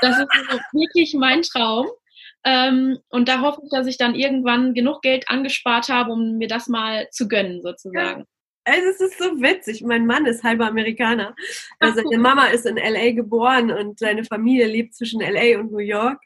Das 0.00 0.18
ist 0.18 0.28
so 0.50 0.58
wirklich 0.72 1.14
mein 1.14 1.42
Traum. 1.42 1.86
Ähm, 2.46 2.98
und 3.08 3.28
da 3.28 3.40
hoffe 3.40 3.60
ich, 3.64 3.70
dass 3.70 3.88
ich 3.88 3.98
dann 3.98 4.14
irgendwann 4.14 4.72
genug 4.72 5.02
Geld 5.02 5.28
angespart 5.28 5.88
habe, 5.88 6.12
um 6.12 6.38
mir 6.38 6.46
das 6.46 6.68
mal 6.68 7.08
zu 7.10 7.26
gönnen, 7.26 7.60
sozusagen. 7.60 8.24
Also 8.64 8.88
es 8.88 9.00
ist 9.00 9.18
so 9.18 9.42
witzig. 9.42 9.82
Mein 9.82 10.06
Mann 10.06 10.26
ist 10.26 10.44
halber 10.44 10.68
Amerikaner. 10.68 11.34
Also 11.80 12.02
seine 12.02 12.18
Mama 12.18 12.46
ist 12.46 12.64
in 12.64 12.76
LA 12.76 13.12
geboren 13.12 13.72
und 13.72 13.98
seine 13.98 14.24
Familie 14.24 14.66
lebt 14.66 14.94
zwischen 14.94 15.20
LA 15.20 15.58
und 15.58 15.72
New 15.72 15.78
York. 15.78 16.20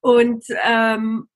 Und 0.00 0.44
ähm, 0.64 1.28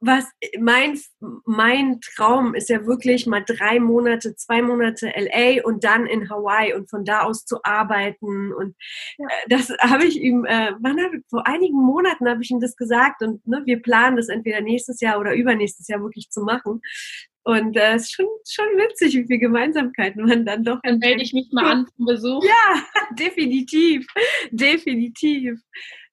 was 0.00 0.24
mein, 0.58 0.98
mein 1.44 2.00
Traum 2.00 2.54
ist 2.54 2.68
ja 2.68 2.86
wirklich 2.86 3.26
mal 3.26 3.44
drei 3.44 3.80
Monate, 3.80 4.34
zwei 4.36 4.62
Monate 4.62 5.12
LA 5.14 5.62
und 5.64 5.84
dann 5.84 6.06
in 6.06 6.28
Hawaii 6.28 6.74
und 6.74 6.90
von 6.90 7.04
da 7.04 7.22
aus 7.22 7.44
zu 7.44 7.62
arbeiten. 7.62 8.52
Und 8.52 8.74
äh, 9.18 9.48
das 9.48 9.70
habe 9.80 10.04
ich 10.04 10.20
ihm, 10.20 10.44
äh, 10.44 10.72
vor 11.28 11.46
einigen 11.46 11.76
Monaten 11.76 12.28
habe 12.28 12.42
ich 12.42 12.50
ihm 12.50 12.60
das 12.60 12.76
gesagt 12.76 13.22
und 13.22 13.46
ne, 13.46 13.62
wir 13.64 13.80
planen 13.80 14.16
das 14.16 14.28
entweder 14.28 14.60
nächstes 14.60 15.00
Jahr 15.00 15.18
oder 15.18 15.34
übernächstes 15.34 15.88
Jahr 15.88 16.00
wirklich 16.00 16.30
zu 16.30 16.42
machen. 16.42 16.80
Und 17.44 17.76
äh, 17.76 17.94
es 17.94 18.04
ist 18.04 18.14
schon, 18.14 18.26
schon 18.48 18.66
witzig, 18.76 19.14
wie 19.14 19.26
viele 19.26 19.40
Gemeinsamkeiten 19.40 20.24
man 20.24 20.46
dann 20.46 20.64
doch. 20.64 20.78
Dann 20.82 20.98
melde 20.98 21.22
ich 21.22 21.32
mich 21.32 21.48
mal 21.50 21.72
an 21.72 21.88
zum 21.96 22.06
Besuch. 22.06 22.44
Ja, 22.44 22.82
definitiv. 23.18 24.06
Definitiv. 24.50 25.58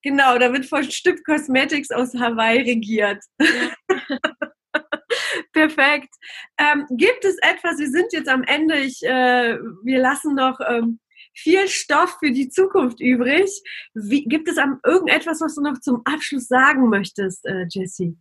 Genau, 0.01 0.37
da 0.37 0.51
wird 0.53 0.65
von 0.65 0.83
Stück 0.83 1.25
Cosmetics 1.25 1.91
aus 1.91 2.13
Hawaii 2.13 2.61
regiert. 2.61 3.23
Ja. 3.39 3.71
Perfekt. 5.53 6.13
Ähm, 6.57 6.85
gibt 6.91 7.25
es 7.25 7.37
etwas, 7.41 7.79
wir 7.79 7.89
sind 7.89 8.13
jetzt 8.13 8.29
am 8.29 8.43
Ende, 8.43 8.77
ich, 8.77 9.03
äh, 9.03 9.57
wir 9.83 9.99
lassen 9.99 10.35
noch 10.35 10.59
ähm, 10.67 10.99
viel 11.33 11.67
Stoff 11.67 12.17
für 12.19 12.31
die 12.31 12.49
Zukunft 12.49 12.99
übrig. 12.99 13.49
Wie, 13.93 14.23
gibt 14.23 14.47
es 14.47 14.57
am, 14.57 14.79
irgendetwas, 14.85 15.41
was 15.41 15.55
du 15.55 15.61
noch 15.61 15.79
zum 15.79 16.01
Abschluss 16.05 16.47
sagen 16.47 16.89
möchtest, 16.89 17.45
äh, 17.45 17.65
Jessie? 17.69 18.17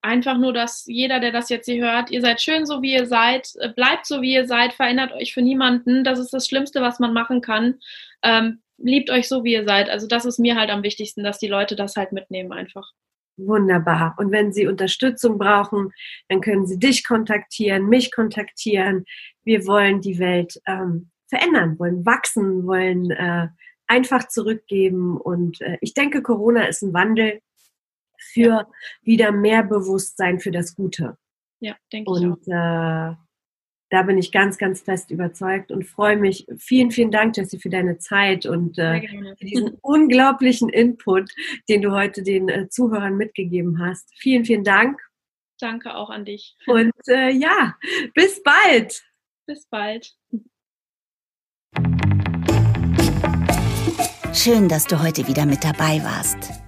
Einfach 0.00 0.38
nur, 0.38 0.52
dass 0.52 0.84
jeder, 0.86 1.18
der 1.18 1.32
das 1.32 1.48
jetzt 1.48 1.66
hier 1.66 1.84
hört, 1.84 2.10
ihr 2.10 2.20
seid 2.20 2.40
schön 2.40 2.66
so, 2.66 2.82
wie 2.82 2.94
ihr 2.94 3.06
seid, 3.06 3.50
äh, 3.56 3.70
bleibt 3.70 4.06
so, 4.06 4.22
wie 4.22 4.32
ihr 4.32 4.46
seid, 4.46 4.72
verändert 4.72 5.12
euch 5.12 5.34
für 5.34 5.42
niemanden. 5.42 6.04
Das 6.04 6.18
ist 6.18 6.32
das 6.32 6.46
Schlimmste, 6.46 6.80
was 6.80 7.00
man 7.00 7.12
machen 7.12 7.40
kann. 7.40 7.80
Ähm, 8.22 8.62
liebt 8.78 9.10
euch 9.10 9.28
so, 9.28 9.44
wie 9.44 9.52
ihr 9.52 9.64
seid. 9.64 9.90
Also 9.90 10.06
das 10.06 10.24
ist 10.24 10.38
mir 10.38 10.56
halt 10.56 10.70
am 10.70 10.82
wichtigsten, 10.82 11.22
dass 11.22 11.38
die 11.38 11.48
Leute 11.48 11.76
das 11.76 11.96
halt 11.96 12.12
mitnehmen 12.12 12.52
einfach. 12.52 12.92
Wunderbar. 13.36 14.16
Und 14.18 14.32
wenn 14.32 14.52
Sie 14.52 14.66
Unterstützung 14.66 15.38
brauchen, 15.38 15.92
dann 16.28 16.40
können 16.40 16.66
Sie 16.66 16.78
dich 16.78 17.06
kontaktieren, 17.06 17.88
mich 17.88 18.10
kontaktieren. 18.10 19.04
Wir 19.44 19.66
wollen 19.66 20.00
die 20.00 20.18
Welt 20.18 20.60
ähm, 20.66 21.10
verändern, 21.28 21.78
wollen 21.78 22.04
wachsen, 22.04 22.66
wollen 22.66 23.10
äh, 23.12 23.48
einfach 23.86 24.26
zurückgeben. 24.28 25.16
Und 25.16 25.60
äh, 25.60 25.78
ich 25.80 25.94
denke, 25.94 26.22
Corona 26.22 26.64
ist 26.64 26.82
ein 26.82 26.92
Wandel 26.92 27.40
für 28.18 28.40
ja. 28.40 28.68
wieder 29.02 29.30
mehr 29.30 29.62
Bewusstsein 29.62 30.40
für 30.40 30.50
das 30.50 30.74
Gute. 30.74 31.16
Ja, 31.60 31.76
denke 31.92 32.10
ich 32.10 32.18
auch. 32.18 32.36
Und 32.36 32.48
äh, 32.48 33.14
da 33.90 34.02
bin 34.02 34.18
ich 34.18 34.32
ganz, 34.32 34.58
ganz 34.58 34.82
fest 34.82 35.10
überzeugt 35.10 35.70
und 35.70 35.84
freue 35.84 36.16
mich. 36.16 36.46
Vielen, 36.58 36.90
vielen 36.90 37.10
Dank, 37.10 37.36
Jessie, 37.36 37.58
für 37.58 37.70
deine 37.70 37.98
Zeit 37.98 38.46
und 38.46 38.78
äh, 38.78 39.06
für 39.38 39.44
diesen 39.44 39.78
unglaublichen 39.82 40.68
Input, 40.68 41.30
den 41.68 41.82
du 41.82 41.92
heute 41.92 42.22
den 42.22 42.48
äh, 42.48 42.68
Zuhörern 42.68 43.16
mitgegeben 43.16 43.78
hast. 43.78 44.10
Vielen, 44.16 44.44
vielen 44.44 44.64
Dank. 44.64 45.00
Danke 45.60 45.94
auch 45.94 46.10
an 46.10 46.24
dich. 46.24 46.56
Und 46.66 46.92
äh, 47.08 47.30
ja, 47.30 47.76
bis 48.14 48.42
bald. 48.42 49.02
Bis 49.46 49.66
bald. 49.66 50.14
Schön, 54.34 54.68
dass 54.68 54.84
du 54.84 55.02
heute 55.02 55.26
wieder 55.26 55.46
mit 55.46 55.64
dabei 55.64 56.02
warst. 56.04 56.67